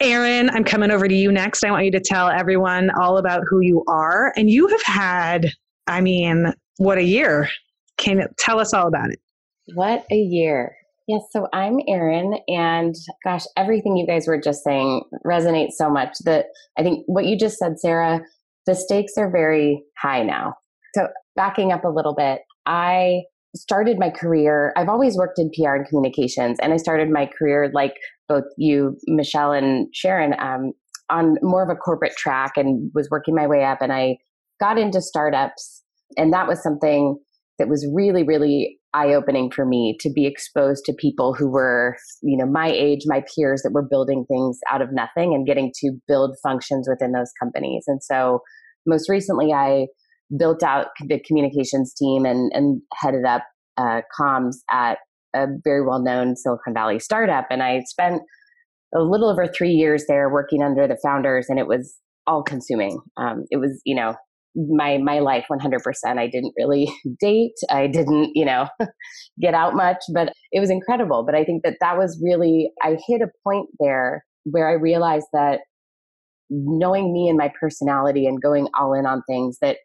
Erin, 0.00 0.50
I'm 0.50 0.64
coming 0.64 0.90
over 0.90 1.06
to 1.06 1.14
you 1.14 1.30
next. 1.30 1.64
I 1.64 1.70
want 1.70 1.84
you 1.84 1.92
to 1.92 2.00
tell 2.00 2.28
everyone 2.28 2.90
all 3.00 3.16
about 3.16 3.44
who 3.48 3.60
you 3.60 3.84
are. 3.86 4.32
And 4.36 4.50
you 4.50 4.66
have 4.66 4.82
had, 4.82 5.52
I 5.86 6.00
mean, 6.00 6.52
what 6.78 6.98
a 6.98 7.04
year. 7.04 7.48
Can 7.96 8.18
you 8.18 8.26
tell 8.36 8.58
us 8.58 8.74
all 8.74 8.88
about 8.88 9.10
it? 9.10 9.20
What 9.74 10.04
a 10.10 10.16
year. 10.16 10.74
Yes, 11.06 11.22
so 11.30 11.48
I'm 11.52 11.80
Erin, 11.86 12.38
and 12.48 12.94
gosh, 13.22 13.44
everything 13.58 13.96
you 13.96 14.06
guys 14.06 14.26
were 14.26 14.40
just 14.40 14.64
saying 14.64 15.02
resonates 15.24 15.72
so 15.72 15.90
much 15.90 16.16
that 16.24 16.46
I 16.78 16.82
think 16.82 17.04
what 17.06 17.26
you 17.26 17.38
just 17.38 17.58
said, 17.58 17.78
Sarah, 17.78 18.22
the 18.66 18.74
stakes 18.74 19.12
are 19.16 19.30
very 19.30 19.82
high 19.98 20.22
now. 20.22 20.54
So, 20.94 21.08
backing 21.36 21.72
up 21.72 21.84
a 21.84 21.88
little 21.88 22.14
bit, 22.14 22.40
I 22.66 23.22
started 23.56 23.98
my 23.98 24.10
career. 24.10 24.72
I've 24.76 24.88
always 24.88 25.16
worked 25.16 25.38
in 25.38 25.50
PR 25.50 25.74
and 25.74 25.86
communications, 25.86 26.58
and 26.60 26.72
I 26.72 26.76
started 26.76 27.10
my 27.10 27.28
career 27.38 27.70
like 27.72 27.94
both 28.28 28.44
you, 28.56 28.96
Michelle, 29.06 29.52
and 29.52 29.88
Sharon, 29.94 30.34
um, 30.38 30.72
on 31.10 31.36
more 31.42 31.62
of 31.62 31.68
a 31.68 31.78
corporate 31.78 32.16
track 32.16 32.52
and 32.56 32.90
was 32.94 33.08
working 33.10 33.34
my 33.34 33.46
way 33.46 33.64
up. 33.64 33.78
And 33.80 33.92
I 33.92 34.16
got 34.60 34.78
into 34.78 35.00
startups, 35.00 35.82
and 36.16 36.32
that 36.32 36.48
was 36.48 36.62
something 36.62 37.18
that 37.58 37.68
was 37.68 37.86
really, 37.92 38.22
really 38.22 38.78
eye 38.94 39.12
opening 39.12 39.50
for 39.50 39.66
me 39.66 39.96
to 40.00 40.10
be 40.10 40.26
exposed 40.26 40.84
to 40.84 40.92
people 40.92 41.34
who 41.34 41.50
were, 41.50 41.96
you 42.22 42.36
know, 42.36 42.46
my 42.46 42.68
age, 42.70 43.00
my 43.06 43.22
peers 43.34 43.62
that 43.62 43.72
were 43.72 43.86
building 43.86 44.24
things 44.28 44.58
out 44.70 44.80
of 44.80 44.88
nothing 44.92 45.34
and 45.34 45.46
getting 45.46 45.72
to 45.80 45.92
build 46.06 46.36
functions 46.42 46.88
within 46.88 47.12
those 47.12 47.32
companies. 47.42 47.84
And 47.86 48.02
so 48.02 48.40
most 48.86 49.08
recently, 49.08 49.52
I 49.52 49.86
built 50.38 50.62
out 50.62 50.88
the 51.06 51.20
communications 51.26 51.92
team 51.94 52.24
and, 52.24 52.50
and 52.54 52.80
headed 52.94 53.24
up 53.24 53.42
uh, 53.76 54.00
comms 54.18 54.56
at 54.70 54.98
a 55.34 55.46
very 55.64 55.84
well 55.84 56.02
known 56.02 56.36
Silicon 56.36 56.72
Valley 56.72 56.98
startup. 56.98 57.46
And 57.50 57.62
I 57.62 57.80
spent 57.86 58.22
a 58.94 59.00
little 59.00 59.28
over 59.28 59.46
three 59.46 59.72
years 59.72 60.04
there 60.08 60.30
working 60.30 60.62
under 60.62 60.86
the 60.86 60.98
founders, 61.02 61.46
and 61.48 61.58
it 61.58 61.66
was 61.66 61.98
all 62.26 62.42
consuming. 62.42 63.00
Um, 63.16 63.44
it 63.50 63.56
was, 63.56 63.80
you 63.84 63.96
know, 63.96 64.14
my 64.56 64.98
my 64.98 65.18
life 65.18 65.46
100% 65.50 65.80
i 66.18 66.26
didn't 66.26 66.52
really 66.56 66.92
date. 67.20 67.54
I 67.70 67.86
didn't 67.86 68.30
you 68.34 68.44
know 68.44 68.68
get 69.40 69.54
out 69.54 69.74
much 69.74 69.98
but 70.12 70.32
it 70.52 70.60
was 70.60 70.70
incredible. 70.70 71.24
But 71.24 71.34
i 71.34 71.44
think 71.44 71.62
that 71.64 71.76
that 71.80 71.96
was 71.96 72.20
really 72.22 72.70
i 72.82 72.96
hit 73.06 73.20
a 73.20 73.28
point 73.42 73.68
there 73.80 74.24
where 74.44 74.68
i 74.68 74.72
realized 74.72 75.26
that 75.32 75.60
knowing 76.50 77.12
me 77.12 77.28
and 77.28 77.38
my 77.38 77.50
personality 77.58 78.26
and 78.26 78.40
going 78.40 78.68
all 78.78 78.92
in 78.92 79.06
on 79.06 79.22
things 79.26 79.58
that 79.60 79.78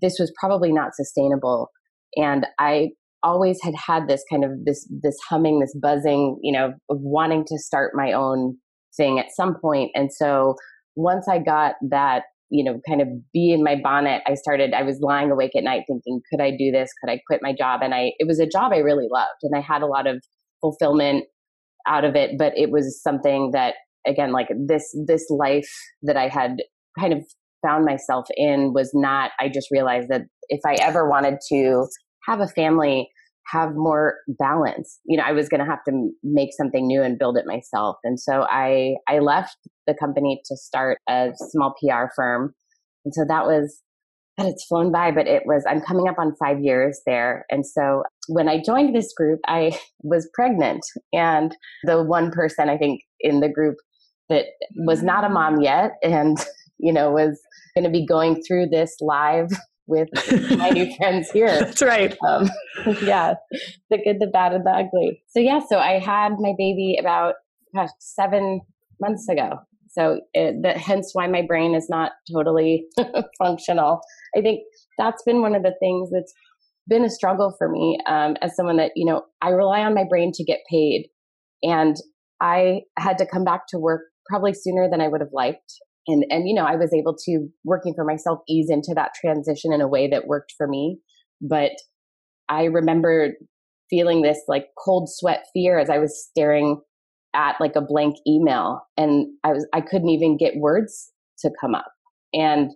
this 0.00 0.16
was 0.18 0.32
probably 0.38 0.72
not 0.72 0.94
sustainable. 0.94 1.68
And 2.16 2.46
i 2.58 2.90
always 3.22 3.58
had 3.62 3.74
had 3.74 4.08
this 4.08 4.24
kind 4.30 4.44
of 4.44 4.52
this 4.64 4.88
this 5.02 5.16
humming 5.28 5.60
this 5.60 5.76
buzzing 5.80 6.38
you 6.42 6.52
know 6.52 6.72
of 6.88 6.98
wanting 7.00 7.44
to 7.46 7.58
start 7.58 7.92
my 7.94 8.12
own 8.12 8.56
thing 8.96 9.18
at 9.18 9.26
some 9.36 9.56
point. 9.60 9.90
And 9.94 10.10
so 10.12 10.54
once 10.96 11.28
i 11.28 11.38
got 11.38 11.74
that 11.90 12.24
you 12.50 12.64
know, 12.64 12.80
kind 12.88 13.00
of 13.00 13.08
bee 13.32 13.52
in 13.52 13.62
my 13.62 13.76
bonnet, 13.80 14.22
I 14.26 14.34
started, 14.34 14.74
I 14.74 14.82
was 14.82 14.98
lying 15.00 15.30
awake 15.30 15.52
at 15.56 15.64
night 15.64 15.84
thinking, 15.86 16.20
could 16.30 16.42
I 16.42 16.50
do 16.50 16.70
this? 16.70 16.90
Could 17.00 17.10
I 17.10 17.20
quit 17.26 17.40
my 17.42 17.54
job? 17.56 17.80
And 17.82 17.94
I, 17.94 18.12
it 18.18 18.26
was 18.26 18.40
a 18.40 18.46
job 18.46 18.72
I 18.72 18.78
really 18.78 19.06
loved 19.10 19.38
and 19.42 19.56
I 19.56 19.60
had 19.60 19.82
a 19.82 19.86
lot 19.86 20.06
of 20.06 20.22
fulfillment 20.60 21.24
out 21.86 22.04
of 22.04 22.16
it, 22.16 22.32
but 22.38 22.52
it 22.56 22.70
was 22.70 23.00
something 23.02 23.50
that, 23.52 23.74
again, 24.06 24.32
like 24.32 24.48
this, 24.66 24.94
this 25.06 25.26
life 25.30 25.70
that 26.02 26.16
I 26.16 26.28
had 26.28 26.56
kind 26.98 27.12
of 27.12 27.24
found 27.64 27.84
myself 27.84 28.26
in 28.36 28.72
was 28.74 28.90
not, 28.94 29.30
I 29.38 29.48
just 29.48 29.68
realized 29.70 30.08
that 30.08 30.22
if 30.48 30.60
I 30.66 30.74
ever 30.80 31.08
wanted 31.08 31.38
to 31.52 31.86
have 32.26 32.40
a 32.40 32.48
family, 32.48 33.08
have 33.50 33.70
more 33.74 34.16
balance. 34.28 34.98
You 35.04 35.18
know, 35.18 35.24
I 35.24 35.32
was 35.32 35.48
going 35.48 35.60
to 35.60 35.70
have 35.70 35.84
to 35.88 36.10
make 36.22 36.50
something 36.56 36.86
new 36.86 37.02
and 37.02 37.18
build 37.18 37.36
it 37.36 37.46
myself. 37.46 37.96
And 38.04 38.18
so 38.18 38.46
I 38.48 38.94
I 39.08 39.18
left 39.18 39.56
the 39.86 39.94
company 39.94 40.40
to 40.46 40.56
start 40.56 40.98
a 41.08 41.30
small 41.34 41.74
PR 41.80 42.06
firm. 42.14 42.54
And 43.04 43.14
so 43.14 43.24
that 43.28 43.46
was 43.46 43.82
that 44.38 44.46
it's 44.46 44.64
flown 44.64 44.92
by, 44.92 45.10
but 45.10 45.26
it 45.26 45.42
was 45.46 45.64
I'm 45.68 45.80
coming 45.80 46.08
up 46.08 46.18
on 46.18 46.34
5 46.36 46.60
years 46.60 47.00
there. 47.06 47.44
And 47.50 47.66
so 47.66 48.02
when 48.28 48.48
I 48.48 48.62
joined 48.64 48.94
this 48.94 49.12
group, 49.14 49.40
I 49.46 49.78
was 50.02 50.28
pregnant 50.34 50.84
and 51.12 51.56
the 51.84 52.02
one 52.02 52.30
person 52.30 52.68
I 52.68 52.78
think 52.78 53.02
in 53.20 53.40
the 53.40 53.48
group 53.48 53.76
that 54.28 54.46
was 54.86 55.02
not 55.02 55.24
a 55.24 55.28
mom 55.28 55.60
yet 55.60 55.92
and 56.02 56.38
you 56.78 56.92
know 56.92 57.10
was 57.10 57.38
going 57.74 57.84
to 57.84 57.90
be 57.90 58.06
going 58.06 58.42
through 58.46 58.66
this 58.68 58.96
live 59.00 59.50
with 59.90 60.08
my 60.56 60.70
new 60.70 60.94
friends 60.96 61.30
here. 61.30 61.60
That's 61.60 61.82
right. 61.82 62.16
Um, 62.26 62.48
yeah, 63.02 63.34
the 63.90 63.98
good, 63.98 64.20
the 64.20 64.28
bad, 64.32 64.52
and 64.52 64.64
the 64.64 64.70
ugly. 64.70 65.22
So 65.28 65.40
yeah, 65.40 65.60
so 65.68 65.78
I 65.78 65.98
had 65.98 66.36
my 66.38 66.54
baby 66.56 66.96
about 66.98 67.34
gosh, 67.74 67.90
seven 67.98 68.60
months 69.00 69.28
ago. 69.28 69.58
So 69.88 70.20
it, 70.34 70.62
that, 70.62 70.76
hence 70.76 71.10
why 71.12 71.26
my 71.26 71.42
brain 71.42 71.74
is 71.74 71.88
not 71.90 72.12
totally 72.32 72.86
functional. 73.38 74.00
I 74.36 74.40
think 74.40 74.60
that's 74.98 75.22
been 75.24 75.42
one 75.42 75.56
of 75.56 75.62
the 75.62 75.74
things 75.80 76.10
that's 76.12 76.32
been 76.88 77.04
a 77.04 77.10
struggle 77.10 77.54
for 77.58 77.68
me 77.68 77.98
um, 78.06 78.36
as 78.40 78.54
someone 78.56 78.76
that 78.76 78.92
you 78.94 79.04
know 79.04 79.22
I 79.42 79.50
rely 79.50 79.80
on 79.80 79.94
my 79.94 80.04
brain 80.08 80.32
to 80.34 80.44
get 80.44 80.60
paid, 80.70 81.08
and 81.62 81.96
I 82.40 82.82
had 82.98 83.18
to 83.18 83.26
come 83.26 83.44
back 83.44 83.62
to 83.68 83.78
work 83.78 84.02
probably 84.26 84.54
sooner 84.54 84.88
than 84.88 85.00
I 85.00 85.08
would 85.08 85.20
have 85.20 85.32
liked 85.32 85.72
and 86.06 86.24
and 86.30 86.48
you 86.48 86.54
know 86.54 86.64
i 86.64 86.76
was 86.76 86.92
able 86.94 87.14
to 87.14 87.48
working 87.64 87.94
for 87.94 88.04
myself 88.04 88.40
ease 88.48 88.68
into 88.70 88.92
that 88.94 89.12
transition 89.20 89.72
in 89.72 89.80
a 89.80 89.88
way 89.88 90.08
that 90.08 90.26
worked 90.26 90.54
for 90.56 90.66
me. 90.66 90.98
But 91.40 91.72
i 92.48 92.64
remember 92.64 93.34
feeling 93.88 94.22
this 94.22 94.38
like 94.48 94.66
cold 94.82 95.08
sweat 95.10 95.46
fear 95.52 95.78
as 95.78 95.90
i 95.90 95.98
was 95.98 96.26
staring 96.30 96.80
at 97.34 97.56
like 97.60 97.76
a 97.76 97.80
blank 97.80 98.16
email 98.26 98.82
and 98.96 99.26
i 99.44 99.52
was 99.52 99.66
i 99.72 99.80
couldn't 99.80 100.10
even 100.10 100.36
get 100.36 100.56
words 100.56 101.10
to 101.40 101.50
come 101.60 101.74
up. 101.74 101.86
And 102.32 102.70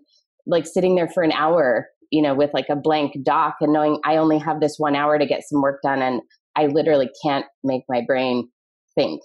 like 0.46 0.66
sitting 0.66 0.94
there 0.94 1.08
for 1.08 1.22
an 1.22 1.32
hour 1.32 1.88
you 2.10 2.22
know 2.22 2.34
with 2.34 2.50
like 2.54 2.68
a 2.70 2.76
blank 2.76 3.12
doc 3.24 3.56
and 3.60 3.72
knowing 3.72 3.98
i 4.04 4.16
only 4.16 4.38
have 4.38 4.60
this 4.60 4.76
one 4.78 4.94
hour 4.94 5.18
to 5.18 5.26
get 5.26 5.42
some 5.48 5.62
work 5.62 5.80
done 5.82 6.02
and 6.02 6.20
i 6.56 6.66
literally 6.66 7.10
can't 7.24 7.46
make 7.62 7.82
my 7.88 8.02
brain 8.06 8.48
think 8.94 9.20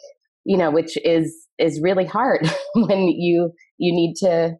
you 0.45 0.57
know 0.57 0.71
which 0.71 0.97
is 1.03 1.47
is 1.57 1.81
really 1.81 2.05
hard 2.05 2.49
when 2.75 3.07
you 3.07 3.51
you 3.79 3.93
need 3.93 4.15
to 4.17 4.51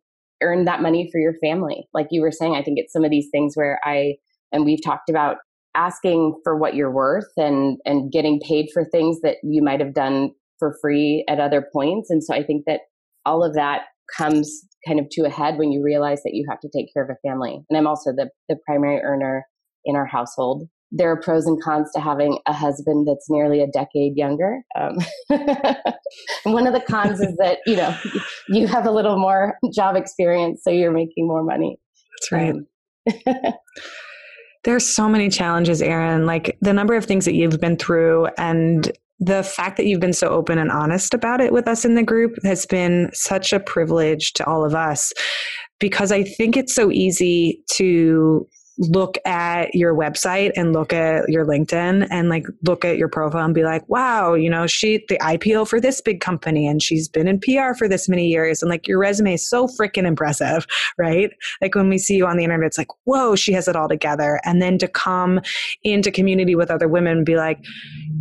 earn 0.42 0.66
that 0.66 0.82
money 0.82 1.10
for 1.12 1.20
your 1.20 1.34
family. 1.44 1.88
Like 1.94 2.08
you 2.12 2.22
were 2.22 2.32
saying 2.32 2.56
i 2.56 2.64
think 2.64 2.80
it's 2.80 2.94
some 2.94 3.04
of 3.04 3.12
these 3.12 3.28
things 3.32 3.56
where 3.56 3.80
i 3.84 4.16
and 4.52 4.66
we've 4.66 4.84
talked 4.84 5.10
about 5.10 5.38
asking 5.76 6.40
for 6.44 6.58
what 6.58 6.76
you're 6.76 6.94
worth 6.94 7.32
and 7.38 7.78
and 7.86 8.12
getting 8.12 8.40
paid 8.48 8.68
for 8.74 8.84
things 8.86 9.22
that 9.22 9.38
you 9.44 9.62
might 9.62 9.80
have 9.80 9.94
done 9.94 10.32
for 10.58 10.76
free 10.82 11.24
at 11.30 11.40
other 11.40 11.66
points. 11.74 12.10
And 12.10 12.24
so 12.24 12.34
i 12.34 12.44
think 12.44 12.64
that 12.66 12.82
all 13.26 13.44
of 13.44 13.54
that 13.54 13.82
comes 14.18 14.62
kind 14.88 15.00
of 15.00 15.08
to 15.12 15.22
a 15.22 15.30
head 15.30 15.58
when 15.58 15.72
you 15.72 15.84
realize 15.84 16.24
that 16.24 16.34
you 16.34 16.46
have 16.50 16.60
to 16.62 16.70
take 16.76 16.92
care 16.94 17.04
of 17.04 17.10
a 17.10 17.28
family. 17.28 17.60
And 17.70 17.78
i'm 17.78 17.88
also 17.88 18.12
the 18.12 18.30
the 18.48 18.58
primary 18.66 19.02
earner 19.02 19.46
in 19.86 19.96
our 19.96 20.06
household 20.06 20.68
there 20.92 21.12
are 21.12 21.20
pros 21.20 21.46
and 21.46 21.62
cons 21.62 21.92
to 21.94 22.02
having 22.02 22.40
a 22.46 22.54
husband 22.54 23.08
that's 23.08 23.30
nearly 23.30 23.62
a 23.62 23.68
decade 23.68 24.18
younger. 24.18 24.62
Um, 24.80 24.98
one 26.44 26.68
of 26.68 26.74
the 26.74 26.84
cons 26.88 27.20
is 27.20 27.36
that 27.38 27.60
you 27.66 27.76
know 27.76 27.96
you 28.50 28.68
have 28.68 28.86
a 28.86 28.92
little 28.92 29.18
more 29.18 29.58
job 29.74 29.96
experience, 29.96 30.62
so 30.64 30.70
you're 30.70 30.92
making 30.92 31.28
more 31.28 31.44
money. 31.44 31.78
That's 32.20 32.32
right. 32.32 32.56
Um, 32.56 33.54
There's 34.66 34.86
so 34.86 35.08
many 35.08 35.30
challenges, 35.30 35.82
Erin. 35.82 36.26
Like 36.26 36.58
the 36.62 36.74
number 36.74 36.96
of 36.96 37.06
things 37.06 37.26
that 37.26 37.34
you've 37.34 37.60
been 37.60 37.78
through, 37.78 38.28
and 38.38 38.92
the 39.20 39.44
fact 39.44 39.78
that 39.78 39.86
you've 39.86 40.00
been 40.00 40.14
so 40.14 40.30
open 40.30 40.58
and 40.58 40.72
honest 40.72 41.14
about 41.14 41.42
it 41.42 41.54
with 41.54 41.68
us 41.68 41.86
in 41.86 41.96
the 41.96 42.04
group 42.04 42.36
has 42.44 42.66
been 42.66 43.10
such 43.14 43.54
a 43.54 43.60
privilege 43.60 44.34
to 44.34 44.46
all 44.46 44.66
of 44.66 44.74
us 44.74 45.12
because 45.80 46.12
I 46.12 46.24
think 46.24 46.56
it's 46.56 46.74
so 46.74 46.92
easy 46.92 47.62
to 47.74 48.48
look 48.80 49.18
at 49.26 49.76
your 49.76 49.94
website 49.94 50.52
and 50.56 50.72
look 50.72 50.94
at 50.94 51.28
your 51.28 51.46
LinkedIn 51.46 52.08
and 52.10 52.30
like 52.30 52.46
look 52.64 52.86
at 52.86 52.98
your 52.98 53.10
profile 53.10 53.44
and 53.44 53.54
be 53.54 53.64
like, 53.64 53.88
wow, 53.90 54.34
you 54.34 54.50
know, 54.50 54.68
she 54.68 55.04
the 55.10 55.18
IPO 55.18 55.68
for 55.68 55.82
this 55.82 56.00
big 56.00 56.22
company 56.22 56.66
and 56.66 56.82
she's 56.82 57.10
been 57.10 57.28
in 57.28 57.40
PR 57.40 57.74
for 57.78 57.90
this 57.90 58.08
many 58.08 58.28
years. 58.28 58.62
And 58.62 58.70
like 58.70 58.88
your 58.88 58.98
resume 58.98 59.34
is 59.34 59.48
so 59.48 59.68
freaking 59.68 60.06
impressive, 60.06 60.66
right? 60.98 61.32
Like 61.62 61.76
when 61.76 61.90
we 61.90 61.98
see 61.98 62.16
you 62.16 62.26
on 62.26 62.38
the 62.38 62.46
internet, 62.46 62.68
it's 62.68 62.78
like, 62.78 62.88
whoa, 63.04 63.36
she 63.36 63.52
has 63.52 63.68
it 63.68 63.76
all 63.76 63.90
together. 63.90 64.40
And 64.46 64.62
then 64.62 64.78
to 64.78 64.88
come 64.88 65.42
into 65.84 66.10
community 66.10 66.56
with 66.56 66.72
other 66.72 66.88
women 66.88 67.18
and 67.18 67.26
be 67.26 67.36
like, 67.36 67.60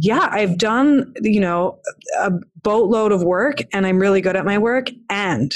yeah, 0.00 0.28
I've 0.32 0.58
done, 0.58 1.12
you 1.22 1.40
know, 1.40 1.78
a 2.18 2.32
boatload 2.62 3.12
of 3.12 3.22
work 3.22 3.58
and 3.72 3.86
I'm 3.86 4.00
really 4.00 4.20
good 4.20 4.34
at 4.34 4.44
my 4.44 4.58
work. 4.58 4.90
And 5.08 5.52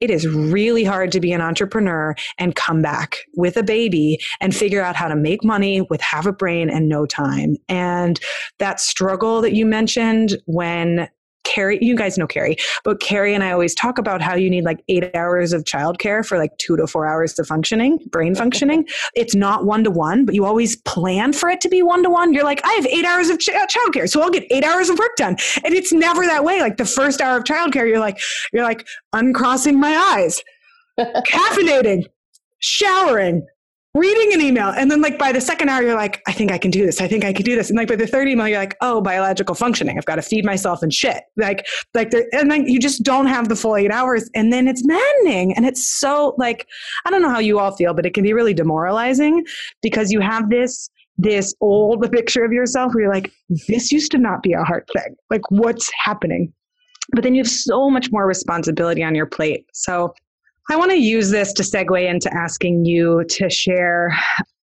it 0.00 0.10
is 0.10 0.26
really 0.26 0.84
hard 0.84 1.12
to 1.12 1.20
be 1.20 1.32
an 1.32 1.40
entrepreneur 1.40 2.14
and 2.38 2.54
come 2.54 2.82
back 2.82 3.16
with 3.36 3.56
a 3.56 3.62
baby 3.62 4.18
and 4.40 4.54
figure 4.54 4.82
out 4.82 4.96
how 4.96 5.08
to 5.08 5.16
make 5.16 5.44
money 5.44 5.82
with 5.82 6.00
half 6.00 6.26
a 6.26 6.32
brain 6.32 6.70
and 6.70 6.88
no 6.88 7.06
time. 7.06 7.56
And 7.68 8.20
that 8.58 8.80
struggle 8.80 9.40
that 9.40 9.54
you 9.54 9.66
mentioned 9.66 10.36
when 10.46 11.08
Carrie, 11.48 11.78
you 11.80 11.96
guys 11.96 12.18
know 12.18 12.26
Carrie, 12.26 12.56
but 12.84 13.00
Carrie 13.00 13.34
and 13.34 13.42
I 13.42 13.52
always 13.52 13.74
talk 13.74 13.98
about 13.98 14.20
how 14.20 14.34
you 14.34 14.50
need 14.50 14.64
like 14.64 14.84
eight 14.88 15.14
hours 15.16 15.52
of 15.52 15.64
childcare 15.64 16.24
for 16.24 16.36
like 16.36 16.56
two 16.58 16.76
to 16.76 16.86
four 16.86 17.06
hours 17.06 17.38
of 17.38 17.46
functioning, 17.46 17.98
brain 18.10 18.34
functioning. 18.34 18.86
It's 19.14 19.34
not 19.34 19.64
one 19.64 19.82
to 19.84 19.90
one, 19.90 20.26
but 20.26 20.34
you 20.34 20.44
always 20.44 20.76
plan 20.76 21.32
for 21.32 21.48
it 21.48 21.60
to 21.62 21.68
be 21.68 21.82
one 21.82 22.02
to 22.02 22.10
one. 22.10 22.34
You're 22.34 22.44
like, 22.44 22.60
I 22.64 22.72
have 22.74 22.86
eight 22.86 23.04
hours 23.04 23.30
of 23.30 23.38
ch- 23.38 23.48
uh, 23.48 23.66
childcare, 23.66 24.08
so 24.08 24.20
I'll 24.20 24.30
get 24.30 24.46
eight 24.50 24.64
hours 24.64 24.90
of 24.90 24.98
work 24.98 25.16
done. 25.16 25.36
And 25.64 25.74
it's 25.74 25.92
never 25.92 26.26
that 26.26 26.44
way. 26.44 26.60
Like 26.60 26.76
the 26.76 26.84
first 26.84 27.22
hour 27.22 27.38
of 27.38 27.44
childcare, 27.44 27.88
you're 27.88 27.98
like, 27.98 28.20
you're 28.52 28.64
like 28.64 28.86
uncrossing 29.14 29.80
my 29.80 29.96
eyes, 29.96 30.42
caffeinating, 31.00 32.04
showering, 32.58 33.46
reading 33.94 34.32
an 34.34 34.40
email 34.40 34.68
and 34.68 34.90
then 34.90 35.00
like 35.00 35.18
by 35.18 35.32
the 35.32 35.40
second 35.40 35.68
hour 35.68 35.82
you're 35.82 35.94
like 35.94 36.22
i 36.26 36.32
think 36.32 36.52
i 36.52 36.58
can 36.58 36.70
do 36.70 36.84
this. 36.84 37.00
I 37.00 37.08
think 37.08 37.24
i 37.24 37.32
can 37.32 37.44
do 37.44 37.56
this. 37.56 37.70
And 37.70 37.76
like 37.78 37.88
by 37.88 37.96
the 37.96 38.06
third 38.06 38.28
email 38.28 38.46
you're 38.46 38.58
like 38.58 38.76
oh 38.80 39.00
biological 39.00 39.54
functioning. 39.54 39.96
I've 39.98 40.04
got 40.04 40.16
to 40.16 40.22
feed 40.22 40.44
myself 40.44 40.82
and 40.82 40.92
shit. 40.92 41.24
Like 41.36 41.66
like 41.94 42.12
and 42.32 42.50
then 42.50 42.66
you 42.66 42.78
just 42.78 43.02
don't 43.02 43.26
have 43.26 43.48
the 43.48 43.56
full 43.56 43.76
eight 43.76 43.90
hours 43.90 44.28
and 44.34 44.52
then 44.52 44.68
it's 44.68 44.84
maddening 44.86 45.54
and 45.56 45.66
it's 45.66 45.86
so 45.98 46.34
like 46.38 46.66
i 47.06 47.10
don't 47.10 47.22
know 47.22 47.30
how 47.30 47.38
you 47.38 47.58
all 47.58 47.74
feel 47.74 47.94
but 47.94 48.06
it 48.06 48.14
can 48.14 48.22
be 48.22 48.32
really 48.32 48.54
demoralizing 48.54 49.44
because 49.82 50.12
you 50.12 50.20
have 50.20 50.50
this 50.50 50.90
this 51.18 51.54
old 51.60 52.10
picture 52.12 52.44
of 52.44 52.52
yourself 52.52 52.94
where 52.94 53.04
you're 53.04 53.12
like 53.12 53.32
this 53.66 53.90
used 53.90 54.12
to 54.12 54.18
not 54.18 54.42
be 54.42 54.52
a 54.52 54.62
hard 54.62 54.88
thing. 54.96 55.16
Like 55.30 55.42
what's 55.50 55.90
happening? 56.04 56.52
But 57.12 57.24
then 57.24 57.34
you 57.34 57.40
have 57.42 57.50
so 57.50 57.90
much 57.90 58.12
more 58.12 58.26
responsibility 58.26 59.02
on 59.02 59.14
your 59.14 59.26
plate. 59.26 59.66
So 59.72 60.14
I 60.70 60.76
want 60.76 60.90
to 60.90 60.98
use 60.98 61.30
this 61.30 61.54
to 61.54 61.62
segue 61.62 62.06
into 62.06 62.32
asking 62.34 62.84
you 62.84 63.24
to 63.30 63.48
share, 63.48 64.14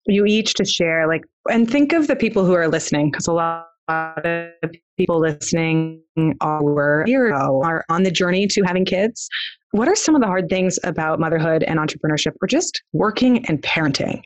you 0.05 0.25
each 0.25 0.53
to 0.55 0.63
share, 0.63 1.07
like, 1.07 1.23
and 1.49 1.69
think 1.69 1.93
of 1.93 2.05
the 2.07 2.15
people 2.15 2.45
who 2.45 2.53
are 2.53 2.67
listening, 2.67 3.09
because 3.09 3.25
a 3.27 3.33
lot 3.33 3.67
of 3.87 4.71
people 4.97 5.19
listening 5.19 6.01
are 6.41 7.03
here 7.05 7.33
are 7.33 7.83
on 7.89 8.03
the 8.03 8.11
journey 8.11 8.45
to 8.47 8.61
having 8.61 8.85
kids. 8.85 9.27
What 9.71 9.87
are 9.87 9.95
some 9.95 10.13
of 10.13 10.21
the 10.21 10.27
hard 10.27 10.47
things 10.47 10.77
about 10.83 11.19
motherhood 11.19 11.63
and 11.63 11.79
entrepreneurship, 11.79 12.33
or 12.39 12.47
just 12.47 12.83
working 12.93 13.43
and 13.47 13.59
parenting, 13.63 14.21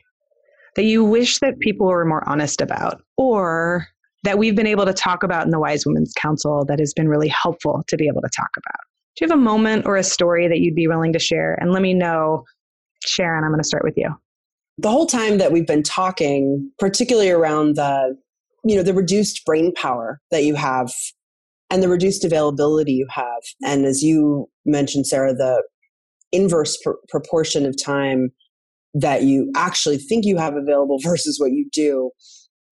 that 0.76 0.84
you 0.84 1.02
wish 1.02 1.38
that 1.38 1.58
people 1.60 1.86
were 1.86 2.04
more 2.04 2.28
honest 2.28 2.60
about, 2.60 3.02
or 3.16 3.86
that 4.22 4.38
we've 4.38 4.54
been 4.54 4.66
able 4.66 4.84
to 4.84 4.92
talk 4.92 5.22
about 5.22 5.46
in 5.46 5.50
the 5.50 5.58
Wise 5.58 5.86
Women's 5.86 6.12
Council 6.12 6.62
that 6.66 6.78
has 6.78 6.92
been 6.92 7.08
really 7.08 7.28
helpful 7.28 7.82
to 7.88 7.96
be 7.96 8.06
able 8.06 8.20
to 8.20 8.28
talk 8.36 8.50
about? 8.58 8.80
Do 9.16 9.24
you 9.24 9.30
have 9.30 9.38
a 9.38 9.42
moment 9.42 9.86
or 9.86 9.96
a 9.96 10.04
story 10.04 10.48
that 10.48 10.60
you'd 10.60 10.74
be 10.74 10.86
willing 10.86 11.12
to 11.12 11.18
share? 11.18 11.58
And 11.60 11.72
let 11.72 11.82
me 11.82 11.94
know, 11.94 12.44
Sharon, 13.04 13.44
I'm 13.44 13.50
going 13.50 13.60
to 13.60 13.66
start 13.66 13.84
with 13.84 13.94
you. 13.96 14.08
The 14.78 14.90
whole 14.90 15.06
time 15.06 15.38
that 15.38 15.52
we've 15.52 15.66
been 15.66 15.82
talking, 15.82 16.70
particularly 16.78 17.30
around 17.30 17.76
the, 17.76 18.16
you 18.64 18.76
know, 18.76 18.82
the 18.82 18.94
reduced 18.94 19.44
brain 19.44 19.72
power 19.74 20.20
that 20.30 20.44
you 20.44 20.54
have 20.54 20.90
and 21.70 21.82
the 21.82 21.88
reduced 21.88 22.24
availability 22.24 22.92
you 22.92 23.06
have. 23.10 23.42
And 23.62 23.84
as 23.84 24.02
you 24.02 24.48
mentioned, 24.64 25.06
Sarah, 25.06 25.34
the 25.34 25.62
inverse 26.32 26.78
pr- 26.82 26.92
proportion 27.08 27.66
of 27.66 27.80
time 27.82 28.30
that 28.94 29.22
you 29.22 29.50
actually 29.56 29.98
think 29.98 30.24
you 30.24 30.36
have 30.36 30.54
available 30.56 30.98
versus 31.02 31.38
what 31.38 31.52
you 31.52 31.68
do, 31.72 32.10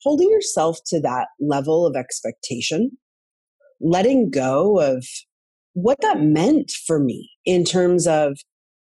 holding 0.02 0.30
yourself 0.30 0.78
to 0.86 1.00
that 1.00 1.28
level 1.40 1.86
of 1.86 1.96
expectation, 1.96 2.90
letting 3.80 4.30
go 4.30 4.80
of 4.80 5.06
what 5.82 6.00
that 6.00 6.20
meant 6.20 6.72
for 6.86 6.98
me 6.98 7.30
in 7.44 7.64
terms 7.64 8.06
of 8.06 8.36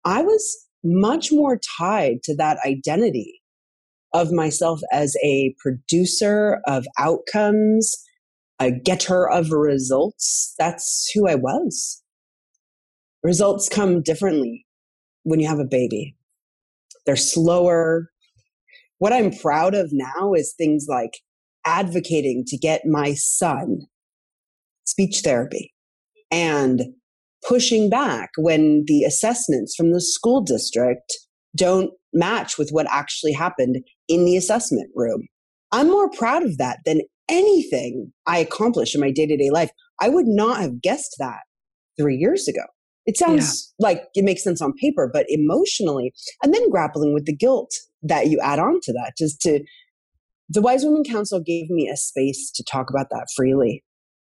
I 0.05 0.21
was 0.21 0.67
much 0.83 1.31
more 1.31 1.59
tied 1.79 2.21
to 2.23 2.35
that 2.35 2.59
identity 2.63 3.41
of 4.13 4.31
myself 4.31 4.79
as 4.91 5.15
a 5.23 5.55
producer 5.59 6.61
of 6.67 6.85
outcomes, 6.99 7.95
a 8.59 8.71
getter 8.71 9.27
of 9.27 9.51
results. 9.51 10.53
That's 10.59 11.09
who 11.13 11.27
I 11.27 11.35
was. 11.35 12.03
Results 13.23 13.67
come 13.67 14.03
differently 14.03 14.67
when 15.23 15.39
you 15.39 15.47
have 15.47 15.59
a 15.59 15.65
baby. 15.65 16.15
They're 17.07 17.15
slower. 17.15 18.11
What 18.99 19.11
I'm 19.11 19.31
proud 19.31 19.73
of 19.73 19.89
now 19.91 20.33
is 20.33 20.53
things 20.53 20.85
like 20.87 21.17
advocating 21.65 22.43
to 22.47 22.57
get 22.57 22.85
my 22.85 23.15
son 23.15 23.79
speech 24.85 25.21
therapy 25.23 25.74
and 26.31 26.81
pushing 27.47 27.89
back 27.89 28.29
when 28.37 28.83
the 28.87 29.03
assessments 29.03 29.75
from 29.75 29.91
the 29.91 30.01
school 30.01 30.41
district 30.41 31.13
don't 31.55 31.91
match 32.13 32.57
with 32.57 32.69
what 32.71 32.87
actually 32.89 33.33
happened 33.33 33.77
in 34.07 34.25
the 34.25 34.37
assessment 34.37 34.89
room. 34.95 35.27
I'm 35.71 35.87
more 35.87 36.09
proud 36.09 36.43
of 36.43 36.57
that 36.57 36.79
than 36.85 37.01
anything 37.29 38.11
I 38.25 38.39
accomplish 38.39 38.95
in 38.95 39.01
my 39.01 39.11
day 39.11 39.25
to 39.25 39.37
day 39.37 39.49
life. 39.49 39.69
I 40.01 40.09
would 40.09 40.27
not 40.27 40.61
have 40.61 40.81
guessed 40.81 41.15
that 41.19 41.41
three 41.99 42.15
years 42.15 42.47
ago. 42.47 42.63
It 43.05 43.17
sounds 43.17 43.73
yeah. 43.79 43.87
like 43.87 44.03
it 44.15 44.23
makes 44.23 44.43
sense 44.43 44.61
on 44.61 44.73
paper, 44.73 45.09
but 45.11 45.25
emotionally, 45.29 46.11
and 46.43 46.53
then 46.53 46.69
grappling 46.69 47.13
with 47.13 47.25
the 47.25 47.35
guilt 47.35 47.71
that 48.01 48.27
you 48.27 48.39
add 48.41 48.59
on 48.59 48.79
to 48.81 48.93
that, 48.93 49.13
just 49.17 49.41
to 49.41 49.63
the 50.49 50.61
Wise 50.61 50.83
Women 50.83 51.03
Council 51.03 51.39
gave 51.39 51.69
me 51.69 51.87
a 51.87 51.97
space 51.97 52.51
to 52.51 52.63
talk 52.63 52.89
about 52.89 53.07
that 53.11 53.27
freely. 53.35 53.83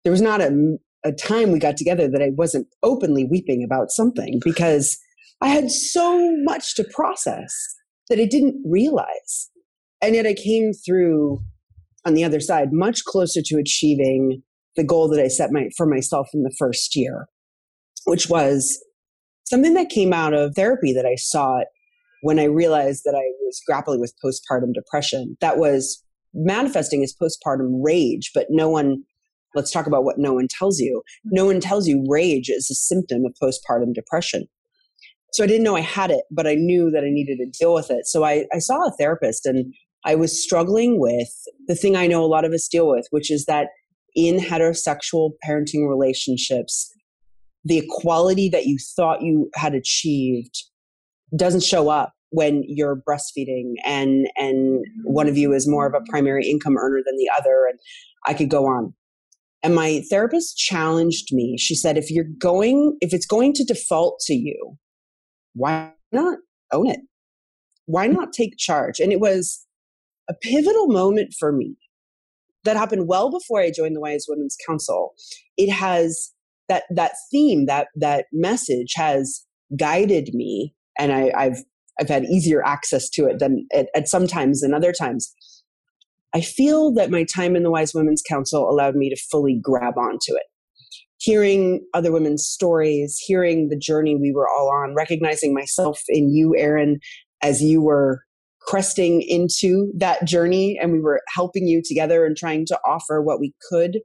There 0.04 0.10
was 0.10 0.22
not 0.22 0.40
a 0.40 0.78
a 1.06 1.12
time 1.12 1.52
we 1.52 1.58
got 1.58 1.76
together 1.76 2.08
that 2.08 2.22
I 2.22 2.30
wasn't 2.34 2.66
openly 2.82 3.24
weeping 3.24 3.62
about 3.62 3.90
something 3.90 4.40
because 4.44 4.98
I 5.40 5.48
had 5.48 5.70
so 5.70 6.36
much 6.42 6.74
to 6.74 6.84
process 6.84 7.54
that 8.08 8.18
I 8.18 8.26
didn't 8.26 8.60
realize. 8.66 9.50
And 10.02 10.14
yet 10.14 10.26
I 10.26 10.34
came 10.34 10.72
through 10.72 11.40
on 12.04 12.14
the 12.14 12.24
other 12.24 12.40
side 12.40 12.72
much 12.72 13.04
closer 13.04 13.40
to 13.44 13.58
achieving 13.58 14.42
the 14.76 14.84
goal 14.84 15.08
that 15.08 15.22
I 15.22 15.28
set 15.28 15.52
my, 15.52 15.68
for 15.76 15.86
myself 15.86 16.28
in 16.34 16.42
the 16.42 16.54
first 16.58 16.96
year, 16.96 17.28
which 18.04 18.28
was 18.28 18.82
something 19.44 19.74
that 19.74 19.88
came 19.88 20.12
out 20.12 20.34
of 20.34 20.54
therapy 20.54 20.92
that 20.92 21.06
I 21.06 21.14
sought 21.16 21.66
when 22.22 22.38
I 22.38 22.44
realized 22.44 23.02
that 23.04 23.14
I 23.14 23.24
was 23.44 23.60
grappling 23.66 24.00
with 24.00 24.14
postpartum 24.24 24.74
depression. 24.74 25.36
That 25.40 25.58
was 25.58 26.02
manifesting 26.34 27.02
as 27.02 27.14
postpartum 27.14 27.80
rage, 27.82 28.32
but 28.34 28.46
no 28.50 28.68
one 28.68 29.04
Let's 29.56 29.72
talk 29.72 29.86
about 29.86 30.04
what 30.04 30.18
no 30.18 30.34
one 30.34 30.48
tells 30.48 30.78
you. 30.78 31.02
Mm-hmm. 31.26 31.34
No 31.34 31.46
one 31.46 31.60
tells 31.60 31.88
you 31.88 32.04
rage 32.08 32.48
is 32.48 32.70
a 32.70 32.74
symptom 32.74 33.24
of 33.24 33.34
postpartum 33.42 33.94
depression. 33.94 34.46
So 35.32 35.44
I 35.44 35.46
didn't 35.46 35.64
know 35.64 35.76
I 35.76 35.80
had 35.80 36.10
it, 36.10 36.22
but 36.30 36.46
I 36.46 36.54
knew 36.54 36.90
that 36.90 37.02
I 37.02 37.10
needed 37.10 37.38
to 37.38 37.58
deal 37.58 37.74
with 37.74 37.90
it. 37.90 38.06
So 38.06 38.24
I, 38.24 38.46
I 38.54 38.58
saw 38.58 38.86
a 38.86 38.92
therapist 38.92 39.44
and 39.44 39.74
I 40.04 40.14
was 40.14 40.40
struggling 40.40 41.00
with 41.00 41.28
the 41.66 41.74
thing 41.74 41.96
I 41.96 42.06
know 42.06 42.24
a 42.24 42.26
lot 42.26 42.44
of 42.44 42.52
us 42.52 42.68
deal 42.68 42.88
with, 42.88 43.06
which 43.10 43.30
is 43.30 43.44
that 43.46 43.68
in 44.14 44.36
heterosexual 44.38 45.32
parenting 45.46 45.88
relationships, 45.88 46.90
the 47.64 47.78
equality 47.78 48.48
that 48.48 48.66
you 48.66 48.78
thought 48.78 49.22
you 49.22 49.50
had 49.56 49.74
achieved 49.74 50.62
doesn't 51.36 51.64
show 51.64 51.88
up 51.88 52.12
when 52.30 52.64
you're 52.66 52.96
breastfeeding 53.08 53.74
and 53.84 54.28
and 54.36 54.84
mm-hmm. 54.84 55.12
one 55.12 55.28
of 55.28 55.36
you 55.36 55.52
is 55.52 55.68
more 55.68 55.86
of 55.86 55.94
a 55.94 56.04
primary 56.10 56.48
income 56.48 56.76
earner 56.76 57.00
than 57.04 57.16
the 57.16 57.30
other 57.38 57.66
and 57.70 57.78
i 58.26 58.34
could 58.34 58.50
go 58.50 58.66
on 58.66 58.92
and 59.66 59.74
my 59.74 60.00
therapist 60.08 60.56
challenged 60.56 61.34
me. 61.34 61.58
She 61.58 61.74
said, 61.74 61.98
if 61.98 62.08
you're 62.08 62.28
going, 62.38 62.96
if 63.00 63.12
it's 63.12 63.26
going 63.26 63.52
to 63.54 63.64
default 63.64 64.20
to 64.26 64.32
you, 64.32 64.78
why 65.54 65.90
not 66.12 66.38
own 66.72 66.86
it? 66.86 67.00
Why 67.86 68.06
hmm. 68.06 68.14
not 68.14 68.32
take 68.32 68.58
charge? 68.58 69.00
And 69.00 69.12
it 69.12 69.18
was 69.18 69.66
a 70.30 70.34
pivotal 70.34 70.86
moment 70.86 71.34
for 71.36 71.50
me 71.50 71.76
that 72.62 72.76
happened 72.76 73.08
well 73.08 73.28
before 73.28 73.60
I 73.60 73.72
joined 73.72 73.96
the 73.96 74.00
Wise 74.00 74.26
Women's 74.28 74.56
Council. 74.64 75.14
It 75.56 75.68
has 75.68 76.30
that 76.68 76.84
that 76.90 77.14
theme, 77.32 77.66
that 77.66 77.88
that 77.96 78.26
message 78.32 78.92
has 78.94 79.44
guided 79.76 80.32
me, 80.32 80.76
and 80.96 81.10
I, 81.10 81.42
have 81.42 81.58
I've 82.00 82.08
had 82.08 82.24
easier 82.26 82.64
access 82.64 83.10
to 83.10 83.26
it 83.26 83.40
than 83.40 83.66
at, 83.74 83.88
at 83.96 84.06
some 84.06 84.28
times 84.28 84.60
than 84.60 84.74
other 84.74 84.92
times. 84.92 85.34
I 86.36 86.42
feel 86.42 86.92
that 86.92 87.10
my 87.10 87.24
time 87.24 87.56
in 87.56 87.62
the 87.62 87.70
Wise 87.70 87.94
Women's 87.94 88.20
Council 88.20 88.68
allowed 88.68 88.94
me 88.94 89.08
to 89.08 89.16
fully 89.30 89.58
grab 89.62 89.96
onto 89.96 90.34
it. 90.34 90.42
Hearing 91.16 91.82
other 91.94 92.12
women's 92.12 92.44
stories, 92.46 93.16
hearing 93.26 93.70
the 93.70 93.78
journey 93.78 94.16
we 94.16 94.34
were 94.34 94.46
all 94.46 94.68
on, 94.68 94.94
recognizing 94.94 95.54
myself 95.54 95.98
in 96.10 96.28
you, 96.28 96.54
Erin, 96.54 96.98
as 97.42 97.62
you 97.62 97.80
were 97.80 98.20
cresting 98.60 99.22
into 99.22 99.90
that 99.96 100.26
journey 100.26 100.78
and 100.78 100.92
we 100.92 101.00
were 101.00 101.22
helping 101.34 101.66
you 101.66 101.80
together 101.82 102.26
and 102.26 102.36
trying 102.36 102.66
to 102.66 102.78
offer 102.86 103.22
what 103.22 103.40
we 103.40 103.54
could 103.70 104.00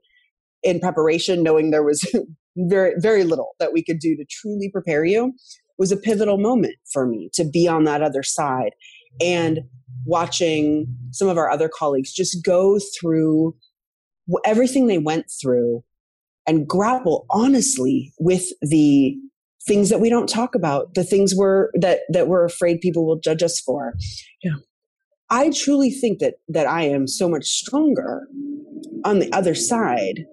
in 0.62 0.80
preparation, 0.80 1.42
knowing 1.42 1.70
there 1.70 1.84
was 1.84 2.10
very, 2.56 2.94
very 2.96 3.24
little 3.24 3.50
that 3.60 3.74
we 3.74 3.84
could 3.84 3.98
do 3.98 4.16
to 4.16 4.24
truly 4.30 4.70
prepare 4.72 5.04
you 5.04 5.34
was 5.76 5.92
a 5.92 5.98
pivotal 5.98 6.38
moment 6.38 6.76
for 6.94 7.06
me 7.06 7.28
to 7.34 7.44
be 7.44 7.68
on 7.68 7.84
that 7.84 8.02
other 8.02 8.22
side 8.22 8.72
and 9.20 9.60
watching 10.04 10.86
some 11.10 11.28
of 11.28 11.38
our 11.38 11.50
other 11.50 11.68
colleagues 11.68 12.12
just 12.12 12.44
go 12.44 12.78
through 12.98 13.54
everything 14.44 14.86
they 14.86 14.98
went 14.98 15.26
through 15.40 15.84
and 16.46 16.66
grapple 16.66 17.26
honestly 17.30 18.12
with 18.18 18.46
the 18.62 19.16
things 19.66 19.90
that 19.90 20.00
we 20.00 20.10
don't 20.10 20.28
talk 20.28 20.54
about 20.54 20.94
the 20.94 21.04
things 21.04 21.34
we're 21.36 21.68
that 21.74 22.00
that 22.08 22.26
we're 22.26 22.44
afraid 22.44 22.80
people 22.80 23.06
will 23.06 23.18
judge 23.18 23.42
us 23.42 23.60
for. 23.60 23.94
Yeah. 24.42 24.56
I 25.30 25.50
truly 25.50 25.90
think 25.90 26.18
that 26.18 26.34
that 26.48 26.66
i 26.66 26.82
am 26.82 27.06
so 27.06 27.28
much 27.28 27.46
stronger 27.46 28.26
on 29.04 29.18
the 29.18 29.32
other 29.32 29.54
side 29.54 30.24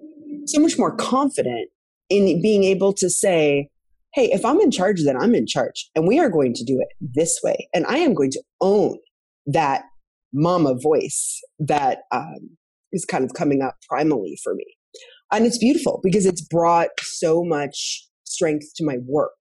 so 0.46 0.60
much 0.60 0.78
more 0.78 0.94
confident 0.94 1.70
in 2.08 2.42
being 2.42 2.64
able 2.64 2.92
to 2.94 3.08
say 3.08 3.68
hey 4.14 4.30
if 4.32 4.44
i'm 4.44 4.60
in 4.60 4.70
charge 4.70 5.02
then 5.04 5.16
i'm 5.16 5.34
in 5.34 5.46
charge 5.46 5.90
and 5.94 6.06
we 6.06 6.18
are 6.18 6.30
going 6.30 6.54
to 6.54 6.64
do 6.64 6.78
it 6.80 6.88
this 7.00 7.40
way 7.42 7.68
and 7.74 7.86
i 7.86 7.96
am 7.96 8.14
going 8.14 8.30
to 8.30 8.42
own 8.60 8.98
that 9.46 9.84
mama 10.32 10.74
voice 10.80 11.40
that 11.58 12.02
um, 12.12 12.56
is 12.92 13.04
kind 13.04 13.24
of 13.24 13.34
coming 13.34 13.62
up 13.62 13.76
primally 13.90 14.34
for 14.42 14.54
me 14.54 14.64
and 15.32 15.46
it's 15.46 15.58
beautiful 15.58 16.00
because 16.02 16.26
it's 16.26 16.40
brought 16.40 16.88
so 17.02 17.44
much 17.44 18.06
strength 18.24 18.72
to 18.76 18.84
my 18.84 18.96
work. 19.06 19.38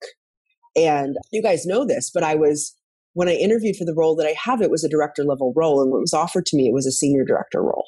And 0.76 1.16
you 1.32 1.42
guys 1.42 1.66
know 1.66 1.86
this, 1.86 2.12
but 2.14 2.24
I 2.24 2.36
was, 2.36 2.76
when 3.14 3.28
I 3.28 3.34
interviewed 3.34 3.76
for 3.76 3.86
the 3.86 3.96
role 3.96 4.16
that 4.18 4.28
I 4.28 4.36
have, 4.44 4.62
it 4.62 4.70
was 4.72 4.84
a 4.84 4.90
director 4.90 5.24
level 5.24 5.54
role. 5.56 5.82
And 5.82 5.92
what 5.92 6.02
was 6.02 6.14
offered 6.14 6.46
to 6.48 6.58
me, 6.58 6.68
it 6.68 6.74
was 6.74 6.86
a 6.86 6.92
senior 6.92 7.26
director 7.26 7.62
role. 7.62 7.86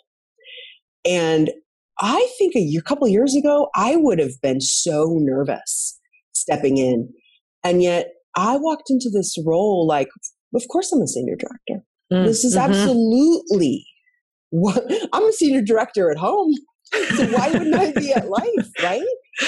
And 1.05 1.51
I 1.99 2.27
think 2.37 2.55
a 2.55 2.59
year, 2.59 2.81
couple 2.81 3.07
years 3.07 3.35
ago, 3.35 3.69
I 3.75 3.95
would 3.95 4.19
have 4.19 4.41
been 4.41 4.61
so 4.61 5.17
nervous 5.19 5.99
stepping 6.41 6.77
in. 6.77 7.09
And 7.63 7.81
yet 7.81 8.07
I 8.35 8.57
walked 8.57 8.89
into 8.89 9.09
this 9.11 9.37
role 9.45 9.85
like, 9.87 10.09
of 10.55 10.63
course 10.71 10.91
I'm 10.91 11.01
a 11.01 11.07
senior 11.07 11.35
director. 11.35 11.85
Mm, 12.11 12.25
this 12.25 12.43
is 12.43 12.55
mm-hmm. 12.55 12.71
absolutely 12.71 13.85
what 14.49 14.83
I'm 15.13 15.23
a 15.23 15.33
senior 15.33 15.61
director 15.61 16.11
at 16.11 16.17
home. 16.17 16.53
So 16.93 17.25
why 17.27 17.49
wouldn't 17.51 17.75
I 17.75 17.93
be 17.93 18.11
at 18.11 18.27
life, 18.27 18.69
right? 18.83 19.01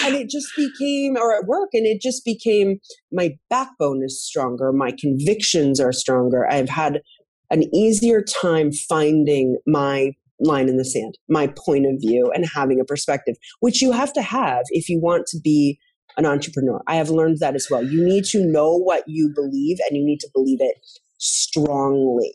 And 0.06 0.16
it 0.16 0.30
just 0.30 0.48
became, 0.56 1.18
or 1.18 1.36
at 1.36 1.46
work, 1.46 1.70
and 1.74 1.86
it 1.86 2.02
just 2.02 2.24
became 2.24 2.78
my 3.12 3.32
backbone 3.50 4.02
is 4.04 4.26
stronger, 4.26 4.72
my 4.72 4.92
convictions 4.98 5.80
are 5.82 5.92
stronger. 5.92 6.50
I've 6.50 6.70
had 6.70 7.02
an 7.52 7.64
easier 7.76 8.22
time 8.22 8.72
finding 8.72 9.58
my 9.68 10.14
line 10.40 10.70
in 10.70 10.78
the 10.78 10.86
sand, 10.86 11.18
my 11.30 11.48
point 11.48 11.86
of 11.86 12.00
view, 12.00 12.32
and 12.34 12.46
having 12.46 12.80
a 12.80 12.86
perspective, 12.86 13.36
which 13.60 13.82
you 13.82 13.92
have 13.92 14.14
to 14.14 14.22
have 14.22 14.64
if 14.70 14.88
you 14.88 15.00
want 15.02 15.28
to 15.28 15.40
be 15.44 15.78
an 16.18 16.26
entrepreneur. 16.26 16.82
I 16.88 16.96
have 16.96 17.10
learned 17.10 17.40
that 17.40 17.56
as 17.56 17.68
well. 17.70 17.84
You 17.84 18.04
need 18.04 18.26
to 18.26 18.46
know 18.46 18.78
what 18.78 19.04
you 19.08 19.32
believe 19.34 19.78
and 19.88 19.98
you 19.98 20.06
need 20.06 20.20
to 20.20 20.30
believe 20.34 20.60
it 20.62 20.76
strongly. 21.18 22.34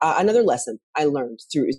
Uh, 0.00 0.14
another 0.18 0.42
lesson 0.42 0.78
I 0.96 1.04
learned 1.04 1.40
through 1.52 1.70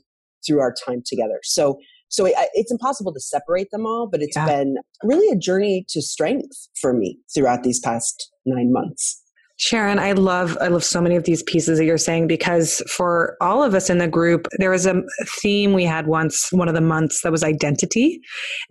through 0.46 0.60
our 0.60 0.74
time 0.86 1.04
together. 1.06 1.40
So 1.44 1.80
so 2.10 2.26
it, 2.26 2.34
it's 2.54 2.72
impossible 2.72 3.14
to 3.14 3.20
separate 3.20 3.70
them 3.72 3.86
all, 3.86 4.08
but 4.12 4.22
it's 4.22 4.36
yeah. 4.36 4.46
been 4.46 4.76
really 5.04 5.30
a 5.34 5.40
journey 5.40 5.86
to 5.90 6.02
strength 6.02 6.68
for 6.80 6.94
me 6.94 7.18
throughout 7.34 7.64
these 7.64 7.80
past 7.80 8.32
nine 8.46 8.72
months. 8.72 9.21
Sharon, 9.62 10.00
I 10.00 10.14
love 10.14 10.58
I 10.60 10.70
love 10.70 10.84
so 10.84 11.00
many 11.00 11.16
of 11.16 11.24
these 11.24 11.44
pieces 11.44 11.78
that 11.78 11.86
you're 11.86 12.00
saying 12.00 12.26
because 12.26 12.82
for 12.90 13.38
all 13.42 13.64
of 13.64 13.76
us 13.76 13.92
in 13.92 14.00
the 14.00 14.08
group, 14.08 14.48
there 14.58 14.72
was 14.72 14.88
a 14.88 15.04
theme 15.40 15.74
we 15.74 15.84
had 15.86 16.08
once 16.08 16.52
one 16.52 16.68
of 16.68 16.74
the 16.74 16.82
months 16.82 17.22
that 17.22 17.32
was 17.32 17.44
identity 17.44 18.20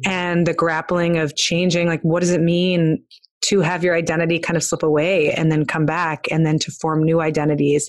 and 0.04 0.48
the 0.48 0.52
grappling 0.52 1.16
of 1.16 1.36
changing 1.36 1.86
like 1.86 2.00
what 2.02 2.20
does 2.20 2.32
it 2.32 2.40
mean 2.40 3.00
to 3.42 3.60
have 3.60 3.84
your 3.84 3.94
identity 3.94 4.40
kind 4.40 4.56
of 4.56 4.64
slip 4.64 4.82
away 4.82 5.30
and 5.30 5.52
then 5.52 5.64
come 5.64 5.86
back 5.86 6.26
and 6.28 6.44
then 6.44 6.58
to 6.58 6.72
form 6.72 7.04
new 7.04 7.20
identities. 7.20 7.88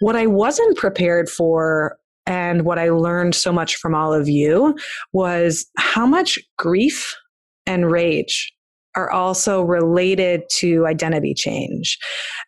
What 0.00 0.14
I 0.14 0.26
wasn't 0.26 0.76
prepared 0.76 1.30
for 1.30 1.96
and 2.26 2.66
what 2.66 2.78
I 2.78 2.90
learned 2.90 3.34
so 3.34 3.52
much 3.52 3.76
from 3.76 3.94
all 3.94 4.12
of 4.12 4.28
you 4.28 4.76
was 5.14 5.66
how 5.78 6.06
much 6.06 6.38
grief 6.58 7.16
and 7.66 7.90
rage 7.90 8.52
are 8.96 9.10
also 9.10 9.62
related 9.62 10.42
to 10.50 10.86
identity 10.86 11.34
change 11.34 11.98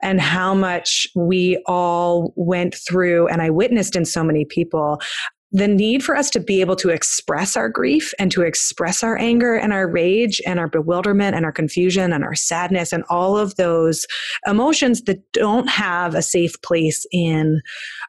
and 0.03 0.21
how 0.21 0.55
much 0.55 1.07
we 1.15 1.63
all 1.67 2.33
went 2.37 2.75
through 2.75 3.29
and 3.29 3.43
I 3.43 3.51
witnessed 3.51 3.97
in 3.97 4.05
so 4.05 4.25
many 4.25 4.45
people 4.45 5.01
the 5.53 5.67
need 5.67 6.05
for 6.05 6.15
us 6.15 6.31
to 6.31 6.41
be 6.41 6.61
able 6.61 6.77
to 6.77 6.91
express 6.91 7.57
our 7.57 7.69
grief 7.69 8.13
and 8.19 8.31
to 8.31 8.43
express 8.43 9.03
our 9.03 9.19
anger 9.19 9.57
and 9.57 9.73
our 9.73 9.89
rage 9.89 10.41
and 10.47 10.61
our 10.61 10.69
bewilderment 10.69 11.35
and 11.35 11.45
our 11.45 11.53
confusion 11.53 12.13
and 12.13 12.23
our 12.23 12.37
sadness 12.37 12.93
and 12.93 13.03
all 13.11 13.37
of 13.37 13.57
those 13.57 14.07
emotions 14.47 15.03
that 15.03 15.21
don't 15.33 15.69
have 15.69 16.15
a 16.15 16.23
safe 16.23 16.61
place 16.63 17.05
in 17.11 17.61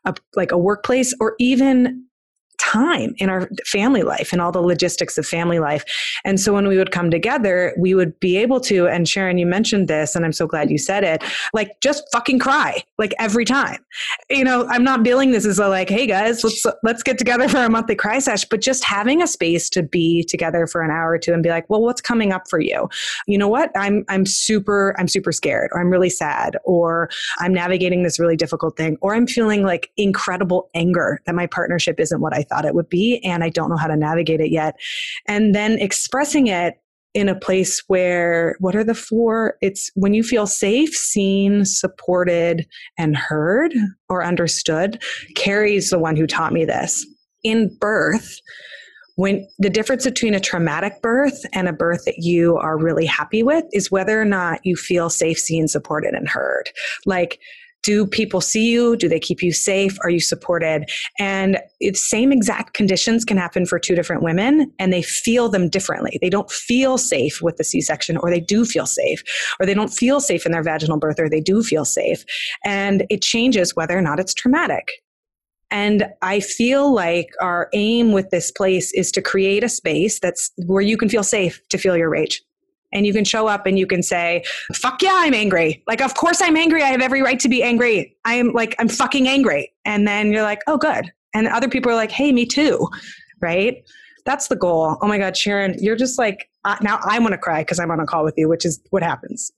a, 0.06 0.14
like 0.36 0.52
a 0.52 0.58
workplace 0.58 1.16
or 1.20 1.36
even 1.40 2.06
time 2.62 3.14
in 3.18 3.30
our 3.30 3.50
family 3.66 4.04
life 4.04 4.32
and 4.32 4.42
all 4.42 4.52
the 4.52 4.62
logistics 4.62 5.18
of 5.18 5.26
family 5.26 5.60
life. 5.60 5.84
And 6.24 6.40
so 6.40 6.54
when 6.54 6.68
we 6.68 6.78
would 6.78 6.92
come 6.92 7.10
together, 7.10 7.74
we 7.78 7.96
would 7.96 8.20
be 8.20 8.38
able 8.38 8.60
to, 8.62 8.88
and 8.88 9.10
Sharon, 9.10 9.38
you 9.38 9.46
mentioned 9.46 9.88
this, 9.88 10.16
and 10.16 10.24
I'm 10.24 10.32
so 10.32 10.46
glad 10.46 10.70
you 10.70 10.78
said 10.78 11.04
it, 11.04 11.24
like 11.54 11.72
just 11.82 12.04
fucking 12.12 12.40
cry, 12.40 12.84
like 12.98 13.14
every 13.20 13.46
time. 13.46 13.80
You 14.30 14.44
know, 14.44 14.68
I'm 14.68 14.84
not 14.84 15.04
billing 15.04 15.32
this 15.32 15.46
as 15.46 15.60
a 15.60 15.68
like, 15.68 15.90
hey 15.90 16.06
guys, 16.06 16.44
let's 16.44 16.66
let's 16.84 17.04
get 17.04 17.18
together 17.18 17.50
for 17.50 17.58
a 17.58 17.70
monthly 17.70 17.96
cry 17.96 18.20
sesh, 18.20 18.46
but 18.46 18.62
just 18.62 18.84
having 18.84 19.22
a 19.22 19.28
space 19.28 19.70
to 19.72 19.84
be 19.84 20.24
together 20.24 20.68
for 20.68 20.82
an 20.82 20.92
hour 20.92 21.12
or 21.12 21.18
two 21.18 21.34
and 21.34 21.42
be 21.42 21.50
like, 21.50 21.70
well, 21.70 21.82
what's 21.82 22.02
coming 22.02 22.32
up 22.32 22.44
for 22.50 22.60
you? 22.60 22.88
You 23.28 23.38
know 23.38 23.48
what? 23.48 23.72
I'm 23.76 24.06
I'm 24.08 24.26
super, 24.26 24.96
I'm 25.00 25.08
super 25.08 25.32
scared, 25.32 25.70
or 25.74 25.82
I'm 25.82 25.90
really 25.90 26.10
sad, 26.10 26.58
or 26.64 27.10
I'm 27.40 27.54
navigating 27.54 28.04
this 28.04 28.20
really 28.20 28.36
difficult 28.36 28.78
thing, 28.78 28.98
or 29.02 29.16
I'm 29.16 29.28
feeling 29.28 29.64
like 29.64 29.90
incredible 29.98 30.70
anger 30.76 31.20
that 31.26 31.36
my 31.36 31.48
partnership 31.48 32.00
isn't 32.00 32.22
what 32.22 32.36
I 32.36 32.44
thought 32.52 32.66
it 32.66 32.76
would 32.76 32.90
be, 32.90 33.20
and 33.24 33.44
I 33.44 33.50
don't 33.50 33.70
know 33.70 33.78
how 33.78 33.88
to 33.88 33.96
navigate 33.96 34.42
it 34.42 34.52
yet. 34.52 34.76
And 35.28 35.56
then 35.56 35.80
expressing 35.80 36.48
it 36.48 36.76
in 37.14 37.28
a 37.28 37.36
place 37.36 37.84
where 37.88 38.56
what 38.60 38.76
are 38.76 38.84
the 38.84 38.96
four 38.96 39.58
it's 39.62 39.92
when 39.96 40.14
you 40.14 40.24
feel 40.24 40.48
safe 40.48 40.96
seen 40.96 41.66
supported 41.66 42.66
and 42.98 43.18
heard 43.18 43.74
or 44.08 44.24
understood 44.24 45.02
carrie's 45.36 45.90
the 45.90 46.00
one 46.00 46.16
who 46.16 46.26
taught 46.26 46.54
me 46.54 46.64
this 46.64 47.06
in 47.44 47.76
birth 47.80 48.40
when 49.18 49.46
the 49.60 49.70
difference 49.70 50.06
between 50.06 50.34
a 50.34 50.40
traumatic 50.40 51.02
birth 51.02 51.46
and 51.54 51.68
a 51.68 51.74
birth 51.74 52.06
that 52.06 52.20
you 52.20 52.58
are 52.58 52.78
really 52.78 53.06
happy 53.06 53.44
with 53.44 53.66
is 53.74 53.92
whether 53.92 54.20
or 54.20 54.26
not 54.26 54.60
you 54.64 54.76
feel 54.76 55.10
safe 55.10 55.38
seen 55.38 55.68
supported 55.68 56.14
and 56.14 56.30
heard 56.30 56.70
like 57.06 57.40
do 57.84 58.06
people 58.06 58.42
see 58.42 58.72
you? 58.72 58.96
Do 58.96 59.10
they 59.10 59.20
keep 59.20 59.42
you 59.42 59.52
safe? 59.52 59.98
Are 60.04 60.10
you 60.10 60.20
supported? 60.20 60.90
And 61.20 61.60
same 61.94 62.32
exact 62.32 62.74
conditions 62.74 63.26
can 63.26 63.38
happen 63.38 63.66
for 63.66 63.80
two 63.80 63.96
different 63.96 64.22
women 64.22 64.72
and 64.78 64.94
they 64.94 65.02
feel 65.02 65.50
them 65.50 65.70
differently. 65.70 66.20
They 66.22 66.30
don't 66.30 66.52
feel 66.52 66.98
safe 66.98 67.42
with 67.42 67.58
the 67.58 67.64
C-section 67.64 68.18
or 68.18 68.30
they 68.30 68.40
do 68.40 68.66
feel 68.66 68.86
safe 68.86 69.24
or 69.60 69.66
they 69.66 69.74
don't 69.74 69.94
feel 69.94 70.20
safe 70.20 70.46
in 70.46 70.52
their 70.52 70.64
vaginal 70.64 70.98
birth 70.98 71.20
or 71.20 71.30
they 71.30 71.42
do 71.42 71.64
feel 71.64 71.86
safe. 71.86 72.24
And 72.64 73.06
it 73.10 73.22
changes 73.22 73.76
whether 73.76 73.98
or 73.98 74.02
not 74.02 74.20
it's 74.20 74.34
traumatic. 74.34 74.88
And 75.72 76.08
I 76.22 76.42
feel 76.42 76.94
like 76.94 77.30
our 77.40 77.70
aim 77.74 78.12
with 78.12 78.30
this 78.30 78.52
place 78.52 78.92
is 78.94 79.12
to 79.14 79.22
create 79.22 79.64
a 79.64 79.70
space 79.70 80.20
that's 80.20 80.52
where 80.66 80.82
you 80.82 80.98
can 80.98 81.08
feel 81.08 81.24
safe 81.24 81.62
to 81.70 81.78
feel 81.78 81.96
your 81.96 82.10
rage 82.10 82.42
and 82.94 83.06
you 83.06 83.14
can 83.14 83.24
show 83.24 83.48
up 83.48 83.66
and 83.66 83.78
you 83.78 83.88
can 83.88 84.04
say, 84.04 84.44
fuck 84.74 85.02
yeah, 85.02 85.14
I'm 85.14 85.34
angry. 85.34 85.84
Like, 85.88 86.02
of 86.02 86.14
course 86.16 86.42
I'm 86.42 86.58
angry. 86.58 86.84
I 86.84 86.88
have 86.88 87.02
every 87.02 87.22
right 87.22 87.40
to 87.40 87.50
be 87.50 87.64
angry. 87.64 88.16
I 88.26 88.36
am 88.36 88.52
like, 88.54 88.76
I'm 88.80 88.90
fucking 88.90 89.28
angry. 89.28 89.72
And 89.86 90.08
then 90.08 90.32
you're 90.32 90.44
like, 90.44 90.62
oh, 90.68 90.78
good. 90.78 91.12
And 91.34 91.48
other 91.48 91.70
people 91.70 91.92
are 91.92 91.96
like, 91.96 92.12
hey, 92.12 92.32
me 92.32 92.46
too. 92.46 92.88
Right. 93.42 93.84
That's 94.26 94.48
the 94.48 94.56
goal. 94.56 94.98
Oh 95.02 95.08
my 95.08 95.18
God, 95.18 95.36
Sharon, 95.36 95.76
you're 95.80 95.96
just 95.96 96.20
like, 96.20 96.50
uh, 96.64 96.76
now 96.82 97.00
I 97.04 97.18
want 97.18 97.32
to 97.32 97.40
cry 97.40 97.62
because 97.62 97.80
I'm 97.80 97.90
on 97.90 98.00
a 98.00 98.06
call 98.06 98.24
with 98.24 98.36
you, 98.38 98.48
which 98.48 98.66
is 98.66 98.80
what 98.92 99.02
happens. 99.02 99.52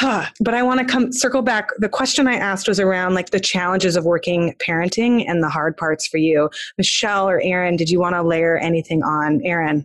but 0.00 0.54
I 0.54 0.62
want 0.62 0.78
to 0.80 0.86
come 0.86 1.12
circle 1.12 1.42
back. 1.42 1.70
The 1.78 1.88
question 1.88 2.28
I 2.28 2.34
asked 2.34 2.68
was 2.68 2.78
around 2.78 3.14
like 3.14 3.30
the 3.30 3.40
challenges 3.40 3.96
of 3.96 4.04
working 4.04 4.54
parenting 4.64 5.24
and 5.26 5.42
the 5.42 5.48
hard 5.48 5.76
parts 5.76 6.06
for 6.06 6.18
you. 6.18 6.48
Michelle 6.76 7.28
or 7.28 7.40
Erin, 7.42 7.76
did 7.76 7.90
you 7.90 7.98
want 7.98 8.14
to 8.14 8.22
layer 8.22 8.56
anything 8.56 9.02
on? 9.02 9.40
Erin? 9.44 9.84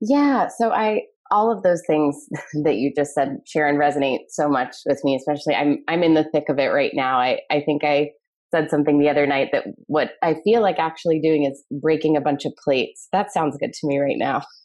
Yeah. 0.00 0.48
So 0.48 0.70
I, 0.70 1.04
all 1.30 1.50
of 1.50 1.62
those 1.62 1.82
things 1.86 2.16
that 2.64 2.76
you 2.76 2.92
just 2.96 3.14
said, 3.14 3.38
Sharon, 3.46 3.76
resonate 3.76 4.20
so 4.28 4.48
much 4.48 4.76
with 4.86 5.00
me. 5.04 5.16
Especially, 5.16 5.54
I'm 5.54 5.78
I'm 5.88 6.02
in 6.02 6.14
the 6.14 6.28
thick 6.32 6.48
of 6.48 6.58
it 6.58 6.68
right 6.68 6.92
now. 6.94 7.18
I 7.18 7.40
I 7.50 7.60
think 7.60 7.84
I 7.84 8.10
said 8.54 8.70
something 8.70 9.00
the 9.00 9.08
other 9.08 9.26
night 9.26 9.48
that 9.52 9.64
what 9.86 10.10
I 10.22 10.36
feel 10.44 10.62
like 10.62 10.78
actually 10.78 11.20
doing 11.20 11.44
is 11.44 11.64
breaking 11.82 12.16
a 12.16 12.20
bunch 12.20 12.44
of 12.44 12.52
plates. 12.62 13.08
That 13.12 13.32
sounds 13.32 13.56
good 13.58 13.72
to 13.72 13.86
me 13.86 13.98
right 13.98 14.16
now. 14.16 14.42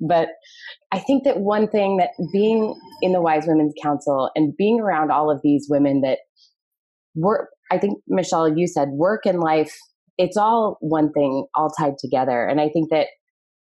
but 0.00 0.28
I 0.90 0.98
think 0.98 1.22
that 1.22 1.38
one 1.38 1.68
thing 1.68 1.98
that 1.98 2.10
being 2.32 2.74
in 3.02 3.12
the 3.12 3.22
Wise 3.22 3.44
Women's 3.46 3.74
Council 3.80 4.30
and 4.34 4.56
being 4.56 4.80
around 4.80 5.12
all 5.12 5.30
of 5.30 5.40
these 5.44 5.68
women 5.70 6.00
that 6.00 6.18
we're 7.14 7.46
I 7.70 7.78
think, 7.78 7.98
Michelle, 8.06 8.56
you 8.56 8.66
said 8.66 8.90
work 8.90 9.26
and 9.26 9.40
life, 9.40 9.74
it's 10.18 10.36
all 10.36 10.78
one 10.80 11.12
thing, 11.12 11.46
all 11.54 11.70
tied 11.70 11.98
together. 11.98 12.46
And 12.46 12.60
I 12.60 12.68
think 12.68 12.90
that 12.90 13.08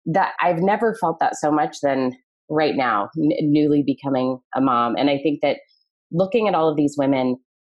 that 0.05 0.33
I've 0.41 0.59
never 0.59 0.95
felt 0.99 1.19
that 1.19 1.35
so 1.35 1.51
much 1.51 1.77
than 1.81 2.11
right 2.49 2.75
now, 2.75 3.09
n- 3.17 3.31
newly 3.41 3.83
becoming 3.85 4.39
a 4.55 4.61
mom. 4.61 4.95
And 4.95 5.09
I 5.09 5.17
think 5.21 5.39
that 5.41 5.57
looking 6.11 6.47
at 6.47 6.55
all 6.55 6.69
of 6.69 6.77
these 6.77 6.95
women, 6.97 7.37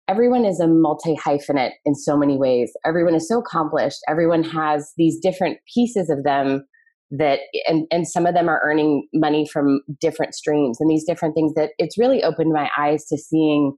everyone 0.08 0.46
is 0.46 0.60
a 0.60 0.68
multi 0.68 1.16
hyphenate 1.16 1.74
in 1.86 1.96
so 1.96 2.18
many 2.18 2.38
ways. 2.38 2.72
Everyone 2.86 3.16
is 3.16 3.28
so 3.28 3.40
accomplished. 3.40 4.00
Everyone 4.08 4.44
has 4.44 4.92
these 4.98 5.20
different 5.20 5.60
pieces 5.74 6.10
of 6.10 6.24
them 6.24 6.66
that, 7.12 7.40
and, 7.68 7.86
and 7.92 8.08
some 8.08 8.26
of 8.26 8.34
them 8.34 8.50
are 8.50 8.62
earning 8.64 9.08
money 9.14 9.48
from 9.48 9.82
different 10.02 10.34
streams 10.34 10.80
and 10.80 10.90
these 10.90 11.06
different 11.06 11.36
things 11.36 11.54
that 11.54 11.72
it's 11.78 11.98
really 11.98 12.24
opened 12.24 12.52
my 12.52 12.70
eyes 12.78 13.06
to 13.06 13.18
seeing 13.18 13.76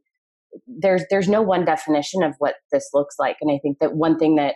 there's 0.65 1.03
there's 1.09 1.27
no 1.27 1.41
one 1.41 1.65
definition 1.65 2.23
of 2.23 2.33
what 2.39 2.55
this 2.71 2.89
looks 2.93 3.15
like 3.19 3.35
and 3.41 3.51
i 3.51 3.59
think 3.61 3.77
that 3.79 3.95
one 3.95 4.17
thing 4.17 4.35
that 4.35 4.55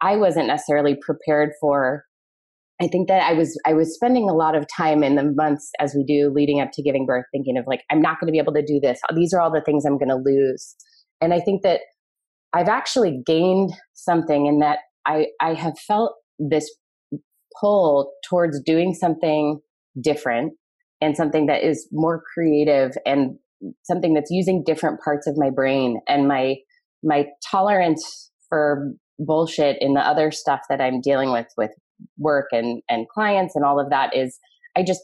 i 0.00 0.16
wasn't 0.16 0.46
necessarily 0.46 0.96
prepared 1.00 1.50
for 1.60 2.04
I 2.80 2.88
think 2.88 3.08
that 3.08 3.22
I 3.22 3.32
was 3.32 3.58
I 3.66 3.74
was 3.74 3.94
spending 3.94 4.28
a 4.28 4.34
lot 4.34 4.56
of 4.56 4.66
time 4.76 5.02
in 5.02 5.14
the 5.14 5.32
months 5.34 5.70
as 5.78 5.94
we 5.94 6.04
do 6.04 6.32
leading 6.34 6.60
up 6.60 6.70
to 6.72 6.82
giving 6.82 7.06
birth 7.06 7.24
thinking 7.32 7.56
of 7.56 7.64
like 7.66 7.82
I'm 7.90 8.00
not 8.00 8.18
going 8.18 8.26
to 8.26 8.32
be 8.32 8.38
able 8.38 8.54
to 8.54 8.64
do 8.64 8.80
this. 8.80 9.00
These 9.14 9.32
are 9.32 9.40
all 9.40 9.52
the 9.52 9.62
things 9.64 9.84
I'm 9.84 9.98
going 9.98 10.08
to 10.08 10.16
lose. 10.16 10.74
And 11.20 11.32
I 11.32 11.40
think 11.40 11.62
that 11.62 11.80
I've 12.52 12.68
actually 12.68 13.22
gained 13.24 13.72
something 13.94 14.46
in 14.46 14.58
that 14.60 14.78
I 15.06 15.26
I 15.40 15.54
have 15.54 15.78
felt 15.78 16.14
this 16.38 16.74
pull 17.60 18.12
towards 18.28 18.60
doing 18.62 18.94
something 18.94 19.60
different 20.02 20.54
and 21.00 21.16
something 21.16 21.46
that 21.46 21.62
is 21.62 21.88
more 21.92 22.22
creative 22.34 22.92
and 23.04 23.36
something 23.82 24.14
that's 24.14 24.30
using 24.30 24.62
different 24.64 25.00
parts 25.04 25.26
of 25.26 25.36
my 25.36 25.50
brain 25.50 26.00
and 26.08 26.26
my 26.26 26.56
my 27.02 27.26
tolerance 27.50 28.30
for 28.48 28.92
bullshit 29.18 29.76
in 29.80 29.94
the 29.94 30.00
other 30.00 30.30
stuff 30.30 30.60
that 30.68 30.80
I'm 30.80 31.00
dealing 31.00 31.32
with 31.32 31.46
with 31.56 31.70
work 32.18 32.46
and 32.52 32.82
and 32.88 33.08
clients 33.08 33.54
and 33.56 33.64
all 33.64 33.80
of 33.80 33.90
that 33.90 34.16
is 34.16 34.38
I 34.76 34.82
just 34.82 35.02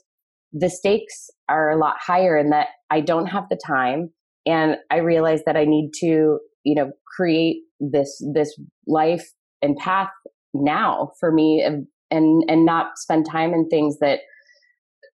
the 0.52 0.70
stakes 0.70 1.30
are 1.48 1.70
a 1.70 1.78
lot 1.78 1.96
higher 2.00 2.36
in 2.36 2.50
that 2.50 2.68
I 2.90 3.00
don't 3.00 3.26
have 3.26 3.44
the 3.50 3.60
time 3.66 4.10
and 4.46 4.76
I 4.90 4.98
realize 4.98 5.40
that 5.46 5.56
I 5.56 5.64
need 5.64 5.90
to 6.00 6.38
you 6.64 6.74
know 6.74 6.90
create 7.16 7.62
this 7.80 8.22
this 8.34 8.58
life 8.86 9.26
and 9.62 9.76
path 9.76 10.10
now 10.54 11.12
for 11.20 11.32
me 11.32 11.62
and 11.64 11.86
and 12.10 12.64
not 12.64 12.98
spend 12.98 13.26
time 13.30 13.52
in 13.52 13.68
things 13.68 13.98
that 14.00 14.20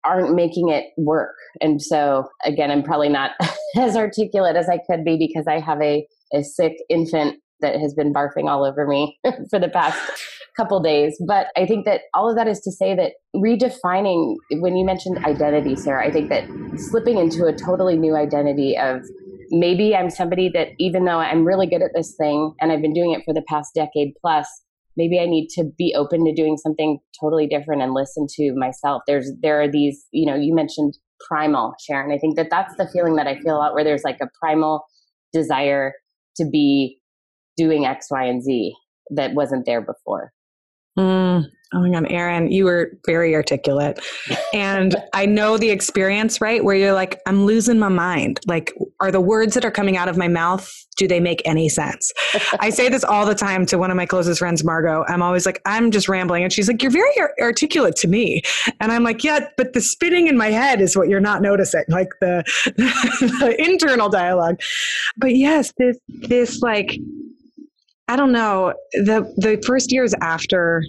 aren't 0.03 0.33
making 0.33 0.69
it 0.69 0.85
work. 0.97 1.35
And 1.61 1.81
so 1.81 2.27
again, 2.43 2.71
I'm 2.71 2.83
probably 2.83 3.09
not 3.09 3.31
as 3.77 3.95
articulate 3.95 4.55
as 4.55 4.67
I 4.69 4.79
could 4.89 5.03
be 5.03 5.17
because 5.17 5.47
I 5.47 5.59
have 5.59 5.81
a, 5.81 6.05
a 6.33 6.43
sick 6.43 6.73
infant 6.89 7.37
that 7.61 7.79
has 7.79 7.93
been 7.93 8.13
barfing 8.13 8.49
all 8.49 8.65
over 8.65 8.87
me 8.87 9.19
for 9.49 9.59
the 9.59 9.69
past 9.69 9.99
couple 10.55 10.79
days. 10.81 11.21
But 11.25 11.47
I 11.55 11.65
think 11.65 11.85
that 11.85 12.01
all 12.13 12.29
of 12.29 12.35
that 12.35 12.47
is 12.47 12.59
to 12.61 12.71
say 12.71 12.95
that 12.95 13.13
redefining, 13.35 14.35
when 14.51 14.75
you 14.75 14.85
mentioned 14.85 15.23
identity, 15.25 15.75
Sarah, 15.75 16.05
I 16.05 16.11
think 16.11 16.29
that 16.29 16.45
slipping 16.77 17.17
into 17.17 17.45
a 17.45 17.53
totally 17.53 17.97
new 17.97 18.15
identity 18.15 18.77
of 18.77 19.01
maybe 19.49 19.95
I'm 19.95 20.09
somebody 20.09 20.49
that 20.53 20.69
even 20.79 21.05
though 21.05 21.19
I'm 21.19 21.45
really 21.45 21.67
good 21.67 21.81
at 21.81 21.91
this 21.93 22.15
thing 22.15 22.53
and 22.59 22.71
I've 22.71 22.81
been 22.81 22.93
doing 22.93 23.11
it 23.11 23.23
for 23.25 23.33
the 23.33 23.43
past 23.47 23.73
decade 23.75 24.13
plus, 24.21 24.47
maybe 24.97 25.19
I 25.19 25.25
need 25.25 25.49
to 25.55 25.65
be 25.77 25.93
open 25.97 26.25
to 26.25 26.33
doing 26.33 26.57
something 26.57 26.99
totally 27.19 27.47
different 27.47 27.81
and 27.81 27.93
listen 27.93 28.27
to 28.35 28.53
myself. 28.55 29.03
There's 29.07 29.31
there 29.41 29.61
are 29.61 29.69
these, 29.69 30.05
you 30.11 30.25
know, 30.25 30.35
you 30.35 30.53
mentioned 30.55 30.97
primal, 31.27 31.73
Sharon. 31.85 32.11
I 32.11 32.17
think 32.17 32.35
that 32.35 32.49
that's 32.49 32.75
the 32.77 32.87
feeling 32.87 33.15
that 33.15 33.27
I 33.27 33.39
feel 33.39 33.55
a 33.55 33.59
lot 33.59 33.73
where 33.73 33.83
there's 33.83 34.03
like 34.03 34.19
a 34.21 34.27
primal 34.39 34.83
desire 35.33 35.93
to 36.37 36.45
be 36.49 36.99
doing 37.57 37.85
X, 37.85 38.07
Y, 38.09 38.23
and 38.23 38.41
Z 38.41 38.73
that 39.11 39.33
wasn't 39.33 39.65
there 39.65 39.81
before. 39.81 40.31
Mm, 40.97 41.45
oh 41.73 41.79
my 41.79 41.89
God, 41.89 42.11
Erin, 42.11 42.51
you 42.51 42.65
were 42.65 42.91
very 43.05 43.33
articulate. 43.33 43.99
And 44.53 44.95
I 45.13 45.25
know 45.25 45.57
the 45.57 45.69
experience, 45.69 46.41
right? 46.41 46.63
Where 46.63 46.75
you're 46.75 46.93
like, 46.93 47.21
I'm 47.25 47.45
losing 47.45 47.79
my 47.79 47.87
mind. 47.87 48.41
Like, 48.45 48.73
are 48.99 49.11
the 49.11 49.21
words 49.21 49.53
that 49.53 49.63
are 49.63 49.71
coming 49.71 49.95
out 49.95 50.09
of 50.09 50.17
my 50.17 50.27
mouth, 50.27 50.69
do 50.97 51.07
they 51.07 51.21
make 51.21 51.41
any 51.45 51.69
sense? 51.69 52.11
I 52.59 52.69
say 52.69 52.89
this 52.89 53.05
all 53.05 53.25
the 53.25 53.33
time 53.35 53.65
to 53.67 53.77
one 53.77 53.89
of 53.89 53.95
my 53.95 54.05
closest 54.05 54.39
friends, 54.39 54.63
Margot. 54.65 55.05
I'm 55.07 55.21
always 55.21 55.45
like, 55.45 55.61
I'm 55.65 55.91
just 55.91 56.09
rambling. 56.09 56.43
And 56.43 56.51
she's 56.51 56.67
like, 56.67 56.81
You're 56.83 56.91
very 56.91 57.13
articulate 57.41 57.95
to 57.97 58.07
me. 58.09 58.41
And 58.81 58.91
I'm 58.91 59.03
like, 59.03 59.23
Yeah, 59.23 59.47
but 59.55 59.71
the 59.71 59.81
spinning 59.81 60.27
in 60.27 60.37
my 60.37 60.51
head 60.51 60.81
is 60.81 60.97
what 60.97 61.07
you're 61.07 61.21
not 61.21 61.41
noticing, 61.41 61.85
like 61.87 62.09
the, 62.19 62.43
the 62.75 63.55
internal 63.57 64.09
dialogue. 64.09 64.59
But 65.17 65.35
yes, 65.35 65.71
this, 65.77 65.97
this 66.07 66.61
like, 66.61 66.99
I 68.11 68.17
don't 68.17 68.33
know. 68.33 68.73
The 68.91 69.33
the 69.37 69.63
first 69.65 69.93
years 69.93 70.13
after 70.19 70.83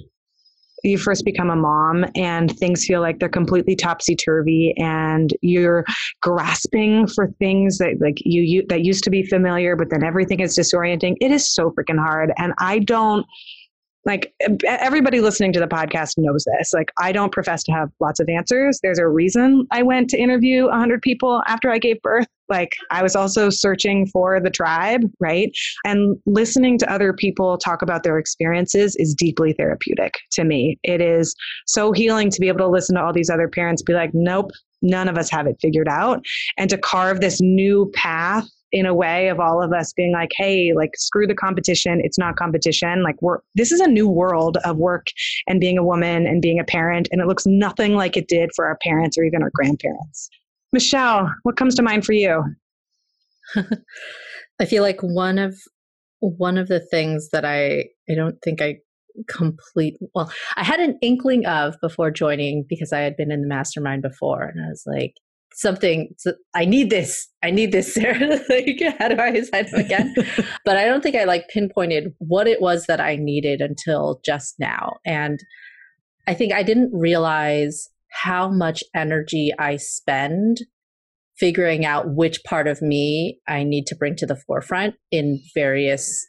you 0.82 0.98
first 0.98 1.24
become 1.24 1.50
a 1.50 1.54
mom 1.54 2.04
and 2.16 2.50
things 2.58 2.84
feel 2.84 3.00
like 3.00 3.20
they're 3.20 3.28
completely 3.28 3.76
topsy 3.76 4.16
turvy 4.16 4.74
and 4.76 5.30
you're 5.40 5.84
grasping 6.20 7.06
for 7.06 7.28
things 7.38 7.78
that 7.78 8.00
like 8.00 8.16
you, 8.24 8.42
you 8.42 8.66
that 8.70 8.84
used 8.84 9.04
to 9.04 9.10
be 9.10 9.22
familiar 9.24 9.76
but 9.76 9.90
then 9.90 10.02
everything 10.02 10.40
is 10.40 10.58
disorienting 10.58 11.14
it 11.20 11.30
is 11.30 11.54
so 11.54 11.70
freaking 11.70 12.00
hard 12.00 12.32
and 12.36 12.52
i 12.58 12.80
don't 12.80 13.24
like 14.04 14.34
everybody 14.64 15.20
listening 15.20 15.52
to 15.52 15.60
the 15.60 15.66
podcast 15.66 16.14
knows 16.16 16.44
this. 16.58 16.72
Like 16.72 16.90
i 16.98 17.12
don't 17.12 17.32
profess 17.32 17.62
to 17.64 17.72
have 17.72 17.90
lots 18.00 18.20
of 18.20 18.28
answers. 18.28 18.80
There's 18.82 18.98
a 18.98 19.06
reason 19.06 19.66
i 19.70 19.82
went 19.82 20.10
to 20.10 20.18
interview 20.18 20.66
100 20.66 21.02
people 21.02 21.42
after 21.46 21.70
i 21.70 21.78
gave 21.78 22.00
birth. 22.02 22.26
Like 22.48 22.72
i 22.90 23.02
was 23.02 23.14
also 23.16 23.50
searching 23.50 24.06
for 24.06 24.40
the 24.40 24.50
tribe 24.50 25.02
right? 25.20 25.50
And 25.84 26.16
listening 26.26 26.78
to 26.78 26.92
other 26.92 27.12
people 27.12 27.58
talk 27.58 27.82
about 27.82 28.02
their 28.02 28.18
experiences 28.18 28.96
is 28.96 29.14
deeply 29.14 29.52
therapeutic 29.52 30.14
to 30.32 30.44
me. 30.44 30.78
It 30.82 31.00
is 31.00 31.34
so 31.66 31.92
healing 31.92 32.30
to 32.30 32.40
be 32.40 32.48
able 32.48 32.58
to 32.58 32.68
listen 32.68 32.96
to 32.96 33.02
all 33.02 33.12
these 33.12 33.30
other 33.30 33.48
parents 33.48 33.82
be 33.82 33.94
like 33.94 34.10
nope 34.12 34.50
none 34.82 35.08
of 35.08 35.16
us 35.16 35.30
have 35.30 35.46
it 35.46 35.56
figured 35.60 35.88
out. 35.88 36.24
And 36.58 36.68
to 36.70 36.76
carve 36.76 37.20
this 37.20 37.40
new 37.40 37.90
path 37.94 38.48
in 38.72 38.86
a 38.86 38.94
way 38.94 39.28
of 39.28 39.38
all 39.38 39.62
of 39.62 39.72
us 39.72 39.92
being 39.92 40.12
like, 40.12 40.30
hey, 40.36 40.72
like 40.74 40.96
screw 40.96 41.26
the 41.26 41.34
competition. 41.34 42.00
It's 42.02 42.18
not 42.18 42.36
competition. 42.36 43.02
Like 43.02 43.20
we're 43.20 43.38
this 43.54 43.70
is 43.70 43.80
a 43.80 43.86
new 43.86 44.08
world 44.08 44.56
of 44.64 44.78
work 44.78 45.06
and 45.46 45.60
being 45.60 45.78
a 45.78 45.84
woman 45.84 46.26
and 46.26 46.40
being 46.40 46.58
a 46.58 46.64
parent, 46.64 47.08
and 47.12 47.20
it 47.20 47.26
looks 47.26 47.46
nothing 47.46 47.94
like 47.94 48.16
it 48.16 48.28
did 48.28 48.50
for 48.56 48.66
our 48.66 48.78
parents 48.82 49.18
or 49.18 49.24
even 49.24 49.42
our 49.42 49.50
grandparents. 49.54 50.30
Michelle, 50.72 51.30
what 51.42 51.56
comes 51.56 51.74
to 51.74 51.82
mind 51.82 52.04
for 52.04 52.14
you? 52.14 52.42
I 54.60 54.64
feel 54.64 54.82
like 54.82 55.00
one 55.02 55.38
of 55.38 55.54
one 56.20 56.56
of 56.56 56.68
the 56.68 56.80
things 56.80 57.28
that 57.32 57.44
I 57.44 57.84
I 58.08 58.14
don't 58.14 58.40
think 58.42 58.62
I 58.62 58.78
complete 59.28 59.98
well 60.14 60.32
I 60.56 60.64
had 60.64 60.80
an 60.80 60.98
inkling 61.02 61.44
of 61.44 61.74
before 61.82 62.10
joining 62.10 62.64
because 62.66 62.94
I 62.94 63.00
had 63.00 63.16
been 63.16 63.30
in 63.30 63.42
the 63.42 63.46
mastermind 63.46 64.00
before 64.00 64.44
and 64.44 64.64
I 64.64 64.68
was 64.68 64.84
like 64.86 65.14
something 65.54 66.14
i 66.54 66.64
need 66.64 66.90
this. 66.90 67.28
I 67.42 67.50
need 67.50 67.72
this 67.72 67.94
sarah. 67.94 68.40
Like 68.48 68.82
how 68.98 69.08
do 69.08 69.16
i 69.18 69.30
up 69.30 69.72
again? 69.72 70.14
But 70.64 70.76
i 70.76 70.84
don't 70.84 71.02
think 71.02 71.16
i 71.16 71.24
like 71.24 71.48
pinpointed 71.48 72.12
what 72.18 72.46
it 72.46 72.60
was 72.60 72.86
that 72.86 73.00
i 73.00 73.16
needed 73.16 73.60
until 73.60 74.20
just 74.24 74.54
now. 74.58 74.96
And 75.04 75.40
i 76.26 76.34
think 76.34 76.52
i 76.52 76.62
didn't 76.62 76.90
realize 76.92 77.88
how 78.12 78.50
much 78.50 78.84
energy 78.94 79.50
i 79.58 79.76
spend 79.76 80.58
figuring 81.38 81.84
out 81.84 82.14
which 82.14 82.44
part 82.44 82.68
of 82.68 82.82
me 82.82 83.38
i 83.48 83.64
need 83.64 83.86
to 83.86 83.96
bring 83.96 84.14
to 84.16 84.26
the 84.26 84.36
forefront 84.36 84.94
in 85.10 85.40
various 85.54 86.24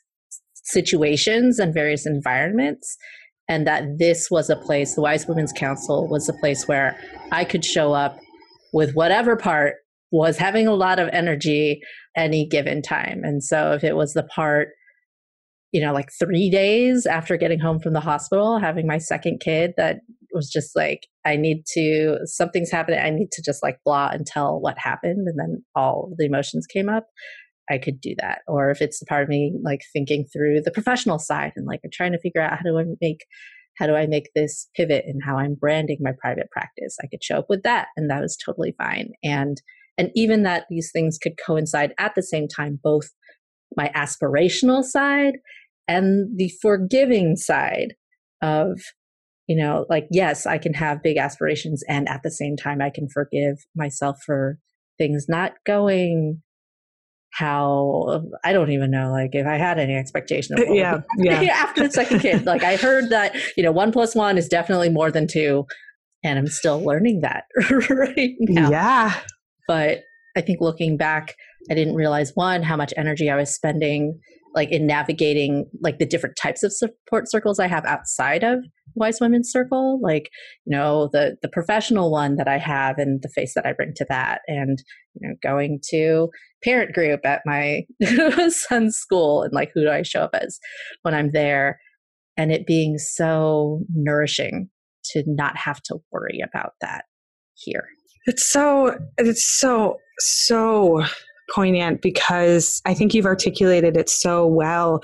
situations 0.64 1.60
and 1.60 1.74
various 1.74 2.06
environments 2.06 2.98
and 3.50 3.68
that 3.68 3.84
this 4.00 4.32
was 4.32 4.50
a 4.50 4.56
place 4.56 4.96
the 4.96 5.02
wise 5.02 5.28
women's 5.28 5.52
council 5.52 6.08
was 6.08 6.30
a 6.30 6.34
place 6.34 6.68
where 6.68 6.98
i 7.32 7.44
could 7.44 7.66
show 7.66 7.92
up 7.92 8.18
with 8.74 8.94
whatever 8.94 9.38
part 9.38 9.76
was 10.12 10.38
having 10.38 10.68
a 10.68 10.74
lot 10.74 11.00
of 11.00 11.10
energy 11.14 11.82
any 12.16 12.48
given 12.48 12.82
time. 12.82 13.22
And 13.24 13.44
so 13.44 13.72
if 13.72 13.84
it 13.84 13.96
was 13.96 14.14
the 14.14 14.24
part, 14.24 14.70
you 15.72 15.82
know, 15.82 15.94
like 15.94 16.10
three 16.20 16.50
days 16.50 17.06
after 17.06 17.38
getting 17.38 17.60
home 17.60 17.80
from 17.80 17.94
the 17.94 18.00
hospital, 18.00 18.60
having 18.60 18.86
my 18.86 18.98
second 18.98 19.40
kid, 19.44 19.74
that 19.78 20.02
was 20.32 20.50
just 20.52 20.76
like, 20.76 21.08
I 21.26 21.36
need 21.36 21.64
to, 21.74 22.20
something's 22.26 22.72
happening. 22.72 23.00
I 23.00 23.10
need 23.10 23.32
to 23.32 23.42
just 23.44 23.64
like 23.64 23.78
blah 23.86 24.10
and 24.12 24.26
tell 24.26 24.60
what 24.60 24.78
happened. 24.78 25.28
And 25.28 25.40
then 25.40 25.64
all 25.76 26.14
the 26.18 26.26
emotions 26.26 26.68
came 26.68 26.90
up. 26.90 27.08
I 27.72 27.78
could 27.78 28.02
do 28.02 28.14
that. 28.20 28.40
Or 28.48 28.70
if 28.70 28.82
it's 28.82 29.00
the 29.00 29.06
part 29.06 29.24
of 29.24 29.30
me 29.30 29.54
like 29.64 29.82
thinking 29.94 30.26
through 30.32 30.62
the 30.62 30.72
professional 30.72 31.18
side 31.18 31.54
and 31.56 31.66
like 31.66 31.80
I'm 31.84 31.92
trying 31.92 32.12
to 32.12 32.20
figure 32.20 32.42
out 32.42 32.58
how 32.58 32.64
do 32.64 32.78
I 32.78 32.84
make 33.02 33.26
how 33.78 33.88
do 33.88 33.96
I 33.96 34.06
make 34.06 34.30
this 34.36 34.70
pivot 34.76 35.06
in 35.08 35.20
how 35.22 35.38
I'm 35.38 35.56
branding 35.56 35.98
my 36.00 36.12
private 36.20 36.50
practice? 36.52 36.98
I 37.04 37.08
could 37.08 37.24
show 37.24 37.40
up 37.40 37.48
with 37.50 37.64
that 37.64 37.88
and 37.98 38.10
that 38.10 38.22
was 38.22 38.38
totally 38.38 38.76
fine. 38.78 39.12
And 39.24 39.62
and 39.98 40.10
even 40.16 40.44
that 40.44 40.66
these 40.70 40.92
things 40.92 41.20
could 41.22 41.34
coincide 41.46 41.94
at 42.00 42.16
the 42.16 42.24
same 42.24 42.48
time, 42.48 42.80
both 42.84 43.12
my 43.78 43.92
aspirational 43.96 44.84
side 44.84 45.36
and 45.88 46.38
the 46.38 46.52
forgiving 46.62 47.36
side 47.36 47.96
of, 48.42 48.80
you 49.48 49.56
know, 49.56 49.86
like, 49.90 50.08
yes, 50.10 50.46
I 50.46 50.58
can 50.58 50.74
have 50.74 51.04
big 51.04 51.18
aspirations 51.18 51.84
and 51.88 52.10
at 52.10 52.22
the 52.24 52.32
same 52.32 52.56
time 52.56 52.82
I 52.82 52.90
can 52.90 53.08
forgive 53.08 53.58
myself 53.76 54.18
for 54.26 54.58
things 54.98 55.26
not 55.28 55.54
going 55.66 56.42
how 57.34 58.24
I 58.44 58.54
don't 58.54 58.72
even 58.72 58.92
know 58.92 59.12
like 59.12 59.32
if 59.34 59.48
I 59.48 59.58
had 59.58 59.80
any 59.80 59.96
expectation 59.96 60.54
of 60.54 60.68
uh, 60.68 60.72
yeah, 60.72 61.02
yeah. 61.18 61.42
after 61.54 61.88
the 61.88 61.92
second 61.92 62.20
kid. 62.20 62.46
Like 62.54 62.64
I 62.64 62.76
heard 62.76 63.10
that, 63.10 63.36
you 63.58 63.64
know, 63.64 63.72
one 63.72 63.92
plus 63.92 64.14
one 64.14 64.38
is 64.38 64.48
definitely 64.48 64.90
more 64.90 65.10
than 65.10 65.28
two. 65.28 65.66
And 66.24 66.38
I'm 66.38 66.48
still 66.48 66.80
learning 66.84 67.22
that 67.22 67.46
right 67.90 68.36
now. 68.40 68.70
Yeah. 68.70 69.14
But 69.68 70.04
I 70.38 70.42
think 70.42 70.62
looking 70.62 70.98
back, 70.98 71.36
I 71.72 71.74
didn't 71.74 71.96
realize 71.96 72.32
one, 72.36 72.62
how 72.62 72.76
much 72.76 72.94
energy 72.98 73.30
I 73.30 73.36
was 73.36 73.54
spending 73.54 74.20
like 74.56 74.72
in 74.72 74.86
navigating 74.86 75.66
like 75.82 76.00
the 76.00 76.06
different 76.06 76.36
types 76.36 76.64
of 76.64 76.72
support 76.72 77.30
circles 77.30 77.60
I 77.60 77.68
have 77.68 77.86
outside 77.86 78.44
of 78.44 78.64
Wise 78.96 79.20
Women's 79.20 79.52
Circle, 79.52 80.00
like 80.02 80.30
you 80.66 80.76
know 80.76 81.10
the 81.12 81.38
the 81.42 81.50
professional 81.50 82.12
one 82.12 82.36
that 82.36 82.48
I 82.48 82.58
have 82.58 82.98
and 82.98 83.22
the 83.22 83.30
face 83.30 83.54
that 83.56 83.66
I 83.66 83.74
bring 83.74 83.94
to 83.96 84.06
that, 84.10 84.42
and 84.48 84.82
you 85.16 85.28
know 85.28 85.36
going 85.42 85.80
to 85.90 86.30
parent 86.64 86.94
group 86.94 87.26
at 87.26 87.42
my 87.46 87.84
son's 88.50 88.96
school 88.96 89.44
and 89.44 89.54
like 89.54 89.72
who 89.74 89.82
do 89.82 89.90
I 89.90 90.04
show 90.04 90.22
up 90.22 90.36
as 90.36 90.60
when 91.02 91.14
I'm 91.14 91.32
there, 91.32 91.80
and 92.38 92.52
it 92.52 92.68
being 92.68 92.98
so 92.98 93.82
nourishing 93.94 94.70
to 95.06 95.24
not 95.28 95.58
have 95.58 95.82
to 95.84 95.98
worry 96.12 96.40
about 96.44 96.74
that 96.82 97.06
here. 97.56 97.88
It's 98.26 98.50
so 98.52 98.98
it's 99.18 99.46
so 99.60 99.98
so 100.20 101.04
poignant 101.54 102.02
because 102.02 102.82
I 102.86 102.94
think 102.94 103.14
you've 103.14 103.26
articulated 103.26 103.98
it 103.98 104.10
so 104.10 104.46
well. 104.48 105.04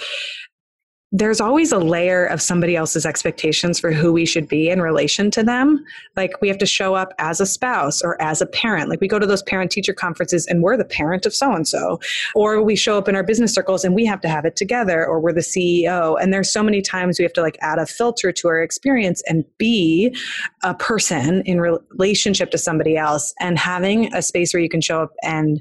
There's 1.11 1.41
always 1.41 1.71
a 1.71 1.79
layer 1.79 2.27
of 2.27 2.39
somebody 2.39 2.75
else's 2.75 3.03
expectations 3.03 3.79
for 3.79 3.91
who 3.91 4.13
we 4.13 4.27
should 4.27 4.47
be 4.47 4.69
in 4.69 4.79
relation 4.79 5.31
to 5.31 5.41
them. 5.41 5.83
Like 6.15 6.39
we 6.39 6.47
have 6.49 6.59
to 6.59 6.67
show 6.67 6.93
up 6.93 7.13
as 7.17 7.41
a 7.41 7.47
spouse 7.47 8.03
or 8.03 8.21
as 8.21 8.41
a 8.43 8.45
parent. 8.45 8.89
Like 8.89 9.01
we 9.01 9.07
go 9.07 9.17
to 9.17 9.25
those 9.25 9.41
parent 9.41 9.71
teacher 9.71 9.91
conferences 9.91 10.45
and 10.45 10.61
we're 10.61 10.77
the 10.77 10.85
parent 10.85 11.25
of 11.25 11.33
so 11.33 11.51
and 11.51 11.67
so. 11.67 11.99
Or 12.35 12.61
we 12.61 12.75
show 12.75 12.95
up 12.95 13.07
in 13.07 13.15
our 13.15 13.23
business 13.23 13.55
circles 13.55 13.83
and 13.83 13.95
we 13.95 14.05
have 14.05 14.21
to 14.21 14.29
have 14.29 14.45
it 14.45 14.55
together 14.55 15.03
or 15.03 15.19
we're 15.19 15.33
the 15.33 15.39
CEO. 15.39 16.15
And 16.21 16.31
there's 16.31 16.51
so 16.51 16.61
many 16.61 16.79
times 16.79 17.17
we 17.17 17.23
have 17.23 17.33
to 17.33 17.41
like 17.41 17.57
add 17.61 17.79
a 17.79 17.87
filter 17.87 18.31
to 18.31 18.47
our 18.47 18.61
experience 18.61 19.23
and 19.27 19.45
be 19.57 20.15
a 20.61 20.75
person 20.75 21.41
in 21.47 21.59
relationship 21.59 22.51
to 22.51 22.59
somebody 22.59 22.97
else 22.97 23.33
and 23.39 23.57
having 23.57 24.13
a 24.13 24.21
space 24.21 24.53
where 24.53 24.61
you 24.61 24.69
can 24.69 24.81
show 24.81 25.01
up 25.01 25.13
and 25.23 25.59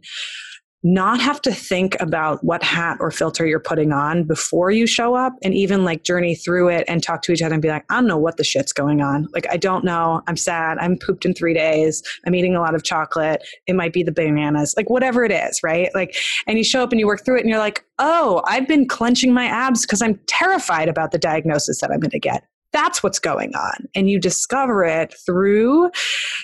not 0.84 1.20
have 1.20 1.42
to 1.42 1.52
think 1.52 1.96
about 1.98 2.42
what 2.44 2.62
hat 2.62 2.96
or 3.00 3.10
filter 3.10 3.46
you're 3.46 3.58
putting 3.58 3.92
on 3.92 4.22
before 4.22 4.70
you 4.70 4.86
show 4.86 5.14
up 5.14 5.32
and 5.42 5.52
even 5.52 5.84
like 5.84 6.04
journey 6.04 6.36
through 6.36 6.68
it 6.68 6.84
and 6.86 7.02
talk 7.02 7.22
to 7.22 7.32
each 7.32 7.42
other 7.42 7.54
and 7.54 7.62
be 7.62 7.68
like, 7.68 7.84
I 7.90 7.96
don't 7.96 8.06
know 8.06 8.18
what 8.18 8.36
the 8.36 8.44
shit's 8.44 8.72
going 8.72 9.02
on. 9.02 9.26
Like, 9.32 9.46
I 9.50 9.56
don't 9.56 9.84
know. 9.84 10.22
I'm 10.28 10.36
sad. 10.36 10.78
I'm 10.78 10.96
pooped 10.96 11.24
in 11.24 11.34
three 11.34 11.52
days. 11.52 12.02
I'm 12.26 12.34
eating 12.34 12.54
a 12.54 12.60
lot 12.60 12.76
of 12.76 12.84
chocolate. 12.84 13.42
It 13.66 13.74
might 13.74 13.92
be 13.92 14.04
the 14.04 14.12
bananas, 14.12 14.74
like 14.76 14.88
whatever 14.88 15.24
it 15.24 15.32
is, 15.32 15.60
right? 15.64 15.90
Like, 15.94 16.14
and 16.46 16.56
you 16.56 16.64
show 16.64 16.82
up 16.82 16.92
and 16.92 17.00
you 17.00 17.06
work 17.06 17.24
through 17.24 17.38
it 17.38 17.40
and 17.40 17.50
you're 17.50 17.58
like, 17.58 17.84
oh, 17.98 18.42
I've 18.46 18.68
been 18.68 18.86
clenching 18.86 19.34
my 19.34 19.46
abs 19.46 19.82
because 19.82 20.00
I'm 20.00 20.20
terrified 20.26 20.88
about 20.88 21.10
the 21.10 21.18
diagnosis 21.18 21.80
that 21.80 21.90
I'm 21.90 21.98
going 21.98 22.10
to 22.10 22.20
get 22.20 22.44
that's 22.72 23.02
what's 23.02 23.18
going 23.18 23.54
on. 23.54 23.88
And 23.94 24.10
you 24.10 24.20
discover 24.20 24.84
it 24.84 25.14
through 25.24 25.90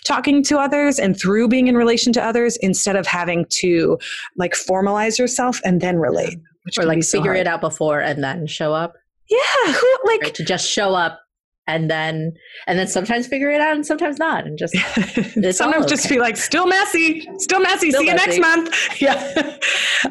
talking 0.04 0.42
to 0.44 0.58
others 0.58 0.98
and 0.98 1.18
through 1.18 1.48
being 1.48 1.68
in 1.68 1.76
relation 1.76 2.12
to 2.14 2.24
others 2.24 2.56
instead 2.60 2.96
of 2.96 3.06
having 3.06 3.46
to 3.60 3.98
like 4.36 4.54
formalize 4.54 5.18
yourself 5.18 5.60
and 5.64 5.80
then 5.80 5.98
relate. 5.98 6.38
or 6.78 6.84
like 6.84 7.02
so 7.02 7.18
figure 7.18 7.32
hard. 7.32 7.40
it 7.40 7.46
out 7.46 7.60
before 7.60 8.00
and 8.00 8.22
then 8.24 8.46
show 8.46 8.72
up. 8.72 8.94
Yeah. 9.30 9.72
Who 9.72 9.98
like 10.04 10.22
right, 10.22 10.34
to 10.34 10.44
just 10.44 10.68
show 10.68 10.94
up 10.94 11.20
and 11.66 11.90
then 11.90 12.32
and 12.66 12.78
then 12.78 12.86
sometimes 12.86 13.26
figure 13.26 13.50
it 13.50 13.60
out 13.60 13.74
and 13.74 13.86
sometimes 13.86 14.18
not 14.18 14.46
and 14.46 14.58
just 14.58 14.74
sometimes 15.56 15.86
just 15.86 16.08
be 16.08 16.18
like 16.18 16.36
still 16.36 16.66
messy 16.66 17.26
still 17.38 17.60
messy 17.60 17.90
still 17.90 18.02
see 18.02 18.12
messy. 18.12 18.34
you 18.34 18.40
next 18.40 18.40
month 18.40 19.00
yeah 19.00 19.58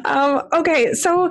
um, 0.04 0.42
okay 0.52 0.92
so 0.94 1.30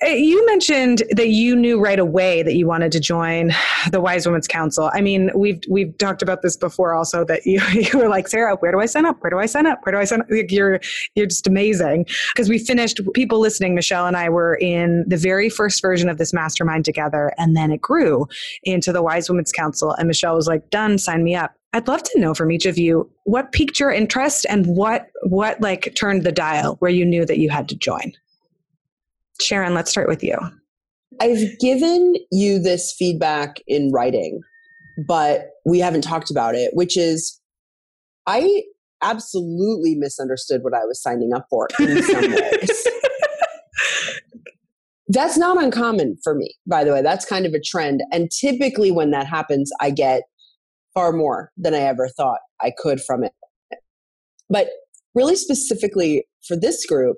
Eh, 0.00 0.14
you 0.14 0.46
mentioned 0.46 1.02
that 1.10 1.30
you 1.30 1.56
knew 1.56 1.80
right 1.80 1.98
away 1.98 2.44
that 2.44 2.54
you 2.54 2.68
wanted 2.68 2.92
to 2.92 3.00
join 3.00 3.52
the 3.90 4.00
Wise 4.00 4.26
Women's 4.26 4.46
Council. 4.46 4.92
I 4.94 5.00
mean, 5.00 5.30
we've 5.34 5.60
we've 5.68 5.96
talked 5.98 6.22
about 6.22 6.42
this 6.42 6.56
before, 6.56 6.94
also 6.94 7.24
that 7.24 7.44
you 7.46 7.60
you 7.72 7.98
were 7.98 8.08
like, 8.08 8.28
Sarah, 8.28 8.54
where 8.56 8.70
do 8.70 8.78
I 8.78 8.86
sign 8.86 9.06
up? 9.06 9.20
Where 9.20 9.30
do 9.30 9.38
I 9.38 9.46
sign 9.46 9.66
up? 9.66 9.80
Where 9.84 9.92
do 9.92 9.98
I 9.98 10.04
sign 10.04 10.20
up? 10.20 10.28
Like 10.30 10.52
you're 10.52 10.78
you're 11.16 11.26
just 11.26 11.48
amazing 11.48 12.06
because 12.32 12.48
we 12.48 12.58
finished. 12.58 13.00
People 13.14 13.40
listening, 13.40 13.74
Michelle 13.74 14.06
and 14.06 14.16
I 14.16 14.28
were 14.28 14.54
in 14.56 15.04
the 15.08 15.16
very 15.16 15.50
first 15.50 15.82
version 15.82 16.08
of 16.08 16.18
this 16.18 16.32
mastermind 16.32 16.84
together, 16.84 17.32
and 17.36 17.56
then 17.56 17.72
it 17.72 17.80
grew 17.80 18.28
into 18.62 18.92
the 18.92 19.02
Wise 19.02 19.28
Women's 19.28 19.50
Council. 19.50 19.92
And 19.94 20.06
Michelle 20.06 20.36
was 20.36 20.46
like, 20.46 20.70
"Done, 20.70 20.98
sign 20.98 21.24
me 21.24 21.34
up." 21.34 21.54
I'd 21.72 21.88
love 21.88 22.04
to 22.04 22.20
know 22.20 22.34
from 22.34 22.52
each 22.52 22.66
of 22.66 22.78
you 22.78 23.10
what 23.24 23.50
piqued 23.50 23.80
your 23.80 23.90
interest 23.90 24.46
and 24.48 24.64
what 24.66 25.08
what 25.24 25.60
like 25.60 25.92
turned 25.96 26.22
the 26.22 26.32
dial 26.32 26.76
where 26.78 26.90
you 26.90 27.04
knew 27.04 27.26
that 27.26 27.38
you 27.38 27.50
had 27.50 27.68
to 27.70 27.74
join. 27.76 28.12
Sharon, 29.40 29.74
let's 29.74 29.90
start 29.90 30.08
with 30.08 30.22
you. 30.22 30.36
I've 31.20 31.58
given 31.58 32.14
you 32.30 32.58
this 32.58 32.94
feedback 32.96 33.60
in 33.66 33.90
writing, 33.92 34.40
but 35.06 35.50
we 35.64 35.78
haven't 35.78 36.02
talked 36.02 36.30
about 36.30 36.54
it, 36.54 36.70
which 36.74 36.96
is 36.96 37.40
I 38.26 38.62
absolutely 39.02 39.94
misunderstood 39.94 40.62
what 40.62 40.74
I 40.74 40.84
was 40.84 41.00
signing 41.00 41.32
up 41.34 41.46
for 41.50 41.68
in 41.80 42.02
some 42.02 42.30
ways. 42.32 42.88
That's 45.08 45.38
not 45.38 45.62
uncommon 45.62 46.18
for 46.22 46.34
me, 46.34 46.54
by 46.66 46.84
the 46.84 46.92
way. 46.92 47.00
That's 47.00 47.24
kind 47.24 47.46
of 47.46 47.54
a 47.54 47.60
trend. 47.60 48.02
And 48.12 48.30
typically, 48.30 48.90
when 48.90 49.10
that 49.12 49.26
happens, 49.26 49.70
I 49.80 49.90
get 49.90 50.22
far 50.92 51.12
more 51.12 51.50
than 51.56 51.74
I 51.74 51.78
ever 51.78 52.08
thought 52.08 52.40
I 52.60 52.72
could 52.76 53.00
from 53.00 53.24
it. 53.24 53.32
But 54.50 54.68
really 55.14 55.36
specifically 55.36 56.26
for 56.46 56.56
this 56.56 56.84
group, 56.84 57.16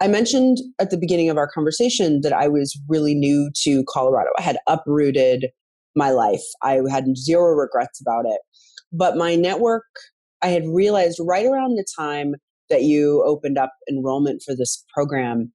I 0.00 0.08
mentioned 0.08 0.58
at 0.78 0.90
the 0.90 0.98
beginning 0.98 1.28
of 1.28 1.36
our 1.36 1.48
conversation 1.48 2.20
that 2.22 2.32
I 2.32 2.48
was 2.48 2.78
really 2.88 3.14
new 3.14 3.50
to 3.62 3.84
Colorado. 3.88 4.30
I 4.38 4.42
had 4.42 4.58
uprooted 4.68 5.46
my 5.96 6.10
life. 6.10 6.42
I 6.62 6.80
had 6.88 7.16
zero 7.16 7.54
regrets 7.54 8.00
about 8.00 8.24
it. 8.24 8.40
But 8.92 9.16
my 9.16 9.34
network, 9.34 9.84
I 10.42 10.48
had 10.48 10.62
realized 10.68 11.18
right 11.20 11.44
around 11.44 11.74
the 11.74 11.86
time 11.98 12.34
that 12.70 12.82
you 12.82 13.24
opened 13.26 13.58
up 13.58 13.72
enrollment 13.90 14.42
for 14.44 14.54
this 14.54 14.84
program, 14.94 15.52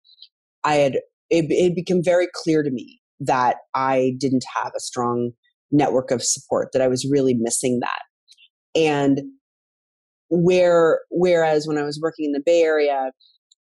I 0.64 0.76
had 0.76 0.94
it, 1.30 1.46
it 1.50 1.76
became 1.76 2.04
very 2.04 2.28
clear 2.34 2.64
to 2.64 2.70
me 2.72 3.00
that 3.20 3.58
I 3.74 4.14
didn't 4.20 4.44
have 4.62 4.74
a 4.76 4.80
strong 4.80 5.32
network 5.72 6.12
of 6.12 6.24
support, 6.24 6.70
that 6.74 6.82
I 6.82 6.88
was 6.88 7.08
really 7.10 7.34
missing 7.34 7.80
that. 7.80 8.02
And 8.76 9.22
where 10.30 11.02
whereas 11.12 11.68
when 11.68 11.78
I 11.78 11.84
was 11.84 12.00
working 12.02 12.26
in 12.26 12.32
the 12.32 12.44
Bay 12.46 12.62
Area, 12.62 13.12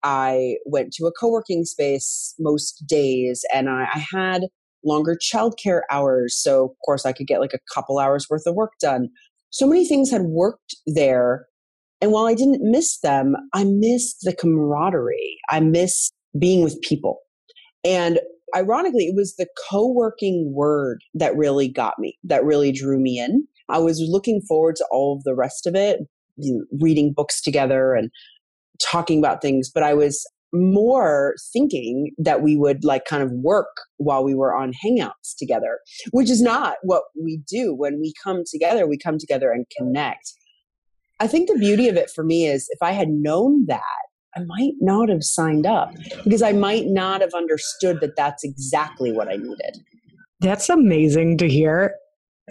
I 0.03 0.57
went 0.67 0.93
to 0.95 1.07
a 1.07 1.13
co 1.13 1.31
working 1.31 1.65
space 1.65 2.35
most 2.39 2.85
days 2.87 3.45
and 3.55 3.69
I, 3.69 3.89
I 3.93 4.05
had 4.13 4.43
longer 4.85 5.17
childcare 5.17 5.81
hours. 5.91 6.41
So, 6.41 6.67
of 6.67 6.77
course, 6.85 7.05
I 7.05 7.13
could 7.13 7.27
get 7.27 7.41
like 7.41 7.55
a 7.55 7.75
couple 7.75 7.99
hours 7.99 8.27
worth 8.31 8.47
of 8.47 8.55
work 8.55 8.73
done. 8.81 9.09
So 9.51 9.67
many 9.67 9.87
things 9.87 10.11
had 10.11 10.23
worked 10.23 10.77
there. 10.87 11.47
And 12.01 12.13
while 12.13 12.27
I 12.27 12.35
didn't 12.35 12.61
miss 12.61 13.01
them, 13.01 13.35
I 13.55 13.65
missed 13.65 14.19
the 14.23 14.35
camaraderie. 14.35 15.39
I 15.51 15.61
missed 15.61 16.13
being 16.39 16.63
with 16.63 16.81
people. 16.83 17.19
And 17.85 18.21
ironically, 18.55 19.07
it 19.07 19.17
was 19.17 19.35
the 19.37 19.49
co 19.71 19.91
working 19.91 20.53
word 20.55 21.01
that 21.15 21.37
really 21.37 21.69
got 21.69 21.95
me, 21.99 22.19
that 22.25 22.45
really 22.45 22.73
drew 22.73 23.01
me 23.01 23.19
in. 23.19 23.47
I 23.69 23.79
was 23.79 24.01
looking 24.09 24.41
forward 24.49 24.77
to 24.77 24.87
all 24.91 25.17
of 25.17 25.25
the 25.25 25.35
rest 25.35 25.67
of 25.67 25.75
it, 25.75 26.01
reading 26.81 27.13
books 27.15 27.43
together 27.43 27.95
and 27.95 28.11
talking 28.81 29.19
about 29.19 29.43
things, 29.43 29.71
but 29.73 29.83
I 29.83 29.95
was 29.95 30.27
more 30.53 31.35
thinking 31.53 32.13
that 32.19 32.43
we 32.43 32.57
would 32.57 32.85
like 32.85 33.05
kind 33.05 33.23
of 33.23 33.31
work 33.33 33.69
while 33.99 34.25
we 34.25 34.35
were 34.35 34.55
on 34.55 34.73
hangouts 34.85 35.37
together, 35.39 35.81
which 36.13 36.31
is 36.31 36.41
not 36.41 36.77
what 36.83 37.03
we 37.23 37.41
do. 37.49 37.75
When 37.75 38.01
we 38.01 38.13
come 38.23 38.45
together, 38.51 38.87
we 38.87 38.97
come 38.97 39.19
together 39.19 39.51
and 39.51 39.67
connect. 39.77 40.33
I 41.21 41.27
think 41.27 41.49
the 41.49 41.59
beauty 41.59 41.89
of 41.89 41.97
it 41.97 42.11
for 42.15 42.25
me 42.25 42.47
is 42.47 42.69
if 42.71 42.79
I 42.81 42.93
had 42.93 43.09
known 43.09 43.67
that, 43.67 43.83
I 44.37 44.41
might 44.45 44.75
not 44.81 45.09
have 45.09 45.25
signed 45.25 45.67
up 45.67 45.93
because 46.23 46.43
I 46.43 46.53
might 46.53 46.87
not 46.87 47.21
have 47.23 47.35
understood 47.35 48.01
that 48.01 48.15
that's 48.17 48.45
exactly 48.45 49.11
what 49.11 49.29
I 49.29 49.37
needed. 49.37 49.79
That's 50.41 50.69
amazing 50.69 51.39
to 51.39 51.49
hear. 51.49 51.95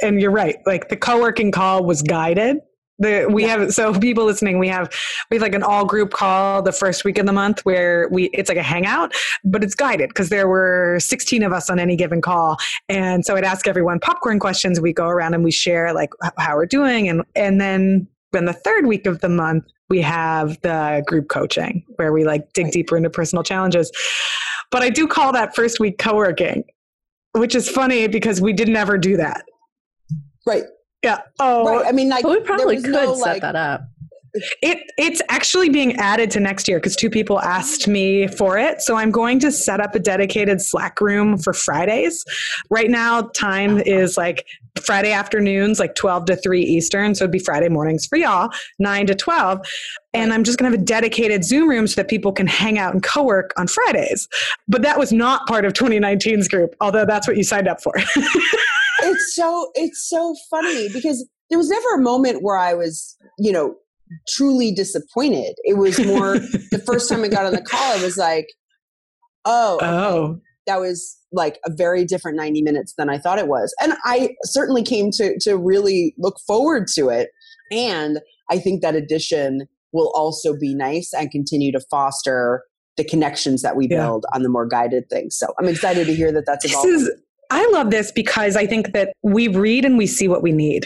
And 0.02 0.20
you're 0.20 0.32
right. 0.32 0.58
Like 0.66 0.90
the 0.90 0.98
co 0.98 1.20
working 1.20 1.52
call 1.52 1.86
was 1.86 2.02
guided 2.02 2.58
the, 3.00 3.28
we 3.32 3.44
yeah. 3.44 3.58
have 3.58 3.74
so 3.74 3.94
people 3.94 4.26
listening, 4.26 4.60
we 4.60 4.68
have 4.68 4.92
we 5.30 5.36
have 5.38 5.42
like 5.42 5.56
an 5.56 5.64
all 5.64 5.86
group 5.86 6.12
call 6.12 6.62
the 6.62 6.72
first 6.72 7.04
week 7.04 7.18
of 7.18 7.26
the 7.26 7.34
month 7.34 7.64
where 7.66 8.08
we 8.10 8.26
it's 8.34 8.50
like 8.50 8.58
a 8.58 8.64
hangout, 8.64 9.14
but 9.44 9.64
it's 9.64 9.76
guided 9.76 10.10
because 10.10 10.30
there 10.30 10.48
were 10.48 10.98
16 11.00 11.44
of 11.44 11.54
us 11.54 11.70
on 11.70 11.80
any 11.80 11.96
given 11.96 12.22
call, 12.22 12.58
and 12.90 13.26
so 13.26 13.36
I'd 13.36 13.44
ask 13.44 13.68
everyone 13.68 14.00
popcorn 14.00 14.40
questions. 14.40 14.80
We 14.80 14.94
go 14.94 15.08
around 15.08 15.34
and 15.34 15.44
we 15.44 15.52
share 15.52 15.94
like 15.94 16.10
how 16.38 16.56
we're 16.56 16.66
doing, 16.66 17.08
and 17.08 17.24
and 17.36 17.62
then 17.62 18.08
then 18.32 18.46
the 18.46 18.54
third 18.54 18.86
week 18.88 19.06
of 19.06 19.22
the 19.22 19.30
month 19.30 19.66
we 19.90 20.02
have 20.02 20.60
the 20.62 21.04
group 21.08 21.30
coaching 21.30 21.84
where 21.96 22.12
we 22.12 22.26
like 22.26 22.52
dig 22.54 22.66
right. 22.66 22.74
deeper 22.74 22.98
into 22.98 23.10
personal 23.10 23.44
challenges. 23.44 23.92
But 24.72 24.82
I 24.82 24.90
do 24.90 25.08
call 25.08 25.32
that 25.34 25.56
first 25.56 25.80
week 25.80 25.98
co-working, 25.98 26.66
which 27.34 27.56
is 27.56 27.70
funny 27.70 28.08
because 28.08 28.42
we 28.42 28.52
didn't 28.52 28.76
ever 28.76 28.98
do 28.98 29.16
that. 29.18 29.46
Right. 30.46 30.64
Yeah. 31.04 31.22
Oh, 31.40 31.66
right. 31.66 31.86
I 31.88 31.92
mean, 31.92 32.10
like 32.10 32.26
we 32.26 32.40
probably 32.42 32.82
could 32.82 32.92
no, 32.92 33.16
set 33.16 33.22
like, 33.22 33.42
that 33.42 33.56
up. 33.56 33.82
It 34.62 34.92
it's 34.98 35.22
actually 35.30 35.70
being 35.70 35.96
added 35.96 36.30
to 36.32 36.40
next 36.40 36.68
year 36.68 36.78
because 36.78 36.96
two 36.96 37.10
people 37.10 37.40
asked 37.40 37.88
me 37.88 38.28
for 38.28 38.58
it. 38.58 38.82
So 38.82 38.96
I'm 38.96 39.10
going 39.10 39.40
to 39.40 39.52
set 39.52 39.80
up 39.80 39.96
a 39.96 40.00
dedicated 40.00 40.62
Slack 40.62 41.02
room 41.02 41.38
for 41.38 41.54
Fridays. 41.54 42.24
Right 42.70 42.90
now, 42.90 43.22
time 43.36 43.80
is 43.80 44.18
like 44.18 44.46
Friday 44.82 45.12
afternoons, 45.12 45.80
like 45.80 45.96
12 45.96 46.26
to 46.26 46.36
3 46.36 46.62
Eastern. 46.62 47.16
So 47.16 47.24
it'd 47.24 47.32
be 47.32 47.40
Friday 47.40 47.70
mornings 47.70 48.06
for 48.06 48.18
y'all, 48.18 48.50
9 48.80 49.08
to 49.08 49.16
12. 49.16 49.66
And 50.14 50.34
I'm 50.34 50.44
just 50.44 50.60
going 50.60 50.72
to 50.72 50.78
have 50.78 50.84
a 50.84 50.86
dedicated 50.86 51.44
Zoom 51.44 51.70
room 51.70 51.88
so 51.88 51.96
that 52.02 52.10
people 52.10 52.32
can 52.32 52.48
hang 52.48 52.78
out 52.78 52.94
and 52.94 53.02
co 53.02 53.24
work 53.24 53.54
on 53.58 53.68
Fridays. 53.68 54.28
But 54.68 54.84
that 54.84 55.00
was 55.00 55.12
not 55.12 55.48
part 55.48 55.66
of 55.66 55.74
2019's 55.74 56.48
group, 56.48 56.76
although 56.80 57.06
that's 57.06 57.28
what 57.28 57.38
you 57.38 57.44
signed 57.44 57.68
up 57.68 57.82
for. 57.82 57.94
it's 59.28 59.36
so 59.36 59.72
it's 59.76 60.10
so 60.10 60.36
funny 60.50 60.90
because 60.94 61.28
there 61.50 61.58
was 61.58 61.70
never 61.70 61.96
a 61.96 62.02
moment 62.02 62.40
where 62.42 62.58
I 62.58 62.74
was, 62.74 63.18
you 63.38 63.52
know, 63.52 63.76
truly 64.28 64.72
disappointed. 64.72 65.56
It 65.64 65.78
was 65.78 66.04
more 66.06 66.34
the 66.72 66.84
first 66.86 67.10
time 67.10 67.24
I 67.24 67.28
got 67.28 67.46
on 67.46 67.54
the 67.54 67.62
call, 67.62 67.98
I 67.98 68.04
was 68.04 68.18
like, 68.18 68.48
oh, 69.46 69.76
okay. 69.76 69.86
oh, 69.86 70.40
that 70.66 70.80
was 70.80 71.18
like 71.32 71.60
a 71.66 71.72
very 71.72 72.06
different 72.06 72.38
90 72.38 72.62
minutes 72.62 72.94
than 72.98 73.10
I 73.10 73.18
thought 73.18 73.40
it 73.40 73.48
was. 73.48 73.74
And 73.82 73.94
I 74.06 74.36
certainly 74.44 74.84
came 74.84 75.12
to 75.12 75.38
to 75.42 75.58
really 75.58 76.14
look 76.18 76.38
forward 76.46 76.88
to 76.96 77.10
it. 77.10 77.30
And 77.72 78.20
I 78.50 78.60
think 78.60 78.82
that 78.82 78.96
addition 78.96 79.68
will 79.94 80.12
also 80.16 80.58
be 80.58 80.76
nice 80.76 81.14
and 81.14 81.32
continue 81.32 81.72
to 81.72 81.80
foster 81.90 82.64
the 82.98 83.04
connections 83.04 83.62
that 83.62 83.76
we 83.76 83.88
build 83.88 84.26
yeah. 84.30 84.36
on 84.36 84.44
the 84.44 84.50
more 84.50 84.66
guided 84.66 85.10
things. 85.10 85.38
So 85.38 85.54
I'm 85.60 85.68
excited 85.68 86.08
to 86.08 86.16
hear 86.16 86.32
that 86.32 86.46
that's 86.46 86.66
evolving. 86.66 86.94
This 86.94 87.02
is, 87.04 87.22
I 87.50 87.68
love 87.72 87.92
this 87.92 88.12
because 88.12 88.56
I 88.56 88.66
think 88.66 88.94
that 88.94 89.14
we 89.24 89.48
read 89.48 89.86
and 89.86 89.98
we 89.98 90.08
see 90.08 90.28
what 90.28 90.44
we 90.44 90.52
need 90.52 90.86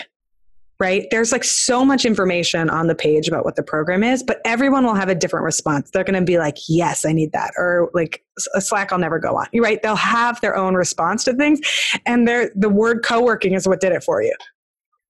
right? 0.81 1.05
There's 1.11 1.31
like 1.31 1.43
so 1.43 1.85
much 1.85 2.05
information 2.05 2.67
on 2.67 2.87
the 2.87 2.95
page 2.95 3.27
about 3.27 3.45
what 3.45 3.55
the 3.55 3.61
program 3.61 4.03
is, 4.03 4.23
but 4.23 4.41
everyone 4.45 4.83
will 4.83 4.95
have 4.95 5.09
a 5.09 5.15
different 5.15 5.45
response. 5.45 5.91
They're 5.91 6.03
going 6.03 6.19
to 6.19 6.25
be 6.25 6.39
like, 6.39 6.57
yes, 6.67 7.05
I 7.05 7.11
need 7.11 7.33
that. 7.33 7.51
Or 7.55 7.91
like 7.93 8.25
a 8.55 8.61
Slack 8.61 8.91
I'll 8.91 8.97
never 8.97 9.19
go 9.19 9.37
on, 9.37 9.45
You 9.51 9.61
right? 9.61 9.79
They'll 9.83 9.95
have 9.95 10.41
their 10.41 10.57
own 10.57 10.73
response 10.73 11.23
to 11.25 11.33
things. 11.33 11.59
And 12.07 12.27
the 12.27 12.69
word 12.69 13.03
co-working 13.05 13.53
is 13.53 13.67
what 13.67 13.79
did 13.79 13.91
it 13.91 14.03
for 14.03 14.23
you. 14.23 14.33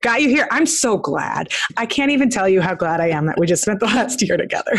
Got 0.01 0.21
you 0.21 0.27
here. 0.27 0.45
I'm 0.51 0.65
so 0.65 0.97
glad. 0.97 1.53
I 1.77 1.85
can't 1.85 2.11
even 2.11 2.29
tell 2.29 2.49
you 2.49 2.59
how 2.59 2.75
glad 2.75 2.99
I 2.99 3.07
am 3.07 3.25
that 3.27 3.39
we 3.39 3.47
just 3.47 3.61
spent 3.61 3.79
the 3.79 3.85
last 3.95 4.21
year 4.21 4.35
together. 4.35 4.73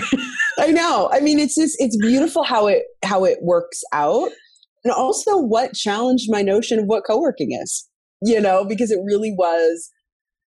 I 0.58 0.66
know. 0.72 1.08
I 1.10 1.20
mean, 1.20 1.38
it's 1.38 1.54
just, 1.54 1.76
it's 1.80 1.96
beautiful 1.96 2.42
how 2.42 2.66
it, 2.66 2.82
how 3.02 3.24
it 3.24 3.38
works 3.40 3.82
out. 3.94 4.28
And 4.84 4.92
also 4.92 5.38
what 5.38 5.74
challenged 5.74 6.30
my 6.30 6.42
notion 6.42 6.78
of 6.78 6.86
what 6.86 7.04
co-working 7.06 7.52
is, 7.52 7.88
you 8.22 8.40
know, 8.40 8.64
because 8.64 8.90
it 8.90 8.98
really 9.04 9.32
was 9.36 9.90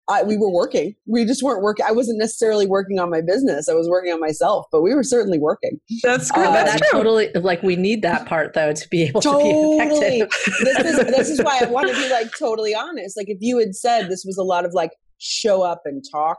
I, 0.07 0.21
we 0.21 0.37
were 0.37 0.51
working. 0.51 0.93
We 1.07 1.25
just 1.25 1.41
weren't 1.41 1.63
working. 1.63 1.85
I 1.87 1.91
wasn't 1.91 2.19
necessarily 2.19 2.67
working 2.67 2.99
on 2.99 3.09
my 3.09 3.21
business. 3.21 3.67
I 3.67 3.73
was 3.73 3.89
working 3.89 4.13
on 4.13 4.19
myself, 4.19 4.67
but 4.71 4.81
we 4.81 4.93
were 4.93 5.03
certainly 5.03 5.39
working. 5.39 5.79
That's 6.03 6.29
good. 6.29 6.45
Uh, 6.45 6.51
That's 6.51 6.77
true. 6.77 6.99
totally 6.99 7.31
like 7.33 7.63
we 7.63 7.75
need 7.75 8.03
that 8.03 8.27
part 8.27 8.53
though 8.53 8.71
to 8.71 8.89
be 8.89 9.03
able 9.03 9.21
totally. 9.21 9.79
to 9.79 9.87
be 9.87 10.21
effective. 10.23 10.29
this, 10.63 10.85
is, 10.85 11.05
this 11.15 11.29
is 11.29 11.41
why 11.41 11.59
I 11.61 11.65
want 11.65 11.87
to 11.87 11.95
be 11.95 12.09
like 12.09 12.27
totally 12.37 12.75
honest. 12.75 13.17
Like 13.17 13.29
if 13.29 13.39
you 13.41 13.57
had 13.57 13.75
said 13.75 14.09
this 14.09 14.23
was 14.25 14.37
a 14.37 14.43
lot 14.43 14.63
of 14.63 14.73
like 14.73 14.91
show 15.17 15.63
up 15.63 15.81
and 15.85 16.03
talk 16.11 16.37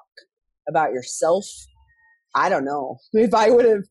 about 0.68 0.92
yourself, 0.92 1.44
I 2.36 2.48
don't 2.48 2.64
know 2.64 2.98
if 3.14 3.34
I 3.34 3.50
would 3.50 3.64
have 3.64 3.84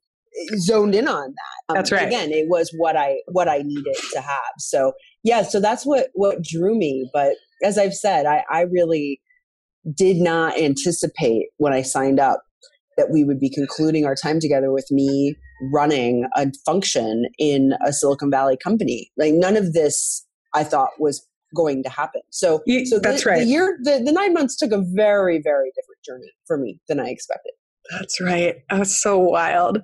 zoned 0.58 0.96
in 0.96 1.08
on 1.08 1.30
that. 1.30 1.70
Um, 1.70 1.76
that's 1.76 1.92
right. 1.92 2.08
Again, 2.08 2.32
it 2.32 2.48
was 2.48 2.74
what 2.78 2.96
I 2.96 3.18
what 3.28 3.48
I 3.48 3.60
needed 3.60 3.96
to 4.14 4.22
have. 4.22 4.54
So 4.60 4.94
yeah, 5.24 5.44
so 5.44 5.60
that's 5.60 5.86
what 5.86 6.10
what 6.14 6.44
drew 6.44 6.78
me. 6.78 7.10
But 7.14 7.36
as 7.64 7.78
I've 7.78 7.94
said, 7.94 8.26
I 8.26 8.44
I 8.50 8.62
really 8.62 9.22
did 9.96 10.18
not 10.18 10.58
anticipate 10.58 11.48
when 11.58 11.74
I 11.74 11.82
signed 11.82 12.20
up 12.20 12.42
that 12.98 13.12
we 13.12 13.24
would 13.24 13.40
be 13.40 13.50
concluding 13.50 14.06
our 14.06 14.16
time 14.16 14.40
together 14.40 14.72
with 14.72 14.88
me 14.90 15.36
running 15.72 16.28
a 16.36 16.48
function 16.66 17.26
in 17.38 17.74
a 17.86 17.94
Silicon 17.94 18.32
Valley 18.32 18.58
company. 18.58 19.12
Like 19.18 19.34
none 19.34 19.58
of 19.58 19.74
this 19.74 20.26
I 20.54 20.64
thought 20.64 20.90
was 21.00 21.26
going 21.56 21.84
to 21.84 21.90
happen. 21.90 22.22
So, 22.30 22.62
you, 22.66 22.86
so 22.86 23.00
that's 23.00 23.26
right. 23.26 23.40
The 23.40 23.46
year, 23.46 23.78
the, 23.82 24.02
the 24.04 24.12
nine 24.12 24.34
months 24.34 24.56
took 24.56 24.72
a 24.72 24.82
very, 24.94 25.42
very 25.42 25.72
different 25.76 26.04
journey 26.06 26.32
for 26.46 26.58
me 26.58 26.80
than 26.88 27.00
I 27.00 27.10
expected. 27.10 27.54
That's 27.92 28.20
right. 28.22 28.56
That's 28.70 29.02
so 29.02 29.18
wild. 29.20 29.82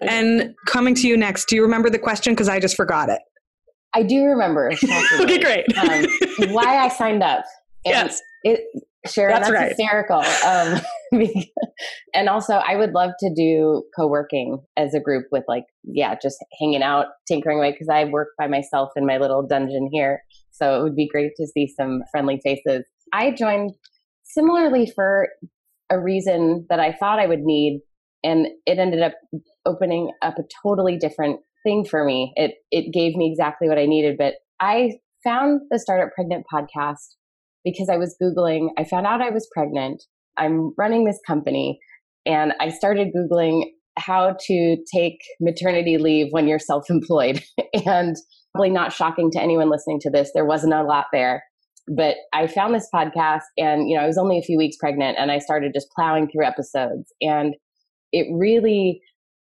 And 0.00 0.54
coming 0.66 0.94
to 0.96 1.06
you 1.06 1.16
next, 1.16 1.48
do 1.48 1.56
you 1.56 1.62
remember 1.62 1.90
the 1.90 1.98
question? 1.98 2.34
Because 2.34 2.48
I 2.48 2.60
just 2.60 2.76
forgot 2.76 3.08
it. 3.08 3.20
I 3.94 4.02
do 4.02 4.24
remember. 4.24 4.72
okay, 5.20 5.38
great. 5.38 5.64
um, 5.78 6.06
why 6.52 6.78
I 6.78 6.88
signed 6.88 7.22
up. 7.22 7.44
And 7.84 7.94
yes. 7.94 8.20
It, 8.44 8.60
Sharon, 9.06 9.34
that's, 9.34 9.48
that's 9.48 9.60
right. 9.60 9.68
hysterical. 9.68 10.22
Um, 10.46 10.80
and 12.14 12.28
also, 12.28 12.54
I 12.54 12.76
would 12.76 12.92
love 12.92 13.12
to 13.20 13.32
do 13.34 13.84
co-working 13.96 14.58
as 14.76 14.92
a 14.94 15.00
group 15.00 15.26
with 15.30 15.44
like, 15.48 15.64
yeah, 15.84 16.16
just 16.20 16.36
hanging 16.60 16.82
out, 16.82 17.06
tinkering 17.26 17.58
away 17.58 17.72
because 17.72 17.88
I 17.88 18.04
work 18.04 18.28
by 18.36 18.48
myself 18.48 18.90
in 18.96 19.06
my 19.06 19.18
little 19.18 19.46
dungeon 19.46 19.88
here. 19.92 20.22
So 20.50 20.78
it 20.78 20.82
would 20.82 20.96
be 20.96 21.08
great 21.08 21.32
to 21.36 21.46
see 21.46 21.72
some 21.78 22.02
friendly 22.10 22.40
faces. 22.42 22.84
I 23.12 23.30
joined 23.30 23.72
similarly 24.24 24.90
for 24.94 25.28
a 25.90 25.98
reason 25.98 26.66
that 26.68 26.80
I 26.80 26.92
thought 26.92 27.18
I 27.18 27.26
would 27.26 27.42
need, 27.42 27.80
and 28.24 28.48
it 28.66 28.78
ended 28.78 29.02
up 29.02 29.14
opening 29.66 30.10
up 30.22 30.38
a 30.38 30.42
totally 30.62 30.96
different 30.96 31.40
thing 31.64 31.84
for 31.84 32.04
me. 32.04 32.32
It 32.36 32.54
it 32.70 32.92
gave 32.92 33.14
me 33.16 33.28
exactly 33.30 33.68
what 33.68 33.78
I 33.78 33.86
needed, 33.86 34.16
but 34.18 34.34
I 34.60 34.92
found 35.24 35.60
the 35.70 35.78
Startup 35.78 36.12
Pregnant 36.14 36.44
podcast 36.52 37.16
because 37.64 37.88
I 37.88 37.96
was 37.96 38.16
Googling, 38.22 38.68
I 38.78 38.84
found 38.84 39.06
out 39.06 39.20
I 39.20 39.30
was 39.30 39.48
pregnant. 39.52 40.02
I'm 40.36 40.72
running 40.78 41.04
this 41.04 41.18
company 41.26 41.78
and 42.24 42.52
I 42.60 42.70
started 42.70 43.08
Googling 43.14 43.64
how 43.96 44.36
to 44.46 44.76
take 44.92 45.18
maternity 45.40 45.98
leave 45.98 46.28
when 46.30 46.46
you're 46.46 46.58
self 46.58 46.88
employed. 46.88 47.42
and 47.86 48.16
probably 48.54 48.70
not 48.70 48.92
shocking 48.92 49.30
to 49.32 49.40
anyone 49.40 49.70
listening 49.70 50.00
to 50.00 50.10
this, 50.10 50.30
there 50.34 50.46
wasn't 50.46 50.72
a 50.72 50.82
lot 50.82 51.06
there. 51.12 51.44
But 51.94 52.16
I 52.32 52.46
found 52.46 52.74
this 52.74 52.88
podcast 52.94 53.42
and, 53.56 53.88
you 53.88 53.96
know, 53.96 54.02
I 54.02 54.06
was 54.06 54.18
only 54.18 54.38
a 54.38 54.42
few 54.42 54.58
weeks 54.58 54.76
pregnant 54.76 55.16
and 55.18 55.30
I 55.30 55.38
started 55.38 55.72
just 55.74 55.90
plowing 55.94 56.28
through 56.28 56.46
episodes. 56.46 57.12
And 57.20 57.54
it 58.12 58.26
really 58.32 59.00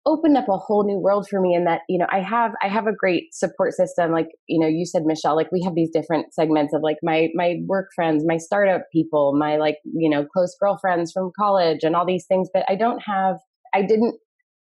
opened 0.07 0.37
up 0.37 0.49
a 0.49 0.59
whole 0.59 0.85
new 0.85 0.99
world 0.99 1.27
for 1.29 1.41
me 1.41 1.55
in 1.55 1.65
that 1.65 1.81
you 1.89 1.99
know 1.99 2.07
i 2.11 2.21
have 2.21 2.53
i 2.63 2.69
have 2.69 2.87
a 2.87 2.93
great 2.93 3.33
support 3.33 3.73
system 3.73 4.13
like 4.13 4.29
you 4.49 4.61
know 4.61 4.67
you 4.67 4.85
said 4.85 5.03
michelle 5.05 5.35
like 5.35 5.51
we 5.51 5.63
have 5.63 5.75
these 5.75 5.91
different 5.91 6.33
segments 6.35 6.75
of 6.75 6.83
like 6.83 6.99
my 7.03 7.29
my 7.35 7.57
work 7.67 7.89
friends 7.95 8.23
my 8.27 8.37
startup 8.37 8.83
people 8.93 9.35
my 9.35 9.57
like 9.57 9.77
you 9.85 10.11
know 10.11 10.27
close 10.27 10.55
girlfriends 10.61 11.11
from 11.11 11.31
college 11.39 11.79
and 11.83 11.97
all 11.97 12.07
these 12.07 12.27
things 12.27 12.49
but 12.53 12.65
i 12.69 12.75
don't 12.75 13.01
have 13.07 13.37
i 13.73 13.81
didn't 13.81 14.15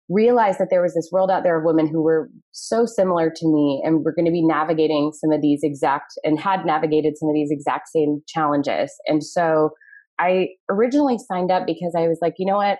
realize 0.09 0.57
that 0.57 0.67
there 0.69 0.81
was 0.81 0.93
this 0.93 1.09
world 1.11 1.29
out 1.29 1.43
there 1.43 1.57
of 1.57 1.65
women 1.65 1.87
who 1.87 2.01
were 2.01 2.29
so 2.53 2.85
similar 2.85 3.29
to 3.29 3.47
me 3.47 3.81
and 3.83 4.05
were 4.05 4.13
going 4.13 4.25
to 4.25 4.31
be 4.31 4.45
navigating 4.45 5.11
some 5.13 5.31
of 5.31 5.41
these 5.41 5.59
exact 5.63 6.13
and 6.23 6.39
had 6.39 6.65
navigated 6.65 7.17
some 7.17 7.27
of 7.27 7.35
these 7.35 7.51
exact 7.51 7.89
same 7.89 8.21
challenges 8.27 8.93
and 9.07 9.21
so 9.21 9.71
i 10.17 10.47
originally 10.69 11.17
signed 11.29 11.51
up 11.51 11.65
because 11.65 11.93
i 11.97 12.07
was 12.07 12.19
like 12.21 12.35
you 12.37 12.45
know 12.45 12.55
what 12.55 12.79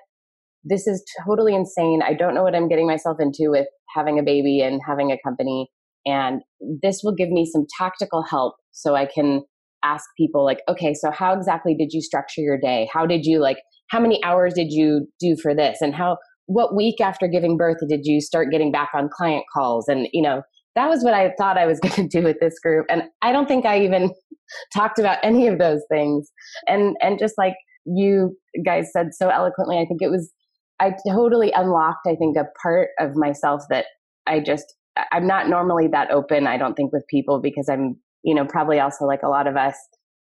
this 0.68 0.88
is 0.88 1.04
totally 1.26 1.56
insane. 1.56 2.02
I 2.06 2.14
don't 2.14 2.34
know 2.34 2.44
what 2.44 2.56
I'm 2.56 2.68
getting 2.68 2.88
myself 2.88 3.18
into 3.20 3.50
with 3.50 3.68
having 3.96 4.20
a 4.20 4.24
baby 4.24 4.62
and 4.62 4.82
having 4.86 5.12
a 5.12 5.18
company. 5.24 5.70
And 6.06 6.42
this 6.82 7.02
will 7.04 7.16
give 7.16 7.30
me 7.30 7.50
some 7.52 7.66
tactical 7.78 8.24
help 8.24 8.56
so 8.72 8.96
I 8.96 9.06
can 9.06 9.44
ask 9.84 10.06
people, 10.18 10.44
like, 10.44 10.60
okay, 10.68 10.94
so 10.94 11.12
how 11.12 11.34
exactly 11.34 11.76
did 11.76 11.92
you 11.92 12.02
structure 12.02 12.42
your 12.42 12.58
day? 12.58 12.90
How 12.92 13.06
did 13.06 13.26
you, 13.26 13.40
like, 13.40 13.58
how 13.90 14.00
many 14.00 14.22
hours 14.24 14.54
did 14.54 14.72
you 14.72 15.08
do 15.20 15.38
for 15.42 15.56
this? 15.56 15.80
And 15.82 15.94
how, 15.94 16.18
what 16.48 16.76
week 16.76 17.00
after 17.00 17.28
giving 17.28 17.58
birth 17.58 17.78
did 17.88 18.02
you 18.06 18.20
start 18.20 18.52
getting 18.52 18.72
back 18.72 18.90
on 18.94 19.10
client 19.10 19.46
calls? 19.54 19.88
And, 19.88 20.08
you 20.12 20.22
know, 20.22 20.42
that 20.76 20.90
was 20.90 21.04
what 21.04 21.14
I 21.14 21.34
thought 21.38 21.58
I 21.58 21.66
was 21.66 21.80
going 21.82 21.94
to 21.96 22.08
do 22.08 22.24
with 22.24 22.38
this 22.40 22.60
group. 22.60 22.86
And 22.90 23.04
I 23.22 23.32
don't 23.32 23.48
think 23.48 23.66
I 23.66 23.80
even 23.82 24.12
talked 24.74 25.00
about 25.00 25.20
any 25.24 25.48
of 25.48 25.60
those 25.60 25.82
things. 25.90 26.32
And, 26.68 26.96
and 27.02 27.20
just 27.20 27.36
like 27.38 27.56
you 27.86 28.36
guys 28.66 28.92
said 28.92 29.14
so 29.14 29.30
eloquently, 29.30 29.78
I 29.78 29.86
think 29.86 30.02
it 30.02 30.10
was 30.10 30.34
I 30.80 30.94
totally 31.08 31.52
unlocked, 31.52 32.06
I 32.08 32.16
think, 32.16 32.38
a 32.38 32.46
part 32.62 32.90
of 33.00 33.16
myself 33.16 33.64
that 33.70 33.86
I 34.28 34.40
just, 34.40 34.76
I'm 35.12 35.26
not 35.26 35.50
normally 35.50 35.88
that 35.88 36.12
open, 36.12 36.48
I 36.48 36.58
don't 36.58 36.76
think, 36.76 36.94
with 36.94 37.04
people 37.10 37.40
because 37.42 37.68
I'm, 37.70 37.96
you 38.24 38.36
know, 38.36 38.46
probably 38.46 38.80
also 38.80 39.06
like 39.06 39.24
a 39.24 39.30
lot 39.30 39.48
of 39.48 39.56
us, 39.56 39.76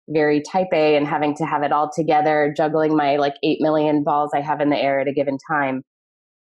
very 0.08 0.40
type 0.40 0.68
A 0.72 0.96
and 0.96 1.06
having 1.06 1.34
to 1.36 1.44
have 1.44 1.62
it 1.62 1.72
all 1.72 1.90
together, 1.94 2.54
juggling 2.56 2.96
my 2.96 3.16
like 3.16 3.34
8 3.42 3.58
million 3.60 4.02
balls 4.02 4.30
I 4.34 4.40
have 4.40 4.60
in 4.60 4.70
the 4.70 4.78
air 4.78 5.00
at 5.00 5.08
a 5.08 5.12
given 5.12 5.36
time, 5.50 5.82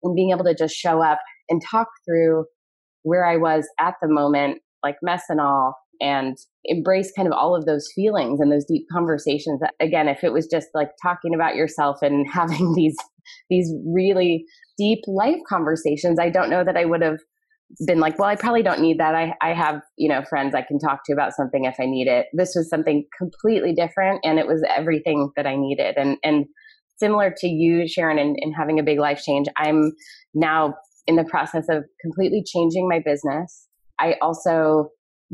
and 0.03 0.15
being 0.15 0.31
able 0.31 0.45
to 0.45 0.55
just 0.55 0.75
show 0.75 1.03
up 1.03 1.19
and 1.49 1.63
talk 1.71 1.89
through 2.05 2.45
where 3.03 3.27
I 3.27 3.37
was 3.37 3.69
at 3.81 3.95
the 4.01 4.09
moment, 4.09 4.59
like 4.83 4.97
mess 5.03 5.25
and 5.29 5.41
all, 5.41 5.77
and 6.01 6.37
embrace 6.65 7.13
kind 7.15 7.29
of 7.29 7.35
all 7.35 7.57
of 7.57 7.65
those 7.65 7.89
feelings 7.95 8.41
and 8.41 8.51
those 8.51 8.65
deep 8.65 8.87
conversations. 8.93 9.61
Again, 9.81 10.09
if 10.09 10.25
it 10.25 10.33
was 10.33 10.47
just 10.47 10.69
like 10.75 10.91
talking 11.03 11.35
about 11.35 11.55
yourself 11.55 11.99
and 12.03 12.27
having 12.33 12.75
these 12.75 12.97
these 13.49 13.73
really 13.87 14.45
deep 14.77 15.01
life 15.07 15.39
conversations, 15.49 16.19
I 16.19 16.29
don't 16.29 16.51
know 16.51 16.65
that 16.65 16.77
I 16.77 16.85
would 16.85 17.03
have 17.03 17.19
been 17.87 18.01
like, 18.01 18.19
well, 18.19 18.29
I 18.29 18.37
probably 18.37 18.63
don't 18.63 18.81
need 18.81 18.99
that. 18.99 19.15
I, 19.15 19.35
I 19.41 19.55
have, 19.55 19.81
you 19.97 20.09
know, 20.09 20.23
friends 20.29 20.55
I 20.55 20.63
can 20.63 20.79
talk 20.79 21.01
to 21.07 21.13
about 21.13 21.33
something 21.33 21.65
if 21.65 21.77
I 21.81 21.87
need 21.87 22.07
it. 22.07 22.27
This 22.33 22.53
was 22.55 22.69
something 22.69 23.07
completely 23.17 23.73
different 23.73 24.21
and 24.25 24.39
it 24.39 24.47
was 24.47 24.63
everything 24.77 25.31
that 25.37 25.47
I 25.47 25.57
needed. 25.57 25.97
And, 25.97 26.19
and 26.23 26.47
similar 27.03 27.35
to 27.39 27.49
you, 27.49 27.89
Sharon, 27.89 28.19
in, 28.19 28.37
in 28.39 28.53
having 28.53 28.79
a 28.79 28.83
big 28.85 29.01
life 29.01 29.21
change, 29.27 29.49
I'm 29.57 29.93
now 30.35 30.75
in 31.09 31.17
the 31.17 31.25
process 31.25 31.65
of 31.69 31.85
completely 32.01 32.45
changing 32.47 32.89
my 32.89 33.01
business. 33.05 33.67
I 33.99 34.15
also 34.23 34.91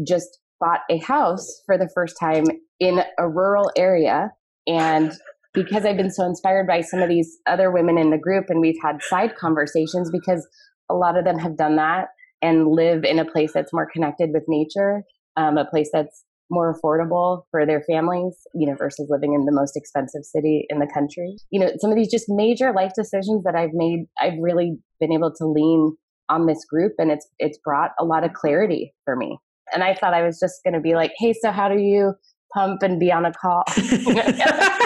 just 0.07 0.39
bought 0.61 0.81
a 0.91 0.99
house 0.99 1.47
for 1.67 1.77
the 1.77 1.91
first 1.95 2.17
time 2.19 2.45
in 2.81 3.03
a 3.19 3.29
rural 3.29 3.71
area. 3.77 4.31
And 4.67 5.13
because 5.53 5.85
I've 5.85 5.97
been 5.99 6.11
so 6.11 6.25
inspired 6.25 6.67
by 6.67 6.81
some 6.81 7.01
of 7.01 7.09
these 7.11 7.37
other 7.47 7.71
women 7.71 7.99
in 7.99 8.11
the 8.11 8.19
group, 8.19 8.47
and 8.49 8.61
we've 8.61 8.81
had 8.83 9.03
side 9.03 9.37
conversations 9.37 10.11
because 10.11 10.47
a 10.89 10.95
lot 10.95 11.19
of 11.19 11.25
them 11.25 11.39
have 11.39 11.57
done 11.57 11.77
that 11.77 12.07
and 12.41 12.69
live 12.69 13.05
in 13.05 13.19
a 13.19 13.31
place 13.31 13.53
that's 13.53 13.73
more 13.73 13.89
connected 13.93 14.31
with 14.33 14.45
nature, 14.49 15.03
um, 15.37 15.59
a 15.59 15.67
place 15.67 15.91
that's 15.93 16.25
more 16.51 16.75
affordable 16.75 17.43
for 17.51 17.67
their 17.67 17.83
families, 17.83 18.35
you 18.55 18.69
know, 18.69 18.75
versus 18.77 19.09
living 19.11 19.35
in 19.35 19.45
the 19.45 19.53
most 19.53 19.77
expensive 19.77 20.25
city 20.25 20.67
in 20.69 20.79
the 20.79 20.91
country. 20.93 21.37
You 21.51 21.61
know, 21.61 21.71
some 21.79 21.91
of 21.91 21.97
these 21.97 22.11
just 22.11 22.27
major 22.29 22.73
life 22.73 22.93
decisions 22.97 23.45
that 23.45 23.55
I've 23.55 23.73
made, 23.73 24.07
I've 24.21 24.39
really 24.41 24.79
been 25.01 25.13
able 25.13 25.33
to 25.37 25.47
lean 25.47 25.97
on 26.29 26.47
this 26.47 26.65
group 26.65 26.93
and 26.99 27.11
it's 27.11 27.27
it's 27.39 27.59
brought 27.65 27.93
a 27.99 28.05
lot 28.05 28.25
of 28.25 28.33
clarity 28.35 28.93
for 29.05 29.17
me. 29.17 29.39
And 29.73 29.83
I 29.83 29.95
thought 29.95 30.15
I 30.15 30.23
was 30.23 30.39
just 30.39 30.61
going 30.65 30.75
to 30.75 30.81
be 30.81 30.95
like, 30.95 31.13
"Hey, 31.19 31.35
so 31.41 31.51
how 31.51 31.69
do 31.69 31.79
you 31.79 32.15
pump 32.55 32.83
and 32.83 32.99
be 32.99 33.13
on 33.13 33.25
a 33.25 33.33
call?" 33.33 33.65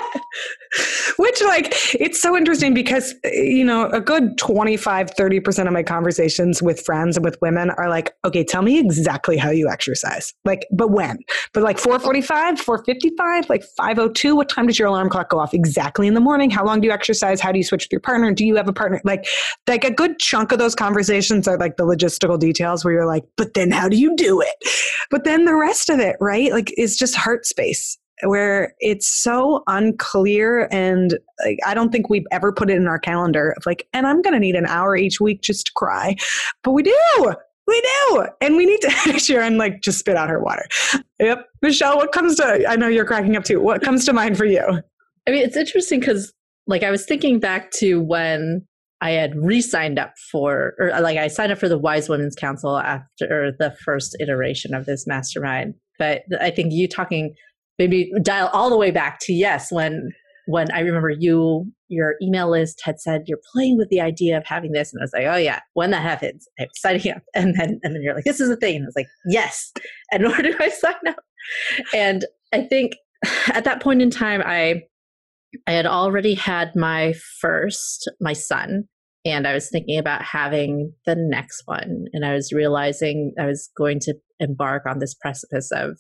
Which, 1.23 1.41
like, 1.43 1.69
it's 1.95 2.21
so 2.21 2.37
interesting 2.37 2.75
because, 2.75 3.15
you 3.23 3.65
know, 3.65 3.89
a 3.91 4.01
good 4.01 4.37
25, 4.39 5.15
30% 5.15 5.67
of 5.69 5.73
my 5.73 5.85
conversations 5.85 6.61
with 6.61 6.85
friends 6.85 7.17
and 7.17 7.25
with 7.25 7.41
women 7.41 7.71
are 7.71 7.89
like, 7.89 8.13
okay, 8.25 8.43
tell 8.43 8.63
me 8.63 8.81
exactly 8.81 9.37
how 9.37 9.51
you 9.51 9.69
exercise. 9.69 10.35
Like, 10.45 10.67
but 10.73 10.91
when? 10.91 11.19
But 11.55 11.63
like 11.63 11.79
445, 11.79 12.59
455, 12.59 13.49
like 13.49 13.63
502, 13.77 14.35
what 14.35 14.49
time 14.49 14.67
does 14.67 14.81
your 14.81 14.89
alarm 14.89 15.11
clock 15.11 15.31
go 15.31 15.39
off 15.39 15.55
exactly 15.55 16.09
in 16.09 16.15
the 16.15 16.21
morning? 16.21 16.51
How 16.51 16.65
long 16.65 16.81
do 16.81 16.89
you 16.89 16.93
exercise? 16.93 17.41
How 17.41 17.53
do 17.53 17.59
you 17.59 17.65
switch 17.65 17.85
with 17.85 17.93
your 17.93 18.01
partner? 18.01 18.33
Do 18.33 18.45
you 18.45 18.57
have 18.57 18.67
a 18.67 18.73
partner? 18.73 19.01
Like, 19.05 19.25
like 19.69 19.85
a 19.85 19.93
good 19.93 20.19
chunk 20.19 20.51
of 20.51 20.59
those 20.59 20.75
conversations 20.75 21.47
are 21.47 21.57
like 21.57 21.77
the 21.77 21.85
logistical 21.85 22.37
details 22.37 22.85
where 22.85 22.95
you're 22.95 23.07
like, 23.07 23.23
but 23.37 23.55
then 23.55 23.71
how 23.71 23.89
do 23.89 23.97
you 23.97 24.17
do 24.17 24.41
it? 24.41 24.57
But 25.09 25.23
then 25.23 25.45
the 25.45 25.55
rest 25.55 25.89
of 25.89 26.01
it, 26.01 26.17
right? 26.21 26.51
Like, 26.51 26.75
is 26.77 26.97
just 26.97 27.15
heart 27.15 27.47
space 27.47 27.97
where 28.23 28.75
it's 28.79 29.07
so 29.07 29.63
unclear 29.67 30.69
and 30.71 31.19
like, 31.45 31.59
I 31.67 31.75
don't 31.75 31.91
think 31.91 32.09
we've 32.09 32.27
ever 32.31 32.53
put 32.53 32.71
it 32.71 32.77
in 32.77 32.87
our 32.87 32.99
calendar 32.99 33.55
of 33.57 33.67
like, 33.67 33.87
and 33.93 34.07
I'm 34.07 34.23
going 34.23 34.35
to 34.35 34.41
need 34.41 34.55
an 34.55 34.67
hour 34.67 34.97
each 34.97 35.21
week 35.21 35.43
just 35.43 35.67
to 35.67 35.73
cry. 35.75 36.17
But 36.63 36.73
we 36.73 36.83
do. 36.83 37.35
We 37.67 37.81
do. 37.81 38.27
And 38.41 38.57
we 38.57 38.67
need 38.67 38.81
to, 38.81 38.91
Sharon, 39.19 39.57
like, 39.57 39.83
just 39.83 39.99
spit 39.99 40.17
out 40.17 40.29
her 40.29 40.43
water. 40.43 40.67
Yep. 41.21 41.47
Michelle, 41.63 41.97
what 41.97 42.13
comes 42.13 42.37
to, 42.37 42.65
I 42.69 42.77
know 42.77 42.89
you're 42.89 43.05
cracking 43.05 43.37
up 43.37 43.45
too. 43.45 43.61
What 43.61 43.83
comes 43.83 44.05
to 44.07 44.13
mind 44.13 44.37
for 44.37 44.45
you? 44.45 44.83
I 45.27 45.31
mean, 45.31 45.45
it's 45.45 45.57
interesting 45.57 46.01
because, 46.01 46.33
like, 46.67 46.83
I 46.83 46.91
was 46.91 47.07
thinking 47.07 47.39
back 47.39 47.71
to 47.79 48.01
when 48.01 48.67
I 49.01 49.11
had 49.11 49.37
re 49.37 49.61
signed 49.61 49.99
up 49.99 50.15
for, 50.31 50.75
or 50.79 50.93
uh, 50.93 51.01
like, 51.01 51.19
I 51.19 51.29
signed 51.29 51.53
up 51.53 51.59
for 51.59 51.69
the 51.69 51.79
Wise 51.79 52.09
Women's 52.09 52.35
Council 52.35 52.77
after 52.79 53.53
the 53.59 53.75
first 53.85 54.17
iteration 54.21 54.75
of 54.75 54.87
this 54.87 55.07
mastermind. 55.07 55.75
But 55.99 56.23
I 56.41 56.51
think 56.51 56.73
you 56.73 56.89
talking 56.89 57.35
maybe 57.83 58.13
dial 58.23 58.49
all 58.53 58.71
the 58.71 58.77
way 58.77 58.91
back 58.93 59.19
to 59.21 59.33
yes 59.33 59.73
when 59.73 60.13
when 60.47 60.71
I 60.73 60.81
remember 60.81 61.11
you 61.11 61.71
your 61.89 62.15
email 62.23 62.51
list 62.51 62.81
had 62.85 63.01
said 63.01 63.23
you're 63.27 63.41
playing 63.53 63.77
with 63.77 63.89
the 63.89 64.01
idea 64.01 64.37
of 64.37 64.47
having 64.47 64.73
this 64.73 64.93
and 64.93 65.01
I 65.01 65.05
was 65.05 65.13
like 65.13 65.27
oh 65.27 65.37
yeah 65.37 65.61
when 65.75 65.91
that 65.91 66.03
happens 66.03 66.47
I'm 66.61 66.69
signing 66.75 67.13
up. 67.13 67.23
And 67.35 67.55
then 67.59 67.81
and 67.83 67.95
then 67.95 68.03
you're 68.03 68.15
like 68.15 68.25
this 68.25 68.41
is 68.41 68.51
a 68.51 68.57
thing 68.57 68.77
and 68.77 68.85
I 68.85 68.87
was 68.87 68.97
like 68.97 69.09
yes. 69.27 69.73
And 70.13 70.25
where 70.25 70.43
do 70.43 70.55
I 70.61 70.69
sign 70.69 70.95
up? 71.09 71.17
And 71.95 72.25
I 72.53 72.63
think 72.63 72.93
at 73.49 73.65
that 73.65 73.83
point 73.83 74.03
in 74.03 74.11
time 74.11 74.43
I 74.45 74.83
I 75.67 75.73
had 75.73 75.87
already 75.87 76.35
had 76.35 76.75
my 76.77 77.15
first 77.41 78.11
my 78.21 78.33
son 78.33 78.85
and 79.25 79.47
I 79.47 79.55
was 79.55 79.71
thinking 79.71 79.99
about 79.99 80.23
having 80.23 80.93
the 81.07 81.17
next 81.17 81.63
one 81.67 82.05
and 82.13 82.25
I 82.25 82.33
was 82.35 82.53
realizing 82.53 83.33
I 83.41 83.47
was 83.47 83.71
going 83.77 83.99
to 84.01 84.15
embark 84.41 84.85
on 84.87 84.99
this 84.99 85.15
precipice 85.15 85.71
of 85.73 85.99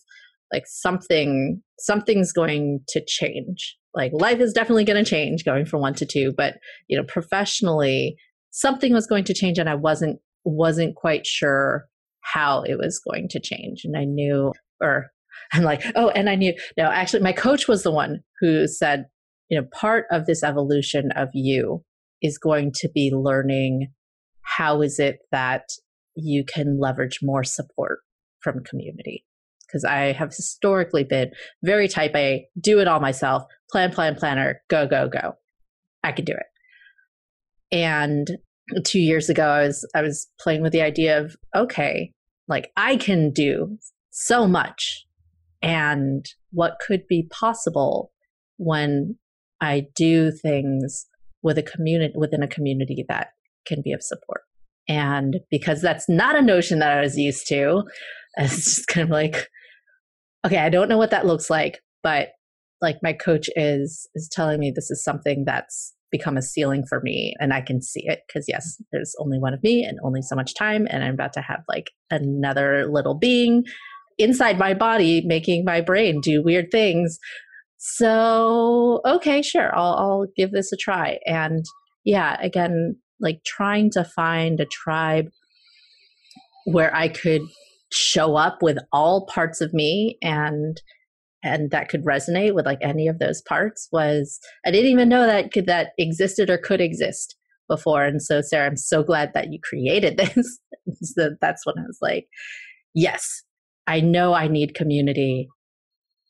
like 0.53 0.64
something 0.66 1.62
something's 1.78 2.32
going 2.32 2.80
to 2.88 3.03
change. 3.07 3.76
Like 3.94 4.12
life 4.14 4.40
is 4.40 4.53
definitely 4.53 4.84
going 4.84 5.03
to 5.03 5.11
change 5.11 5.44
going 5.44 5.66
from 5.66 5.80
one 5.80 5.94
to 5.94 6.07
two 6.07 6.32
but 6.36 6.55
you 6.88 6.96
know 6.96 7.05
professionally 7.05 8.16
something 8.50 8.92
was 8.92 9.07
going 9.07 9.24
to 9.24 9.34
change 9.34 9.59
and 9.59 9.68
i 9.68 9.74
wasn't 9.74 10.18
wasn't 10.44 10.94
quite 10.94 11.26
sure 11.26 11.86
how 12.20 12.62
it 12.62 12.78
was 12.78 13.00
going 13.00 13.28
to 13.28 13.40
change. 13.40 13.82
And 13.84 13.96
i 13.96 14.05
knew 14.05 14.53
or 14.80 15.11
i'm 15.53 15.62
like 15.62 15.82
oh 15.94 16.11
and 16.11 16.28
i 16.30 16.34
knew 16.34 16.55
no 16.76 16.84
actually 16.84 17.22
my 17.22 17.32
coach 17.32 17.68
was 17.68 17.82
the 17.82 17.90
one 17.90 18.20
who 18.40 18.66
said 18.66 19.07
you 19.48 19.61
know 19.61 19.66
part 19.72 20.07
of 20.11 20.26
this 20.26 20.42
evolution 20.42 21.11
of 21.12 21.28
you 21.34 21.82
is 22.22 22.38
going 22.38 22.72
to 22.74 22.88
be 22.94 23.11
learning 23.12 23.92
how 24.42 24.82
is 24.82 24.98
it 24.98 25.18
that 25.30 25.64
you 26.14 26.44
can 26.44 26.78
leverage 26.80 27.18
more 27.22 27.44
support 27.44 28.00
from 28.40 28.62
community 28.64 29.24
because 29.72 29.84
I 29.84 30.12
have 30.12 30.34
historically 30.34 31.04
been 31.04 31.30
very 31.62 31.88
type 31.88 32.14
A, 32.14 32.46
do 32.60 32.80
it 32.80 32.88
all 32.88 33.00
myself, 33.00 33.44
plan, 33.70 33.90
plan, 33.90 34.14
planner, 34.14 34.60
go, 34.68 34.86
go, 34.86 35.08
go. 35.08 35.34
I 36.04 36.12
can 36.12 36.24
do 36.24 36.32
it. 36.32 36.46
And 37.74 38.28
two 38.84 39.00
years 39.00 39.30
ago, 39.30 39.46
I 39.46 39.62
was 39.62 39.88
I 39.94 40.02
was 40.02 40.28
playing 40.40 40.62
with 40.62 40.72
the 40.72 40.82
idea 40.82 41.18
of 41.18 41.36
okay, 41.56 42.12
like 42.48 42.70
I 42.76 42.96
can 42.96 43.30
do 43.30 43.78
so 44.10 44.46
much, 44.46 45.06
and 45.62 46.26
what 46.50 46.76
could 46.86 47.06
be 47.08 47.28
possible 47.30 48.12
when 48.58 49.16
I 49.60 49.86
do 49.94 50.30
things 50.30 51.06
with 51.42 51.56
a 51.56 51.62
community 51.62 52.14
within 52.16 52.42
a 52.42 52.48
community 52.48 53.04
that 53.08 53.28
can 53.66 53.80
be 53.82 53.92
of 53.92 54.02
support. 54.02 54.42
And 54.88 55.40
because 55.50 55.80
that's 55.80 56.08
not 56.08 56.36
a 56.36 56.42
notion 56.42 56.80
that 56.80 56.96
I 56.96 57.00
was 57.00 57.16
used 57.16 57.46
to, 57.48 57.84
it's 58.36 58.64
just 58.64 58.88
kind 58.88 59.04
of 59.04 59.10
like, 59.10 59.48
okay, 60.45 60.59
I 60.59 60.68
don't 60.68 60.88
know 60.88 60.99
what 60.99 61.11
that 61.11 61.26
looks 61.26 61.51
like, 61.51 61.80
but 62.03 62.30
like 62.80 62.99
my 63.03 63.12
coach 63.12 63.49
is 63.57 64.09
is 64.14 64.28
telling 64.30 64.59
me 64.59 64.72
this 64.74 64.90
is 64.90 65.03
something 65.03 65.45
that's 65.47 65.95
become 66.11 66.36
a 66.36 66.43
ceiling 66.43 66.84
for 66.86 67.01
me 67.01 67.34
and 67.40 67.55
I 67.55 67.62
can 67.62 67.80
see 67.80 68.03
it 68.05 68.20
because 68.26 68.45
yes, 68.47 68.76
there's 68.93 69.14
only 69.18 69.38
one 69.38 69.55
of 69.55 69.62
me 69.62 69.82
and 69.84 69.99
only 70.05 70.20
so 70.20 70.36
much 70.36 70.55
time 70.55 70.86
and 70.90 71.03
I'm 71.03 71.14
about 71.14 71.32
to 71.34 71.40
have 71.40 71.62
like 71.68 71.90
another 72.11 72.86
little 72.86 73.14
being 73.14 73.64
inside 74.18 74.59
my 74.59 74.74
body 74.74 75.22
making 75.24 75.64
my 75.64 75.80
brain 75.80 76.20
do 76.20 76.43
weird 76.43 76.70
things. 76.70 77.18
So, 77.78 79.01
okay, 79.07 79.43
sure. 79.43 79.74
I'll 79.74 79.95
I'll 79.95 80.26
give 80.36 80.53
this 80.53 80.70
a 80.72 80.76
try. 80.76 81.18
And 81.26 81.64
yeah, 82.05 82.36
again, 82.40 82.97
like 83.18 83.43
trying 83.45 83.90
to 83.93 84.05
find 84.05 84.61
a 84.61 84.66
tribe 84.66 85.28
where 86.64 86.95
I 86.95 87.09
could 87.09 87.43
show 87.93 88.36
up 88.36 88.62
with 88.62 88.78
all 88.93 89.26
parts 89.26 89.61
of 89.61 89.72
me 89.72 90.18
and 90.22 90.80
and 91.45 91.72
that 91.72 91.88
could 91.88 92.05
resonate 92.05 92.55
with 92.55 92.66
like 92.66 92.78
any 92.80 93.09
of 93.09 93.18
those 93.18 93.43
parts 93.43 93.88
was 93.93 94.38
I 94.64 94.70
didn't 94.70 94.90
even 94.90 95.09
know 95.09 95.26
that 95.26 95.53
could 95.53 95.66
that 95.66 95.90
existed 95.99 96.51
or 96.51 96.59
could 96.59 96.80
exist 96.80 97.36
before. 97.68 98.05
And 98.05 98.22
so 98.22 98.40
Sarah, 98.40 98.66
I'm 98.66 98.76
so 98.76 99.03
glad 99.03 99.32
that 99.34 99.53
you 99.53 99.59
created 99.62 100.16
this. 100.36 100.59
so 101.03 101.30
that's 101.40 101.66
when 101.66 101.78
I 101.78 101.82
was 101.82 101.99
like, 102.01 102.26
yes, 102.95 103.43
I 103.86 104.01
know 104.01 104.34
I 104.34 104.49
need 104.49 104.74
community 104.74 105.49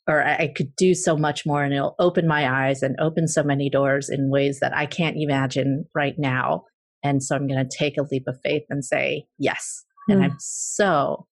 or 0.08 0.24
I 0.24 0.52
could 0.56 0.74
do 0.76 0.94
so 0.94 1.16
much 1.16 1.46
more 1.46 1.62
and 1.62 1.72
it'll 1.72 1.94
open 1.98 2.26
my 2.26 2.68
eyes 2.68 2.82
and 2.82 2.96
open 2.98 3.28
so 3.28 3.42
many 3.42 3.70
doors 3.70 4.08
in 4.08 4.30
ways 4.30 4.58
that 4.60 4.76
I 4.76 4.86
can't 4.86 5.16
imagine 5.16 5.84
right 5.94 6.14
now. 6.18 6.64
And 7.04 7.22
so 7.22 7.36
I'm 7.36 7.46
going 7.46 7.64
to 7.64 7.76
take 7.76 7.96
a 7.96 8.06
leap 8.10 8.24
of 8.26 8.38
faith 8.42 8.64
and 8.68 8.84
say 8.84 9.26
yes. 9.38 9.84
Mm. 10.08 10.14
And 10.14 10.24
hmm. 10.24 10.30
I'm 10.30 10.36
so 10.40 11.26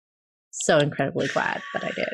so 0.61 0.77
incredibly 0.77 1.27
glad 1.27 1.61
that 1.73 1.83
I 1.83 1.91
did. 1.91 2.09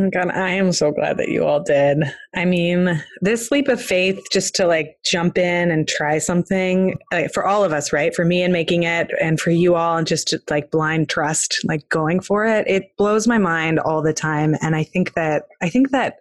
Oh 0.00 0.08
God, 0.08 0.30
I 0.30 0.48
am 0.52 0.72
so 0.72 0.90
glad 0.90 1.18
that 1.18 1.28
you 1.28 1.44
all 1.44 1.62
did. 1.62 1.98
I 2.34 2.46
mean, 2.46 3.02
this 3.20 3.50
leap 3.50 3.68
of 3.68 3.82
faith 3.82 4.18
just 4.32 4.54
to 4.54 4.66
like 4.66 4.96
jump 5.04 5.36
in 5.36 5.70
and 5.70 5.86
try 5.86 6.16
something 6.16 6.96
like, 7.12 7.30
for 7.34 7.46
all 7.46 7.62
of 7.62 7.74
us, 7.74 7.92
right? 7.92 8.14
For 8.14 8.24
me 8.24 8.42
and 8.42 8.54
making 8.54 8.84
it, 8.84 9.10
and 9.20 9.38
for 9.38 9.50
you 9.50 9.74
all, 9.74 9.98
and 9.98 10.06
just 10.06 10.34
like 10.48 10.70
blind 10.70 11.10
trust, 11.10 11.60
like 11.64 11.86
going 11.90 12.20
for 12.20 12.46
it. 12.46 12.66
It 12.66 12.96
blows 12.96 13.28
my 13.28 13.36
mind 13.36 13.80
all 13.80 14.00
the 14.00 14.14
time. 14.14 14.56
And 14.62 14.74
I 14.74 14.82
think 14.82 15.12
that, 15.12 15.42
I 15.60 15.68
think 15.68 15.90
that 15.90 16.20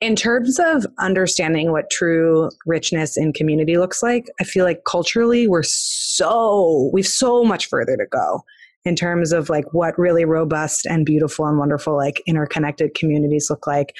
in 0.00 0.14
terms 0.14 0.60
of 0.60 0.86
understanding 1.00 1.72
what 1.72 1.90
true 1.90 2.48
richness 2.64 3.16
in 3.16 3.32
community 3.32 3.76
looks 3.76 4.04
like, 4.04 4.26
I 4.40 4.44
feel 4.44 4.64
like 4.64 4.84
culturally 4.84 5.48
we're 5.48 5.64
so, 5.64 6.90
we've 6.92 7.08
so 7.08 7.42
much 7.42 7.66
further 7.66 7.96
to 7.96 8.06
go 8.06 8.44
in 8.84 8.96
terms 8.96 9.32
of 9.32 9.48
like 9.48 9.72
what 9.72 9.98
really 9.98 10.24
robust 10.24 10.86
and 10.86 11.04
beautiful 11.04 11.46
and 11.46 11.58
wonderful 11.58 11.96
like 11.96 12.22
interconnected 12.26 12.94
communities 12.94 13.48
look 13.50 13.66
like. 13.66 13.94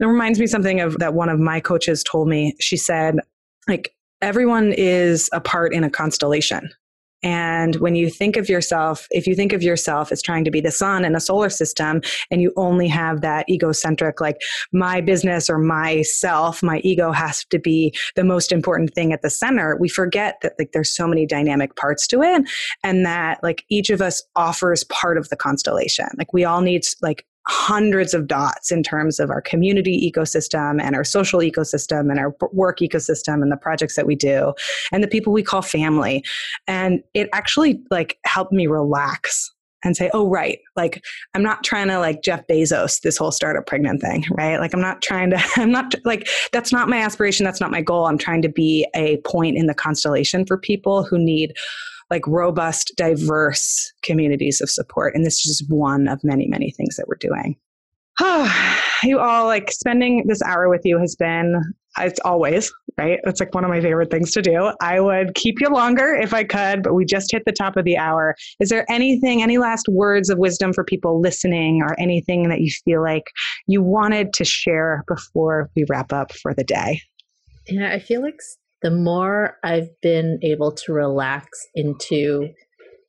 It 0.00 0.06
reminds 0.06 0.38
me 0.38 0.46
something 0.46 0.80
of 0.80 0.98
that 0.98 1.14
one 1.14 1.28
of 1.28 1.40
my 1.40 1.60
coaches 1.60 2.02
told 2.02 2.28
me. 2.28 2.54
She 2.60 2.76
said 2.76 3.16
like 3.66 3.94
everyone 4.22 4.72
is 4.72 5.28
a 5.32 5.40
part 5.40 5.72
in 5.72 5.84
a 5.84 5.90
constellation 5.90 6.70
And 7.22 7.76
when 7.76 7.96
you 7.96 8.10
think 8.10 8.36
of 8.36 8.48
yourself, 8.48 9.06
if 9.10 9.26
you 9.26 9.34
think 9.34 9.52
of 9.52 9.62
yourself 9.62 10.12
as 10.12 10.22
trying 10.22 10.44
to 10.44 10.50
be 10.50 10.60
the 10.60 10.70
sun 10.70 11.04
in 11.04 11.14
a 11.14 11.20
solar 11.20 11.50
system 11.50 12.00
and 12.30 12.40
you 12.40 12.52
only 12.56 12.88
have 12.88 13.20
that 13.22 13.48
egocentric, 13.48 14.20
like 14.20 14.36
my 14.72 15.00
business 15.00 15.50
or 15.50 15.58
myself, 15.58 16.62
my 16.62 16.78
ego 16.78 17.10
has 17.12 17.44
to 17.46 17.58
be 17.58 17.94
the 18.14 18.24
most 18.24 18.52
important 18.52 18.94
thing 18.94 19.12
at 19.12 19.22
the 19.22 19.30
center, 19.30 19.76
we 19.80 19.88
forget 19.88 20.36
that 20.42 20.52
like 20.58 20.72
there's 20.72 20.94
so 20.94 21.06
many 21.06 21.26
dynamic 21.26 21.74
parts 21.76 22.06
to 22.06 22.22
it 22.22 22.42
and 22.84 23.04
that 23.04 23.42
like 23.42 23.64
each 23.68 23.90
of 23.90 24.00
us 24.00 24.22
offers 24.36 24.84
part 24.84 25.18
of 25.18 25.28
the 25.28 25.36
constellation. 25.36 26.06
Like 26.16 26.32
we 26.32 26.44
all 26.44 26.60
need 26.60 26.82
like 27.02 27.24
hundreds 27.48 28.14
of 28.14 28.26
dots 28.26 28.70
in 28.70 28.82
terms 28.82 29.18
of 29.18 29.30
our 29.30 29.40
community 29.40 30.10
ecosystem 30.10 30.80
and 30.82 30.94
our 30.94 31.04
social 31.04 31.40
ecosystem 31.40 32.10
and 32.10 32.18
our 32.18 32.34
work 32.52 32.78
ecosystem 32.80 33.42
and 33.42 33.50
the 33.50 33.56
projects 33.56 33.96
that 33.96 34.06
we 34.06 34.14
do 34.14 34.52
and 34.92 35.02
the 35.02 35.08
people 35.08 35.32
we 35.32 35.42
call 35.42 35.62
family. 35.62 36.22
And 36.66 37.02
it 37.14 37.28
actually 37.32 37.80
like 37.90 38.18
helped 38.26 38.52
me 38.52 38.66
relax 38.66 39.52
and 39.84 39.96
say 39.96 40.10
oh 40.12 40.28
right 40.28 40.58
like 40.74 41.04
i'm 41.34 41.42
not 41.42 41.62
trying 41.62 41.86
to 41.86 42.00
like 42.00 42.22
jeff 42.22 42.44
bezos 42.48 43.00
this 43.02 43.16
whole 43.16 43.30
startup 43.30 43.64
pregnant 43.66 44.00
thing 44.00 44.24
right? 44.32 44.58
Like 44.58 44.74
i'm 44.74 44.80
not 44.80 45.02
trying 45.02 45.30
to 45.30 45.40
i'm 45.56 45.70
not 45.70 45.94
like 46.04 46.28
that's 46.52 46.72
not 46.72 46.88
my 46.88 46.98
aspiration 46.98 47.44
that's 47.44 47.60
not 47.60 47.70
my 47.70 47.80
goal. 47.80 48.06
I'm 48.06 48.18
trying 48.18 48.42
to 48.42 48.48
be 48.48 48.86
a 48.94 49.18
point 49.18 49.56
in 49.56 49.66
the 49.66 49.74
constellation 49.74 50.44
for 50.44 50.58
people 50.58 51.04
who 51.04 51.16
need 51.16 51.54
like 52.10 52.26
robust, 52.26 52.92
diverse 52.96 53.92
communities 54.02 54.60
of 54.60 54.70
support. 54.70 55.14
And 55.14 55.24
this 55.24 55.44
is 55.44 55.58
just 55.58 55.70
one 55.70 56.08
of 56.08 56.22
many, 56.24 56.46
many 56.48 56.70
things 56.70 56.96
that 56.96 57.06
we're 57.08 57.16
doing. 57.16 57.56
you 59.02 59.18
all 59.18 59.46
like 59.46 59.70
spending 59.70 60.26
this 60.26 60.42
hour 60.42 60.68
with 60.68 60.82
you 60.84 60.98
has 60.98 61.14
been 61.14 61.62
it's 62.00 62.20
always 62.24 62.72
right 62.98 63.20
it's 63.24 63.40
like 63.40 63.54
one 63.54 63.64
of 63.64 63.70
my 63.70 63.80
favorite 63.80 64.10
things 64.10 64.32
to 64.32 64.42
do 64.42 64.72
i 64.80 65.00
would 65.00 65.34
keep 65.34 65.60
you 65.60 65.68
longer 65.68 66.14
if 66.14 66.34
i 66.34 66.42
could 66.42 66.82
but 66.82 66.94
we 66.94 67.04
just 67.04 67.30
hit 67.30 67.42
the 67.46 67.52
top 67.52 67.76
of 67.76 67.84
the 67.84 67.96
hour 67.96 68.34
is 68.60 68.68
there 68.68 68.84
anything 68.90 69.42
any 69.42 69.58
last 69.58 69.86
words 69.88 70.30
of 70.30 70.38
wisdom 70.38 70.72
for 70.72 70.84
people 70.84 71.20
listening 71.20 71.80
or 71.82 71.98
anything 72.00 72.48
that 72.48 72.60
you 72.60 72.70
feel 72.84 73.02
like 73.02 73.30
you 73.66 73.82
wanted 73.82 74.32
to 74.32 74.44
share 74.44 75.04
before 75.06 75.70
we 75.76 75.84
wrap 75.88 76.12
up 76.12 76.32
for 76.32 76.54
the 76.54 76.64
day 76.64 77.00
yeah 77.68 77.92
i 77.92 77.98
feel 77.98 78.22
like 78.22 78.40
the 78.82 78.90
more 78.90 79.58
I've 79.64 80.00
been 80.00 80.38
able 80.42 80.72
to 80.72 80.92
relax 80.92 81.66
into 81.74 82.50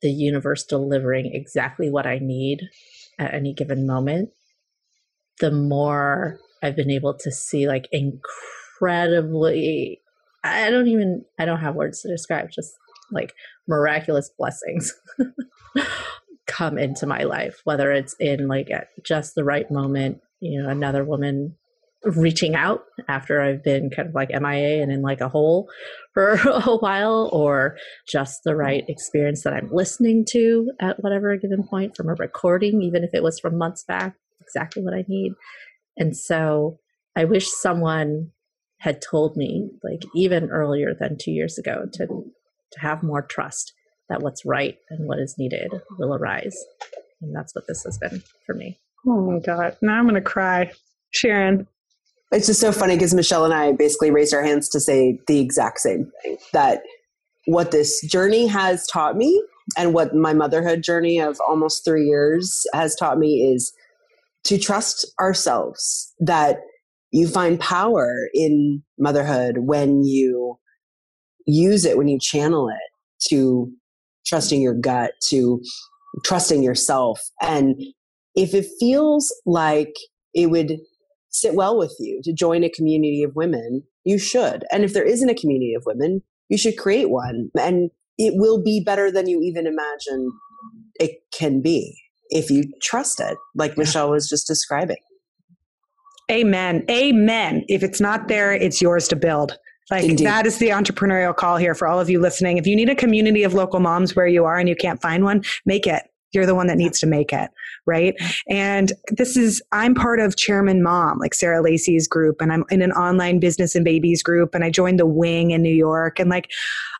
the 0.01 0.09
universe 0.09 0.65
delivering 0.65 1.31
exactly 1.33 1.89
what 1.89 2.07
I 2.07 2.19
need 2.19 2.61
at 3.19 3.33
any 3.33 3.53
given 3.53 3.85
moment, 3.85 4.29
the 5.39 5.51
more 5.51 6.39
I've 6.63 6.75
been 6.75 6.91
able 6.91 7.15
to 7.19 7.31
see 7.31 7.67
like 7.67 7.87
incredibly, 7.91 10.01
I 10.43 10.69
don't 10.69 10.87
even, 10.87 11.25
I 11.37 11.45
don't 11.45 11.59
have 11.59 11.75
words 11.75 12.01
to 12.01 12.09
describe, 12.09 12.49
just 12.51 12.71
like 13.11 13.33
miraculous 13.67 14.31
blessings 14.37 14.93
come 16.47 16.77
into 16.77 17.05
my 17.05 17.23
life, 17.23 17.61
whether 17.63 17.91
it's 17.91 18.15
in 18.19 18.47
like 18.47 18.71
at 18.71 18.87
just 19.03 19.35
the 19.35 19.43
right 19.43 19.69
moment, 19.69 20.21
you 20.39 20.61
know, 20.61 20.69
another 20.69 21.03
woman 21.03 21.57
reaching 22.03 22.55
out 22.55 22.81
after 23.07 23.41
I've 23.41 23.63
been 23.63 23.89
kind 23.89 24.07
of 24.07 24.15
like 24.15 24.29
MIA 24.29 24.81
and 24.81 24.91
in 24.91 25.01
like 25.01 25.21
a 25.21 25.29
hole 25.29 25.69
for 26.13 26.33
a 26.45 26.77
while, 26.77 27.29
or 27.33 27.77
just 28.07 28.41
the 28.43 28.55
right 28.55 28.83
experience 28.87 29.43
that 29.43 29.53
I'm 29.53 29.69
listening 29.71 30.25
to 30.31 30.71
at 30.81 31.01
whatever 31.03 31.35
given 31.37 31.63
point 31.67 31.95
from 31.95 32.09
a 32.09 32.15
recording, 32.15 32.81
even 32.81 33.03
if 33.03 33.11
it 33.13 33.23
was 33.23 33.39
from 33.39 33.57
months 33.57 33.83
back, 33.83 34.15
exactly 34.41 34.83
what 34.83 34.93
I 34.93 35.05
need. 35.07 35.33
And 35.97 36.15
so 36.15 36.79
I 37.15 37.25
wish 37.25 37.47
someone 37.47 38.31
had 38.79 39.01
told 39.01 39.35
me, 39.35 39.69
like 39.83 40.03
even 40.15 40.49
earlier 40.49 40.93
than 40.97 41.17
two 41.19 41.31
years 41.31 41.57
ago, 41.57 41.85
to 41.93 42.07
to 42.07 42.79
have 42.79 43.03
more 43.03 43.21
trust 43.23 43.73
that 44.09 44.21
what's 44.21 44.45
right 44.45 44.77
and 44.89 45.07
what 45.07 45.19
is 45.19 45.35
needed 45.37 45.71
will 45.97 46.13
arise. 46.13 46.55
And 47.21 47.35
that's 47.35 47.53
what 47.55 47.65
this 47.67 47.83
has 47.83 47.97
been 47.97 48.23
for 48.45 48.55
me. 48.55 48.79
Oh 49.07 49.31
my 49.31 49.39
God. 49.39 49.77
Now 49.81 49.97
I'm 49.97 50.03
going 50.03 50.15
to 50.15 50.21
cry. 50.21 50.71
Sharon, 51.11 51.67
it's 52.31 52.47
just 52.47 52.61
so 52.61 52.71
funny 52.71 52.95
because 52.95 53.13
Michelle 53.13 53.45
and 53.45 53.53
I 53.53 53.71
basically 53.71 54.11
raised 54.11 54.33
our 54.33 54.43
hands 54.43 54.69
to 54.69 54.79
say 54.79 55.19
the 55.27 55.39
exact 55.39 55.79
same 55.79 56.11
thing 56.21 56.37
that 56.53 56.81
what 57.45 57.71
this 57.71 58.01
journey 58.05 58.47
has 58.47 58.85
taught 58.87 59.17
me 59.17 59.43
and 59.77 59.93
what 59.93 60.15
my 60.15 60.33
motherhood 60.33 60.83
journey 60.83 61.19
of 61.19 61.39
almost 61.47 61.83
three 61.83 62.05
years 62.05 62.63
has 62.73 62.95
taught 62.95 63.17
me 63.17 63.51
is 63.53 63.73
to 64.43 64.57
trust 64.57 65.11
ourselves 65.19 66.13
that 66.19 66.57
you 67.11 67.27
find 67.27 67.59
power 67.59 68.29
in 68.33 68.83
motherhood 68.99 69.59
when 69.59 70.03
you 70.03 70.57
use 71.47 71.85
it, 71.85 71.97
when 71.97 72.07
you 72.07 72.19
channel 72.19 72.69
it 72.69 73.27
to 73.29 73.71
trusting 74.25 74.61
your 74.61 74.75
gut, 74.75 75.11
to 75.29 75.61
trusting 76.23 76.61
yourself. 76.61 77.19
And 77.41 77.75
if 78.35 78.53
it 78.53 78.67
feels 78.79 79.33
like 79.45 79.93
it 80.33 80.51
would 80.51 80.77
sit 81.29 81.55
well 81.55 81.77
with 81.77 81.95
you 81.99 82.21
to 82.23 82.33
join 82.33 82.63
a 82.63 82.69
community 82.69 83.23
of 83.23 83.35
women, 83.35 83.83
you 84.03 84.17
should. 84.17 84.63
And 84.71 84.83
if 84.83 84.93
there 84.93 85.05
isn't 85.05 85.29
a 85.29 85.35
community 85.35 85.73
of 85.75 85.83
women, 85.85 86.21
you 86.49 86.57
should 86.57 86.77
create 86.77 87.09
one. 87.09 87.49
And 87.59 87.91
it 88.17 88.33
will 88.35 88.61
be 88.61 88.83
better 88.83 89.11
than 89.11 89.27
you 89.27 89.41
even 89.41 89.67
imagine 89.67 90.31
it 90.99 91.19
can 91.31 91.61
be 91.61 91.95
if 92.29 92.49
you 92.49 92.63
trust 92.81 93.19
it, 93.19 93.37
like 93.55 93.77
Michelle 93.77 94.11
was 94.11 94.29
just 94.29 94.47
describing. 94.47 94.97
Amen. 96.31 96.85
Amen. 96.89 97.65
If 97.67 97.83
it's 97.83 97.99
not 97.99 98.27
there, 98.27 98.53
it's 98.53 98.81
yours 98.81 99.07
to 99.07 99.15
build. 99.15 99.57
Like 99.89 100.03
Indeed. 100.03 100.27
that 100.27 100.45
is 100.45 100.59
the 100.59 100.69
entrepreneurial 100.69 101.35
call 101.35 101.57
here 101.57 101.73
for 101.73 101.87
all 101.87 101.99
of 101.99 102.09
you 102.09 102.19
listening. 102.19 102.59
If 102.59 102.67
you 102.67 102.75
need 102.75 102.89
a 102.89 102.95
community 102.95 103.41
of 103.41 103.55
local 103.55 103.79
moms 103.79 104.15
where 104.15 104.27
you 104.27 104.45
are 104.45 104.57
and 104.57 104.69
you 104.69 104.75
can't 104.75 105.01
find 105.01 105.23
one, 105.23 105.43
make 105.65 105.87
it. 105.87 106.03
You're 106.31 106.45
the 106.45 106.55
one 106.55 106.67
that 106.67 106.77
needs 106.77 106.99
to 106.99 107.07
make 107.07 107.33
it, 107.33 107.49
right? 107.85 108.13
And 108.49 108.93
this 109.09 109.35
is, 109.35 109.61
I'm 109.71 109.95
part 109.95 110.19
of 110.19 110.35
Chairman 110.35 110.83
Mom, 110.83 111.17
like 111.19 111.33
Sarah 111.33 111.61
Lacy's 111.61 112.07
group, 112.07 112.39
and 112.39 112.53
I'm 112.53 112.63
in 112.69 112.81
an 112.81 112.91
online 112.91 113.39
business 113.39 113.75
and 113.75 113.83
babies 113.83 114.21
group, 114.21 114.53
and 114.53 114.63
I 114.63 114.69
joined 114.69 114.99
the 114.99 115.05
Wing 115.05 115.51
in 115.51 115.61
New 115.61 115.73
York. 115.73 116.19
And 116.19 116.29
like, 116.29 116.49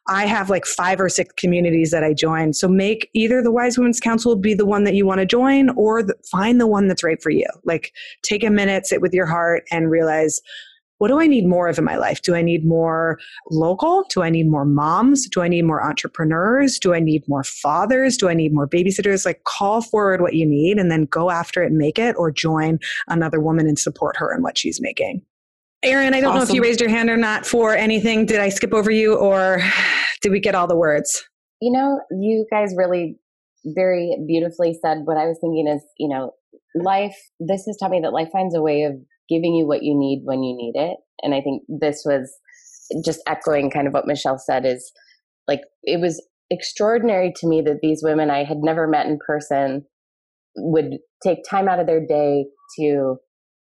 I 0.07 0.25
have 0.25 0.49
like 0.49 0.65
five 0.65 0.99
or 0.99 1.09
six 1.09 1.34
communities 1.38 1.91
that 1.91 2.03
I 2.03 2.13
join. 2.13 2.53
So 2.53 2.67
make 2.67 3.09
either 3.13 3.43
the 3.43 3.51
Wise 3.51 3.77
Women's 3.77 3.99
Council 3.99 4.36
be 4.36 4.55
the 4.55 4.65
one 4.65 4.84
that 4.86 4.95
you 4.95 5.05
want 5.05 5.19
to 5.19 5.25
join 5.25 5.69
or 5.71 6.01
the, 6.01 6.15
find 6.32 6.59
the 6.59 6.67
one 6.67 6.88
that's 6.88 7.03
right 7.03 7.21
for 7.21 7.30
you. 7.30 7.45
Like, 7.63 7.93
take 8.23 8.43
a 8.43 8.49
minute, 8.49 8.88
sit 8.88 9.01
with 9.01 9.13
your 9.13 9.27
heart, 9.27 9.63
and 9.71 9.91
realize 9.91 10.41
what 10.99 11.07
do 11.07 11.19
I 11.19 11.27
need 11.27 11.47
more 11.47 11.67
of 11.67 11.77
in 11.77 11.85
my 11.85 11.95
life? 11.95 12.21
Do 12.21 12.35
I 12.35 12.41
need 12.41 12.65
more 12.65 13.17
local? 13.49 14.05
Do 14.09 14.21
I 14.21 14.29
need 14.29 14.49
more 14.49 14.65
moms? 14.65 15.27
Do 15.27 15.41
I 15.41 15.47
need 15.47 15.63
more 15.63 15.83
entrepreneurs? 15.83 16.77
Do 16.77 16.93
I 16.93 16.99
need 16.99 17.23
more 17.27 17.43
fathers? 17.43 18.17
Do 18.17 18.29
I 18.29 18.33
need 18.33 18.53
more 18.53 18.67
babysitters? 18.67 19.25
Like 19.25 19.43
call 19.45 19.81
forward 19.81 20.21
what 20.21 20.35
you 20.35 20.45
need 20.45 20.77
and 20.77 20.91
then 20.91 21.05
go 21.05 21.31
after 21.31 21.63
it 21.63 21.67
and 21.67 21.77
make 21.77 21.97
it 21.97 22.15
or 22.17 22.31
join 22.31 22.79
another 23.07 23.39
woman 23.39 23.65
and 23.65 23.79
support 23.79 24.17
her 24.17 24.35
in 24.35 24.43
what 24.43 24.57
she's 24.57 24.79
making. 24.81 25.21
Erin, 25.83 26.13
I 26.13 26.19
don't 26.19 26.31
awesome. 26.31 26.39
know 26.39 26.43
if 26.43 26.53
you 26.53 26.61
raised 26.61 26.81
your 26.81 26.89
hand 26.89 27.09
or 27.09 27.15
not 27.15 27.45
for 27.45 27.73
anything. 27.73 28.25
Did 28.25 28.41
I 28.41 28.49
skip 28.49 28.73
over 28.73 28.91
you 28.91 29.15
or 29.15 29.61
did 30.21 30.33
we 30.33 30.41
get 30.41 30.53
all 30.53 30.67
the 30.67 30.75
words? 30.75 31.23
You 31.61 31.71
know, 31.71 32.01
you 32.11 32.45
guys 32.51 32.73
really 32.75 33.17
very 33.65 34.17
beautifully 34.27 34.77
said 34.81 34.99
what 35.05 35.15
I 35.15 35.25
was 35.27 35.37
thinking 35.39 35.67
is, 35.67 35.81
you 35.97 36.09
know, 36.09 36.31
life, 36.75 37.15
this 37.39 37.65
has 37.67 37.77
taught 37.77 37.91
me 37.91 38.01
that 38.01 38.11
life 38.11 38.29
finds 38.33 38.53
a 38.53 38.61
way 38.61 38.83
of 38.83 38.95
giving 39.30 39.55
you 39.55 39.67
what 39.67 39.84
you 39.84 39.97
need 39.97 40.21
when 40.23 40.43
you 40.43 40.55
need 40.55 40.73
it. 40.75 40.97
And 41.21 41.34
I 41.34 41.41
think 41.41 41.63
this 41.67 42.03
was 42.05 42.32
just 43.05 43.21
echoing 43.27 43.69
kind 43.69 43.88
of 43.88 43.93
what 43.93 44.07
Michelle 44.07 44.39
said 44.39 44.65
is 44.65 44.91
like, 45.47 45.61
it 45.84 45.99
was 45.99 46.25
extraordinary 46.49 47.34
to 47.38 47.47
me 47.47 47.61
that 47.61 47.80
these 47.82 48.01
women 48.03 48.30
I 48.30 48.43
had 48.43 48.57
never 48.59 48.88
met 48.88 49.05
in 49.05 49.19
person 49.25 49.86
would 50.55 50.97
take 51.23 51.39
time 51.49 51.67
out 51.67 51.80
of 51.80 51.88
their 51.88 52.05
day 52.05 52.45
to 52.77 53.17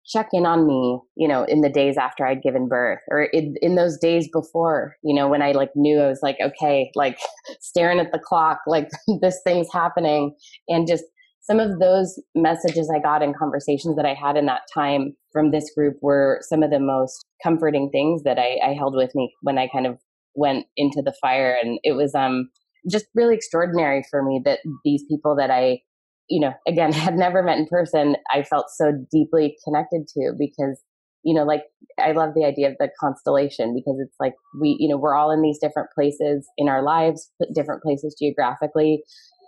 check 0.07 0.29
in 0.33 0.47
on 0.47 0.67
me, 0.67 1.01
you 1.17 1.29
know, 1.29 1.45
in 1.45 1.61
the 1.61 1.69
days 1.69 1.99
after 1.99 2.27
I'd 2.27 2.43
given 2.43 2.67
birth 2.67 3.01
or 3.11 3.25
in, 3.25 3.55
in 3.61 3.75
those 3.75 3.99
days 3.99 4.27
before, 4.33 4.97
you 5.03 5.15
know, 5.15 5.29
when 5.29 5.43
I 5.43 5.53
like 5.53 5.71
knew 5.75 6.01
I 6.01 6.09
was 6.09 6.21
like, 6.23 6.39
okay, 6.43 6.91
like 6.95 7.19
staring 7.61 8.01
at 8.01 8.11
the 8.11 8.19
clock, 8.19 8.61
like 8.67 8.89
this 9.21 9.41
thing's 9.45 9.69
happening 9.73 10.35
and 10.69 10.89
just 10.89 11.05
some 11.49 11.61
of 11.61 11.79
those 11.79 12.21
messages 12.35 12.93
I 12.95 13.01
got 13.01 13.23
in 13.23 13.33
conversations 13.33 13.97
that 13.97 14.05
I 14.05 14.13
had 14.13 14.37
in 14.37 14.47
that 14.47 14.63
time 14.73 15.17
from 15.33 15.51
this 15.51 15.71
group 15.75 15.97
were 16.03 16.41
some 16.43 16.63
of 16.63 16.71
the 16.71 16.79
most 16.79 17.25
comforting 17.43 17.89
things 17.91 18.23
that 18.25 18.39
I, 18.39 18.59
I 18.63 18.75
held 18.75 18.95
with 18.95 19.15
me 19.15 19.33
when 19.41 19.57
I 19.57 19.67
kind 19.69 19.87
of 19.87 19.99
went 20.35 20.67
into 20.77 21.01
the 21.03 21.15
fire. 21.23 21.57
And 21.63 21.79
it 21.83 21.93
was 21.93 22.15
um, 22.15 22.51
just 22.91 23.07
really 23.15 23.35
extraordinary 23.35 24.05
for 24.11 24.23
me 24.23 24.43
that 24.45 24.61
these 24.85 25.05
people 25.09 25.35
that 25.37 25.51
I, 25.51 25.81
you 26.29 26.41
know, 26.41 26.53
again, 26.67 26.93
had 27.07 27.15
never 27.15 27.43
met 27.43 27.59
in 27.59 27.67
person, 27.67 28.17
I 28.31 28.43
felt 28.43 28.67
so 28.77 28.93
deeply 29.11 29.57
connected 29.65 30.07
to 30.09 30.33
because 30.39 30.79
you 31.25 31.35
know 31.35 31.43
like 31.43 31.65
i 31.99 32.13
love 32.13 32.31
the 32.37 32.45
idea 32.45 32.69
of 32.71 32.77
the 32.79 32.89
constellation 33.01 33.75
because 33.75 33.99
it's 33.99 34.15
like 34.21 34.35
we 34.61 34.77
you 34.79 34.89
know 34.89 34.97
we're 34.97 35.17
all 35.17 35.33
in 35.33 35.43
these 35.43 35.59
different 35.59 35.89
places 35.93 36.47
in 36.57 36.69
our 36.69 36.81
lives 36.81 37.33
different 37.57 37.83
places 37.83 38.15
geographically 38.17 39.03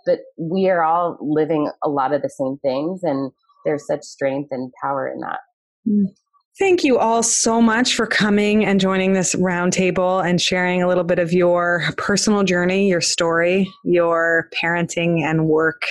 but 0.05 0.19
we 0.37 0.69
are 0.69 0.83
all 0.83 1.17
living 1.21 1.69
a 1.83 1.89
lot 1.89 2.13
of 2.13 2.21
the 2.21 2.29
same 2.29 2.57
things 2.61 3.01
and 3.03 3.31
there's 3.65 3.85
such 3.85 4.03
strength 4.03 4.49
and 4.51 4.71
power 4.81 5.07
in 5.07 5.19
that 5.19 5.39
mm. 5.87 6.05
Thank 6.59 6.83
you 6.83 6.99
all 6.99 7.23
so 7.23 7.61
much 7.61 7.95
for 7.95 8.05
coming 8.05 8.65
and 8.65 8.79
joining 8.79 9.13
this 9.13 9.33
roundtable 9.35 10.23
and 10.23 10.39
sharing 10.39 10.83
a 10.83 10.87
little 10.87 11.05
bit 11.05 11.17
of 11.17 11.31
your 11.31 11.85
personal 11.97 12.43
journey, 12.43 12.89
your 12.89 12.99
story, 12.99 13.71
your 13.85 14.49
parenting 14.53 15.23
and 15.23 15.47
work 15.47 15.83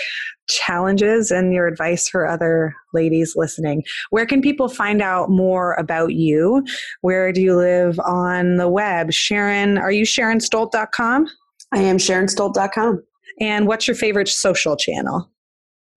challenges, 0.48 1.30
and 1.30 1.54
your 1.54 1.66
advice 1.66 2.08
for 2.08 2.26
other 2.26 2.74
ladies 2.92 3.34
listening. 3.36 3.82
Where 4.10 4.26
can 4.26 4.42
people 4.42 4.68
find 4.68 5.00
out 5.00 5.30
more 5.30 5.74
about 5.74 6.12
you? 6.12 6.62
Where 7.00 7.32
do 7.32 7.40
you 7.40 7.56
live 7.56 7.98
on 8.00 8.56
the 8.56 8.68
web? 8.68 9.12
Sharon, 9.12 9.78
are 9.78 9.92
you 9.92 10.04
SharonStolt.com? 10.04 11.26
I 11.72 11.78
am 11.78 11.96
SharonStolt.com. 11.96 13.02
And 13.38 13.66
what's 13.66 13.86
your 13.86 13.94
favorite 13.94 14.28
social 14.28 14.76
channel? 14.76 15.30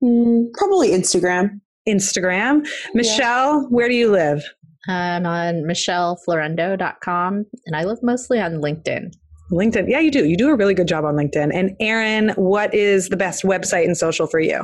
Mm, 0.03 0.51
probably 0.53 0.91
Instagram. 0.91 1.61
Instagram. 1.87 2.67
Michelle, 2.93 3.61
yeah. 3.61 3.67
where 3.69 3.89
do 3.89 3.95
you 3.95 4.11
live? 4.11 4.43
I'm 4.87 5.25
on 5.25 5.63
michelleflorendo.com 5.63 7.45
and 7.65 7.75
I 7.75 7.85
live 7.85 7.99
mostly 8.03 8.39
on 8.39 8.55
LinkedIn. 8.55 9.13
LinkedIn. 9.51 9.89
Yeah, 9.89 9.99
you 9.99 10.11
do. 10.11 10.25
You 10.25 10.35
do 10.35 10.49
a 10.49 10.55
really 10.55 10.73
good 10.73 10.87
job 10.87 11.05
on 11.05 11.15
LinkedIn. 11.15 11.51
And 11.53 11.75
Erin, 11.79 12.29
what 12.35 12.73
is 12.73 13.09
the 13.09 13.17
best 13.17 13.43
website 13.43 13.85
and 13.85 13.97
social 13.97 14.27
for 14.27 14.39
you? 14.39 14.61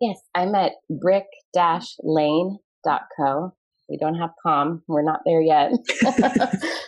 Yes, 0.00 0.18
I'm 0.34 0.54
at 0.54 0.72
brick-lane.co. 0.88 3.54
We 3.88 3.98
don't 3.98 4.14
have 4.14 4.30
com. 4.46 4.82
We're 4.86 5.02
not 5.02 5.20
there 5.26 5.42
yet. 5.42 5.72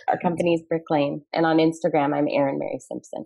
Our 0.09 0.17
company 0.21 0.53
is 0.53 0.63
Brick 0.67 0.83
Lane. 0.89 1.21
And 1.33 1.45
on 1.45 1.57
Instagram, 1.57 2.15
I'm 2.15 2.27
Erin 2.29 2.57
Mary 2.57 2.79
Simpson. 2.79 3.25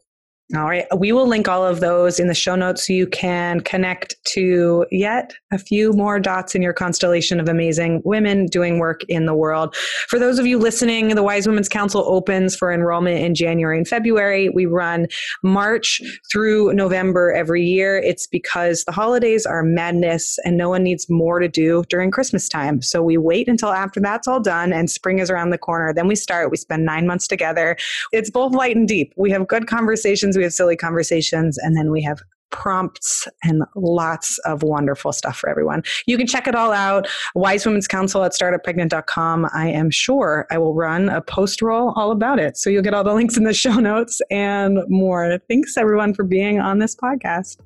All 0.55 0.63
right. 0.63 0.85
We 0.97 1.11
will 1.11 1.27
link 1.27 1.49
all 1.49 1.65
of 1.65 1.81
those 1.81 2.21
in 2.21 2.27
the 2.27 2.33
show 2.33 2.55
notes 2.55 2.87
so 2.87 2.93
you 2.93 3.05
can 3.05 3.59
connect 3.59 4.15
to 4.27 4.85
yet 4.91 5.33
a 5.51 5.57
few 5.57 5.91
more 5.91 6.21
dots 6.21 6.55
in 6.55 6.61
your 6.61 6.71
constellation 6.71 7.41
of 7.41 7.49
amazing 7.49 8.01
women 8.05 8.45
doing 8.45 8.79
work 8.79 9.01
in 9.09 9.25
the 9.25 9.35
world. 9.35 9.75
For 10.07 10.17
those 10.17 10.39
of 10.39 10.45
you 10.45 10.57
listening, 10.57 11.09
the 11.15 11.23
Wise 11.23 11.47
Women's 11.47 11.67
Council 11.67 12.05
opens 12.07 12.55
for 12.55 12.71
enrollment 12.71 13.19
in 13.19 13.35
January 13.35 13.77
and 13.77 13.85
February. 13.85 14.47
We 14.47 14.65
run 14.65 15.07
March 15.43 16.01
through 16.31 16.71
November 16.71 17.33
every 17.33 17.65
year. 17.65 17.97
It's 17.97 18.25
because 18.25 18.85
the 18.85 18.93
holidays 18.93 19.45
are 19.45 19.63
madness 19.63 20.39
and 20.45 20.55
no 20.55 20.69
one 20.69 20.81
needs 20.81 21.09
more 21.09 21.39
to 21.39 21.49
do 21.49 21.83
during 21.89 22.09
Christmas 22.09 22.47
time. 22.47 22.81
So 22.81 23.03
we 23.03 23.17
wait 23.17 23.49
until 23.49 23.73
after 23.73 23.99
that's 23.99 24.29
all 24.29 24.39
done 24.39 24.71
and 24.71 24.89
spring 24.89 25.19
is 25.19 25.29
around 25.29 25.49
the 25.49 25.57
corner. 25.57 25.93
Then 25.93 26.07
we 26.07 26.15
start. 26.15 26.51
We 26.51 26.57
spend 26.57 26.85
nine 26.85 27.05
months 27.05 27.27
together. 27.27 27.75
It's 28.13 28.29
both 28.29 28.53
light 28.55 28.77
and 28.77 28.87
deep. 28.87 29.11
We 29.17 29.29
have 29.31 29.45
good 29.45 29.67
conversations 29.67 30.36
we 30.37 30.43
have 30.43 30.53
silly 30.53 30.75
conversations, 30.75 31.57
and 31.57 31.75
then 31.75 31.91
we 31.91 32.01
have 32.03 32.19
prompts 32.49 33.27
and 33.43 33.63
lots 33.75 34.37
of 34.39 34.63
wonderful 34.63 35.11
stuff 35.11 35.37
for 35.37 35.49
everyone. 35.49 35.83
You 36.05 36.17
can 36.17 36.27
check 36.27 36.47
it 36.47 36.55
all 36.55 36.71
out. 36.71 37.07
Wise 37.35 37.65
Women's 37.65 37.87
Council 37.87 38.23
at 38.23 38.31
startuppregnant.com. 38.31 39.47
I 39.53 39.67
am 39.67 39.91
sure 39.91 40.47
I 40.49 40.57
will 40.57 40.73
run 40.73 41.09
a 41.09 41.21
post 41.21 41.61
roll 41.61 41.93
all 41.95 42.11
about 42.11 42.39
it. 42.39 42.57
So 42.57 42.69
you'll 42.69 42.83
get 42.83 42.93
all 42.93 43.03
the 43.03 43.13
links 43.13 43.37
in 43.37 43.43
the 43.43 43.53
show 43.53 43.75
notes 43.75 44.21
and 44.31 44.79
more. 44.87 45.39
Thanks 45.49 45.77
everyone 45.77 46.13
for 46.13 46.23
being 46.23 46.59
on 46.59 46.79
this 46.79 46.95
podcast. 46.95 47.57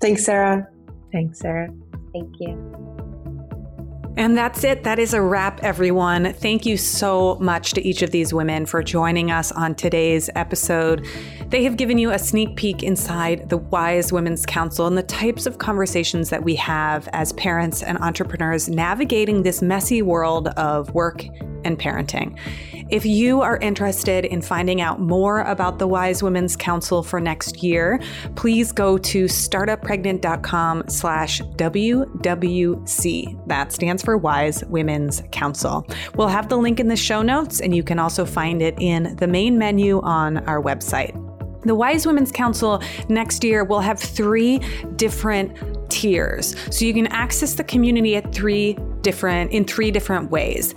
Thanks, 0.00 0.24
Sarah. 0.24 0.66
Thanks, 1.12 1.40
Sarah. 1.40 1.68
Thank 2.12 2.34
you. 2.40 2.97
And 4.18 4.36
that's 4.36 4.64
it. 4.64 4.82
That 4.82 4.98
is 4.98 5.14
a 5.14 5.22
wrap, 5.22 5.60
everyone. 5.62 6.32
Thank 6.32 6.66
you 6.66 6.76
so 6.76 7.36
much 7.36 7.72
to 7.74 7.80
each 7.80 8.02
of 8.02 8.10
these 8.10 8.34
women 8.34 8.66
for 8.66 8.82
joining 8.82 9.30
us 9.30 9.52
on 9.52 9.76
today's 9.76 10.28
episode. 10.34 11.06
They 11.50 11.62
have 11.62 11.76
given 11.76 11.98
you 11.98 12.10
a 12.10 12.18
sneak 12.18 12.56
peek 12.56 12.82
inside 12.82 13.48
the 13.48 13.58
Wise 13.58 14.12
Women's 14.12 14.44
Council 14.44 14.88
and 14.88 14.98
the 14.98 15.04
types 15.04 15.46
of 15.46 15.58
conversations 15.58 16.30
that 16.30 16.42
we 16.42 16.56
have 16.56 17.08
as 17.12 17.32
parents 17.34 17.80
and 17.80 17.96
entrepreneurs 17.98 18.68
navigating 18.68 19.44
this 19.44 19.62
messy 19.62 20.02
world 20.02 20.48
of 20.48 20.92
work 20.94 21.24
and 21.64 21.78
parenting. 21.78 22.36
If 22.90 23.04
you 23.04 23.42
are 23.42 23.58
interested 23.58 24.24
in 24.24 24.40
finding 24.40 24.80
out 24.80 24.98
more 24.98 25.42
about 25.42 25.78
the 25.78 25.86
Wise 25.86 26.22
Women's 26.22 26.56
Council 26.56 27.02
for 27.02 27.20
next 27.20 27.62
year, 27.62 28.00
please 28.34 28.72
go 28.72 28.96
to 28.96 29.26
startuppregnant.com 29.26 30.84
slash 30.88 31.42
WWC. 31.42 33.46
That 33.46 33.72
stands 33.72 34.02
for 34.02 34.16
Wise 34.16 34.64
Women's 34.64 35.22
Council. 35.32 35.86
We'll 36.14 36.28
have 36.28 36.48
the 36.48 36.56
link 36.56 36.80
in 36.80 36.88
the 36.88 36.96
show 36.96 37.20
notes, 37.20 37.60
and 37.60 37.76
you 37.76 37.82
can 37.82 37.98
also 37.98 38.24
find 38.24 38.62
it 38.62 38.74
in 38.78 39.16
the 39.16 39.26
main 39.26 39.58
menu 39.58 40.00
on 40.00 40.38
our 40.48 40.62
website. 40.62 41.12
The 41.64 41.74
Wise 41.74 42.06
Women's 42.06 42.32
Council 42.32 42.82
next 43.10 43.44
year 43.44 43.64
will 43.64 43.80
have 43.80 44.00
three 44.00 44.60
different 44.96 45.90
tiers. 45.90 46.56
So 46.70 46.86
you 46.86 46.94
can 46.94 47.08
access 47.08 47.54
the 47.54 47.64
community 47.64 48.16
at 48.16 48.32
three 48.32 48.78
different 49.02 49.52
in 49.52 49.64
three 49.64 49.90
different 49.90 50.30
ways. 50.30 50.74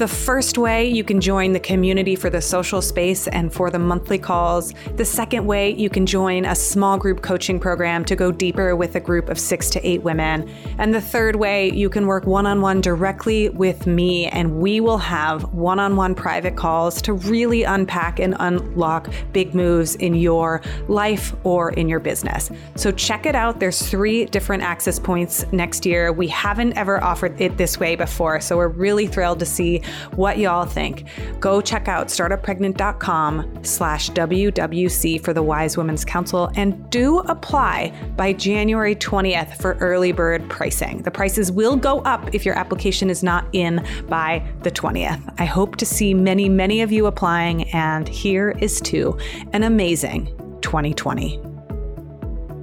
The 0.00 0.08
first 0.08 0.56
way 0.56 0.88
you 0.88 1.04
can 1.04 1.20
join 1.20 1.52
the 1.52 1.60
community 1.60 2.16
for 2.16 2.30
the 2.30 2.40
social 2.40 2.80
space 2.80 3.28
and 3.28 3.52
for 3.52 3.70
the 3.70 3.78
monthly 3.78 4.16
calls. 4.16 4.72
The 4.96 5.04
second 5.04 5.44
way 5.44 5.74
you 5.74 5.90
can 5.90 6.06
join 6.06 6.46
a 6.46 6.54
small 6.54 6.96
group 6.96 7.20
coaching 7.20 7.60
program 7.60 8.06
to 8.06 8.16
go 8.16 8.32
deeper 8.32 8.74
with 8.74 8.96
a 8.96 9.00
group 9.00 9.28
of 9.28 9.38
six 9.38 9.68
to 9.68 9.86
eight 9.86 10.02
women. 10.02 10.48
And 10.78 10.94
the 10.94 11.02
third 11.02 11.36
way 11.36 11.70
you 11.72 11.90
can 11.90 12.06
work 12.06 12.24
one 12.24 12.46
on 12.46 12.62
one 12.62 12.80
directly 12.80 13.50
with 13.50 13.86
me, 13.86 14.26
and 14.28 14.58
we 14.58 14.80
will 14.80 14.96
have 14.96 15.52
one 15.52 15.78
on 15.78 15.96
one 15.96 16.14
private 16.14 16.56
calls 16.56 17.02
to 17.02 17.12
really 17.12 17.64
unpack 17.64 18.20
and 18.20 18.34
unlock 18.40 19.10
big 19.34 19.54
moves 19.54 19.96
in 19.96 20.14
your 20.14 20.62
life 20.88 21.34
or 21.44 21.72
in 21.72 21.90
your 21.90 22.00
business. 22.00 22.50
So 22.74 22.90
check 22.90 23.26
it 23.26 23.34
out. 23.34 23.60
There's 23.60 23.86
three 23.86 24.24
different 24.24 24.62
access 24.62 24.98
points 24.98 25.44
next 25.52 25.84
year. 25.84 26.10
We 26.10 26.28
haven't 26.28 26.72
ever 26.78 27.04
offered 27.04 27.38
it 27.38 27.58
this 27.58 27.78
way 27.78 27.96
before, 27.96 28.40
so 28.40 28.56
we're 28.56 28.68
really 28.68 29.06
thrilled 29.06 29.40
to 29.40 29.44
see 29.44 29.82
what 30.16 30.38
y'all 30.38 30.66
think. 30.66 31.04
Go 31.40 31.60
check 31.60 31.88
out 31.88 32.08
startuppregnant.com 32.08 33.64
slash 33.64 34.10
WWC 34.10 35.22
for 35.24 35.32
the 35.32 35.42
Wise 35.42 35.76
Women's 35.76 36.04
Council 36.04 36.50
and 36.56 36.88
do 36.90 37.18
apply 37.20 37.92
by 38.16 38.32
January 38.32 38.94
20th 38.94 39.60
for 39.60 39.74
early 39.74 40.12
bird 40.12 40.48
pricing. 40.48 41.02
The 41.02 41.10
prices 41.10 41.50
will 41.50 41.76
go 41.76 42.00
up 42.00 42.34
if 42.34 42.44
your 42.44 42.56
application 42.56 43.10
is 43.10 43.22
not 43.22 43.46
in 43.52 43.84
by 44.08 44.46
the 44.62 44.70
20th. 44.70 45.34
I 45.38 45.44
hope 45.44 45.76
to 45.76 45.86
see 45.86 46.14
many, 46.14 46.48
many 46.48 46.82
of 46.82 46.92
you 46.92 47.06
applying, 47.06 47.64
and 47.70 48.08
here 48.08 48.50
is 48.58 48.80
to 48.82 49.18
an 49.52 49.62
amazing 49.62 50.26
2020. 50.62 51.49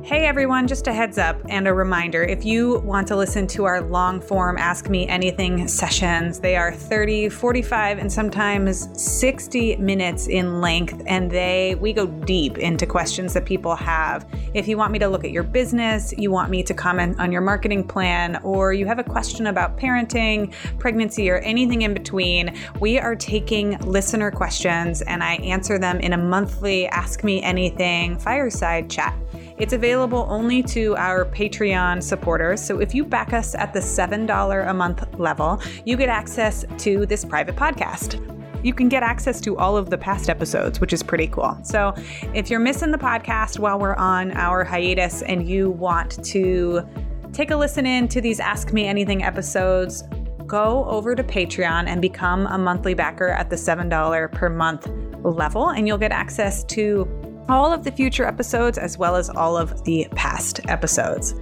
Hey 0.07 0.25
everyone, 0.25 0.67
just 0.67 0.87
a 0.87 0.93
heads 0.93 1.17
up 1.17 1.35
and 1.49 1.67
a 1.67 1.73
reminder 1.73 2.23
if 2.23 2.45
you 2.45 2.79
want 2.79 3.09
to 3.09 3.17
listen 3.17 3.45
to 3.47 3.65
our 3.65 3.81
long 3.81 4.21
form 4.21 4.57
Ask 4.57 4.89
Me 4.89 5.05
Anything 5.05 5.67
sessions, 5.67 6.39
they 6.39 6.55
are 6.55 6.71
30, 6.71 7.27
45, 7.27 7.97
and 7.97 8.09
sometimes 8.09 8.87
60 8.93 9.75
minutes 9.75 10.27
in 10.27 10.61
length, 10.61 11.03
and 11.07 11.29
they 11.29 11.75
we 11.81 11.91
go 11.91 12.07
deep 12.07 12.57
into 12.57 12.85
questions 12.85 13.33
that 13.33 13.43
people 13.43 13.75
have. 13.75 14.25
If 14.53 14.65
you 14.69 14.77
want 14.77 14.93
me 14.93 14.99
to 14.99 15.09
look 15.09 15.25
at 15.25 15.31
your 15.31 15.43
business, 15.43 16.13
you 16.17 16.31
want 16.31 16.51
me 16.51 16.63
to 16.63 16.73
comment 16.73 17.19
on 17.19 17.29
your 17.29 17.41
marketing 17.41 17.85
plan, 17.85 18.39
or 18.43 18.71
you 18.71 18.85
have 18.85 18.99
a 18.99 19.03
question 19.03 19.47
about 19.47 19.77
parenting, 19.77 20.53
pregnancy, 20.79 21.29
or 21.29 21.39
anything 21.39 21.81
in 21.81 21.93
between, 21.93 22.55
we 22.79 22.97
are 22.97 23.13
taking 23.13 23.77
listener 23.79 24.31
questions 24.31 25.01
and 25.01 25.21
I 25.21 25.33
answer 25.35 25.77
them 25.77 25.99
in 25.99 26.13
a 26.13 26.17
monthly 26.17 26.87
Ask 26.87 27.25
Me 27.25 27.43
Anything 27.43 28.17
fireside 28.17 28.89
chat. 28.89 29.13
It's 29.57 29.73
available 29.73 30.25
only 30.29 30.61
to 30.63 30.95
our 30.97 31.25
Patreon 31.25 32.03
supporters. 32.03 32.61
So 32.61 32.79
if 32.79 32.93
you 32.93 33.03
back 33.03 33.33
us 33.33 33.55
at 33.55 33.73
the 33.73 33.79
$7 33.79 34.69
a 34.69 34.73
month 34.73 35.19
level, 35.19 35.61
you 35.85 35.97
get 35.97 36.09
access 36.09 36.65
to 36.79 37.05
this 37.05 37.25
private 37.25 37.55
podcast 37.55 38.23
you 38.63 38.73
can 38.73 38.89
get 38.89 39.03
access 39.03 39.39
to 39.41 39.57
all 39.57 39.77
of 39.77 39.89
the 39.89 39.97
past 39.97 40.29
episodes, 40.29 40.79
which 40.79 40.91
is 40.91 41.03
pretty 41.03 41.27
cool. 41.27 41.57
So, 41.63 41.93
if 42.33 42.49
you're 42.49 42.59
missing 42.59 42.91
the 42.91 42.97
podcast 42.97 43.59
while 43.59 43.79
we're 43.79 43.95
on 43.95 44.31
our 44.31 44.63
hiatus 44.63 45.21
and 45.21 45.47
you 45.47 45.71
want 45.71 46.23
to 46.25 46.85
take 47.33 47.51
a 47.51 47.55
listen 47.55 47.85
in 47.85 48.07
to 48.09 48.19
these 48.19 48.39
Ask 48.39 48.73
Me 48.73 48.85
Anything 48.85 49.23
episodes, 49.23 50.03
go 50.45 50.85
over 50.85 51.15
to 51.15 51.23
Patreon 51.23 51.87
and 51.87 52.01
become 52.01 52.47
a 52.47 52.57
monthly 52.57 52.93
backer 52.93 53.29
at 53.29 53.49
the 53.49 53.55
$7 53.55 54.31
per 54.31 54.49
month 54.49 54.87
level, 55.23 55.69
and 55.69 55.87
you'll 55.87 55.97
get 55.97 56.11
access 56.11 56.63
to 56.65 57.05
all 57.49 57.71
of 57.71 57.83
the 57.83 57.91
future 57.91 58.25
episodes 58.25 58.77
as 58.77 58.97
well 58.97 59.15
as 59.15 59.29
all 59.29 59.57
of 59.57 59.83
the 59.83 60.07
past 60.15 60.59
episodes. 60.67 61.35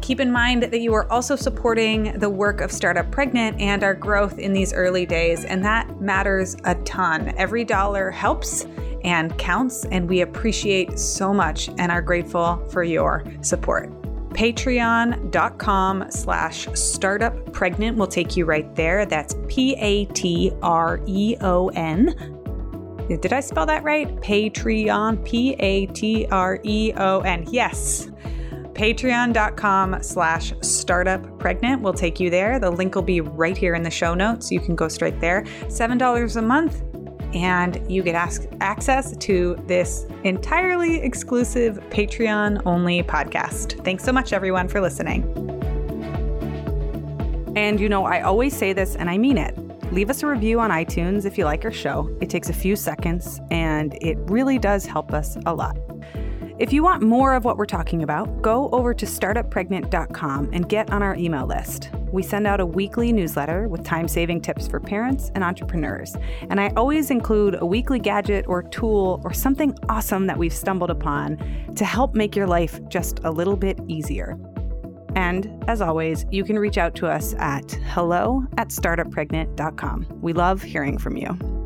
Keep 0.00 0.20
in 0.20 0.32
mind 0.32 0.62
that 0.62 0.80
you 0.80 0.94
are 0.94 1.10
also 1.12 1.36
supporting 1.36 2.18
the 2.18 2.30
work 2.30 2.60
of 2.60 2.72
Startup 2.72 3.08
Pregnant 3.10 3.60
and 3.60 3.84
our 3.84 3.94
growth 3.94 4.38
in 4.38 4.52
these 4.52 4.72
early 4.72 5.06
days, 5.06 5.44
and 5.44 5.64
that 5.64 6.00
matters 6.00 6.56
a 6.64 6.74
ton. 6.76 7.34
Every 7.36 7.64
dollar 7.64 8.10
helps 8.10 8.66
and 9.04 9.36
counts, 9.38 9.84
and 9.86 10.08
we 10.08 10.22
appreciate 10.22 10.98
so 10.98 11.32
much 11.32 11.68
and 11.78 11.92
are 11.92 12.02
grateful 12.02 12.66
for 12.70 12.82
your 12.82 13.24
support. 13.42 13.90
Patreon.com 14.30 16.06
slash 16.10 16.68
startup 16.74 17.52
pregnant 17.52 17.96
will 17.96 18.06
take 18.06 18.36
you 18.36 18.44
right 18.46 18.74
there. 18.74 19.04
That's 19.04 19.34
P 19.48 19.74
A 19.76 20.06
T 20.06 20.52
R 20.62 21.00
E 21.06 21.36
O 21.40 21.68
N 21.68 22.39
did 23.16 23.32
I 23.32 23.40
spell 23.40 23.66
that 23.66 23.82
right? 23.82 24.08
Patreon, 24.16 25.24
P 25.24 25.54
A 25.58 25.86
T 25.86 26.26
R 26.30 26.60
E 26.62 26.92
O 26.96 27.20
N. 27.20 27.46
Yes. 27.50 28.10
patreon.com 28.72 30.02
slash 30.02 30.52
startup 30.62 31.38
pregnant 31.38 31.82
will 31.82 31.92
take 31.92 32.18
you 32.18 32.30
there. 32.30 32.58
The 32.58 32.70
link 32.70 32.94
will 32.94 33.02
be 33.02 33.20
right 33.20 33.56
here 33.56 33.74
in 33.74 33.82
the 33.82 33.90
show 33.90 34.14
notes. 34.14 34.50
You 34.50 34.60
can 34.60 34.74
go 34.74 34.88
straight 34.88 35.20
there. 35.20 35.42
$7 35.66 36.36
a 36.36 36.42
month 36.42 36.82
and 37.34 37.80
you 37.90 38.02
get 38.02 38.14
ask, 38.14 38.46
access 38.60 39.16
to 39.16 39.56
this 39.66 40.06
entirely 40.24 41.00
exclusive 41.00 41.76
Patreon 41.90 42.62
only 42.66 43.02
podcast. 43.02 43.84
Thanks 43.84 44.04
so 44.04 44.12
much, 44.12 44.32
everyone, 44.32 44.68
for 44.68 44.80
listening. 44.80 45.24
And 47.56 47.80
you 47.80 47.88
know, 47.88 48.04
I 48.04 48.22
always 48.22 48.56
say 48.56 48.72
this 48.72 48.96
and 48.96 49.10
I 49.10 49.18
mean 49.18 49.38
it. 49.38 49.56
Leave 49.92 50.08
us 50.08 50.22
a 50.22 50.26
review 50.26 50.60
on 50.60 50.70
iTunes 50.70 51.24
if 51.24 51.36
you 51.36 51.44
like 51.44 51.64
our 51.64 51.72
show. 51.72 52.16
It 52.20 52.30
takes 52.30 52.48
a 52.48 52.52
few 52.52 52.76
seconds 52.76 53.40
and 53.50 53.98
it 54.00 54.16
really 54.30 54.56
does 54.56 54.86
help 54.86 55.12
us 55.12 55.36
a 55.46 55.54
lot. 55.54 55.76
If 56.60 56.72
you 56.72 56.84
want 56.84 57.02
more 57.02 57.34
of 57.34 57.44
what 57.44 57.56
we're 57.56 57.66
talking 57.66 58.04
about, 58.04 58.40
go 58.40 58.68
over 58.70 58.94
to 58.94 59.04
startuppregnant.com 59.04 60.50
and 60.52 60.68
get 60.68 60.92
on 60.92 61.02
our 61.02 61.16
email 61.16 61.44
list. 61.44 61.90
We 62.12 62.22
send 62.22 62.46
out 62.46 62.60
a 62.60 62.66
weekly 62.66 63.12
newsletter 63.12 63.66
with 63.66 63.82
time 63.82 64.06
saving 64.06 64.42
tips 64.42 64.68
for 64.68 64.78
parents 64.78 65.32
and 65.34 65.42
entrepreneurs. 65.42 66.16
And 66.50 66.60
I 66.60 66.68
always 66.76 67.10
include 67.10 67.56
a 67.58 67.66
weekly 67.66 67.98
gadget 67.98 68.44
or 68.46 68.62
tool 68.62 69.20
or 69.24 69.32
something 69.32 69.76
awesome 69.88 70.26
that 70.26 70.36
we've 70.36 70.52
stumbled 70.52 70.90
upon 70.90 71.38
to 71.74 71.84
help 71.84 72.14
make 72.14 72.36
your 72.36 72.46
life 72.46 72.78
just 72.88 73.20
a 73.24 73.30
little 73.30 73.56
bit 73.56 73.80
easier. 73.88 74.38
And 75.16 75.64
as 75.68 75.80
always, 75.80 76.24
you 76.30 76.44
can 76.44 76.58
reach 76.58 76.78
out 76.78 76.94
to 76.96 77.06
us 77.06 77.34
at 77.38 77.70
hello 77.88 78.44
at 78.58 78.68
startuppregnant.com. 78.68 80.06
We 80.20 80.32
love 80.32 80.62
hearing 80.62 80.98
from 80.98 81.16
you. 81.16 81.59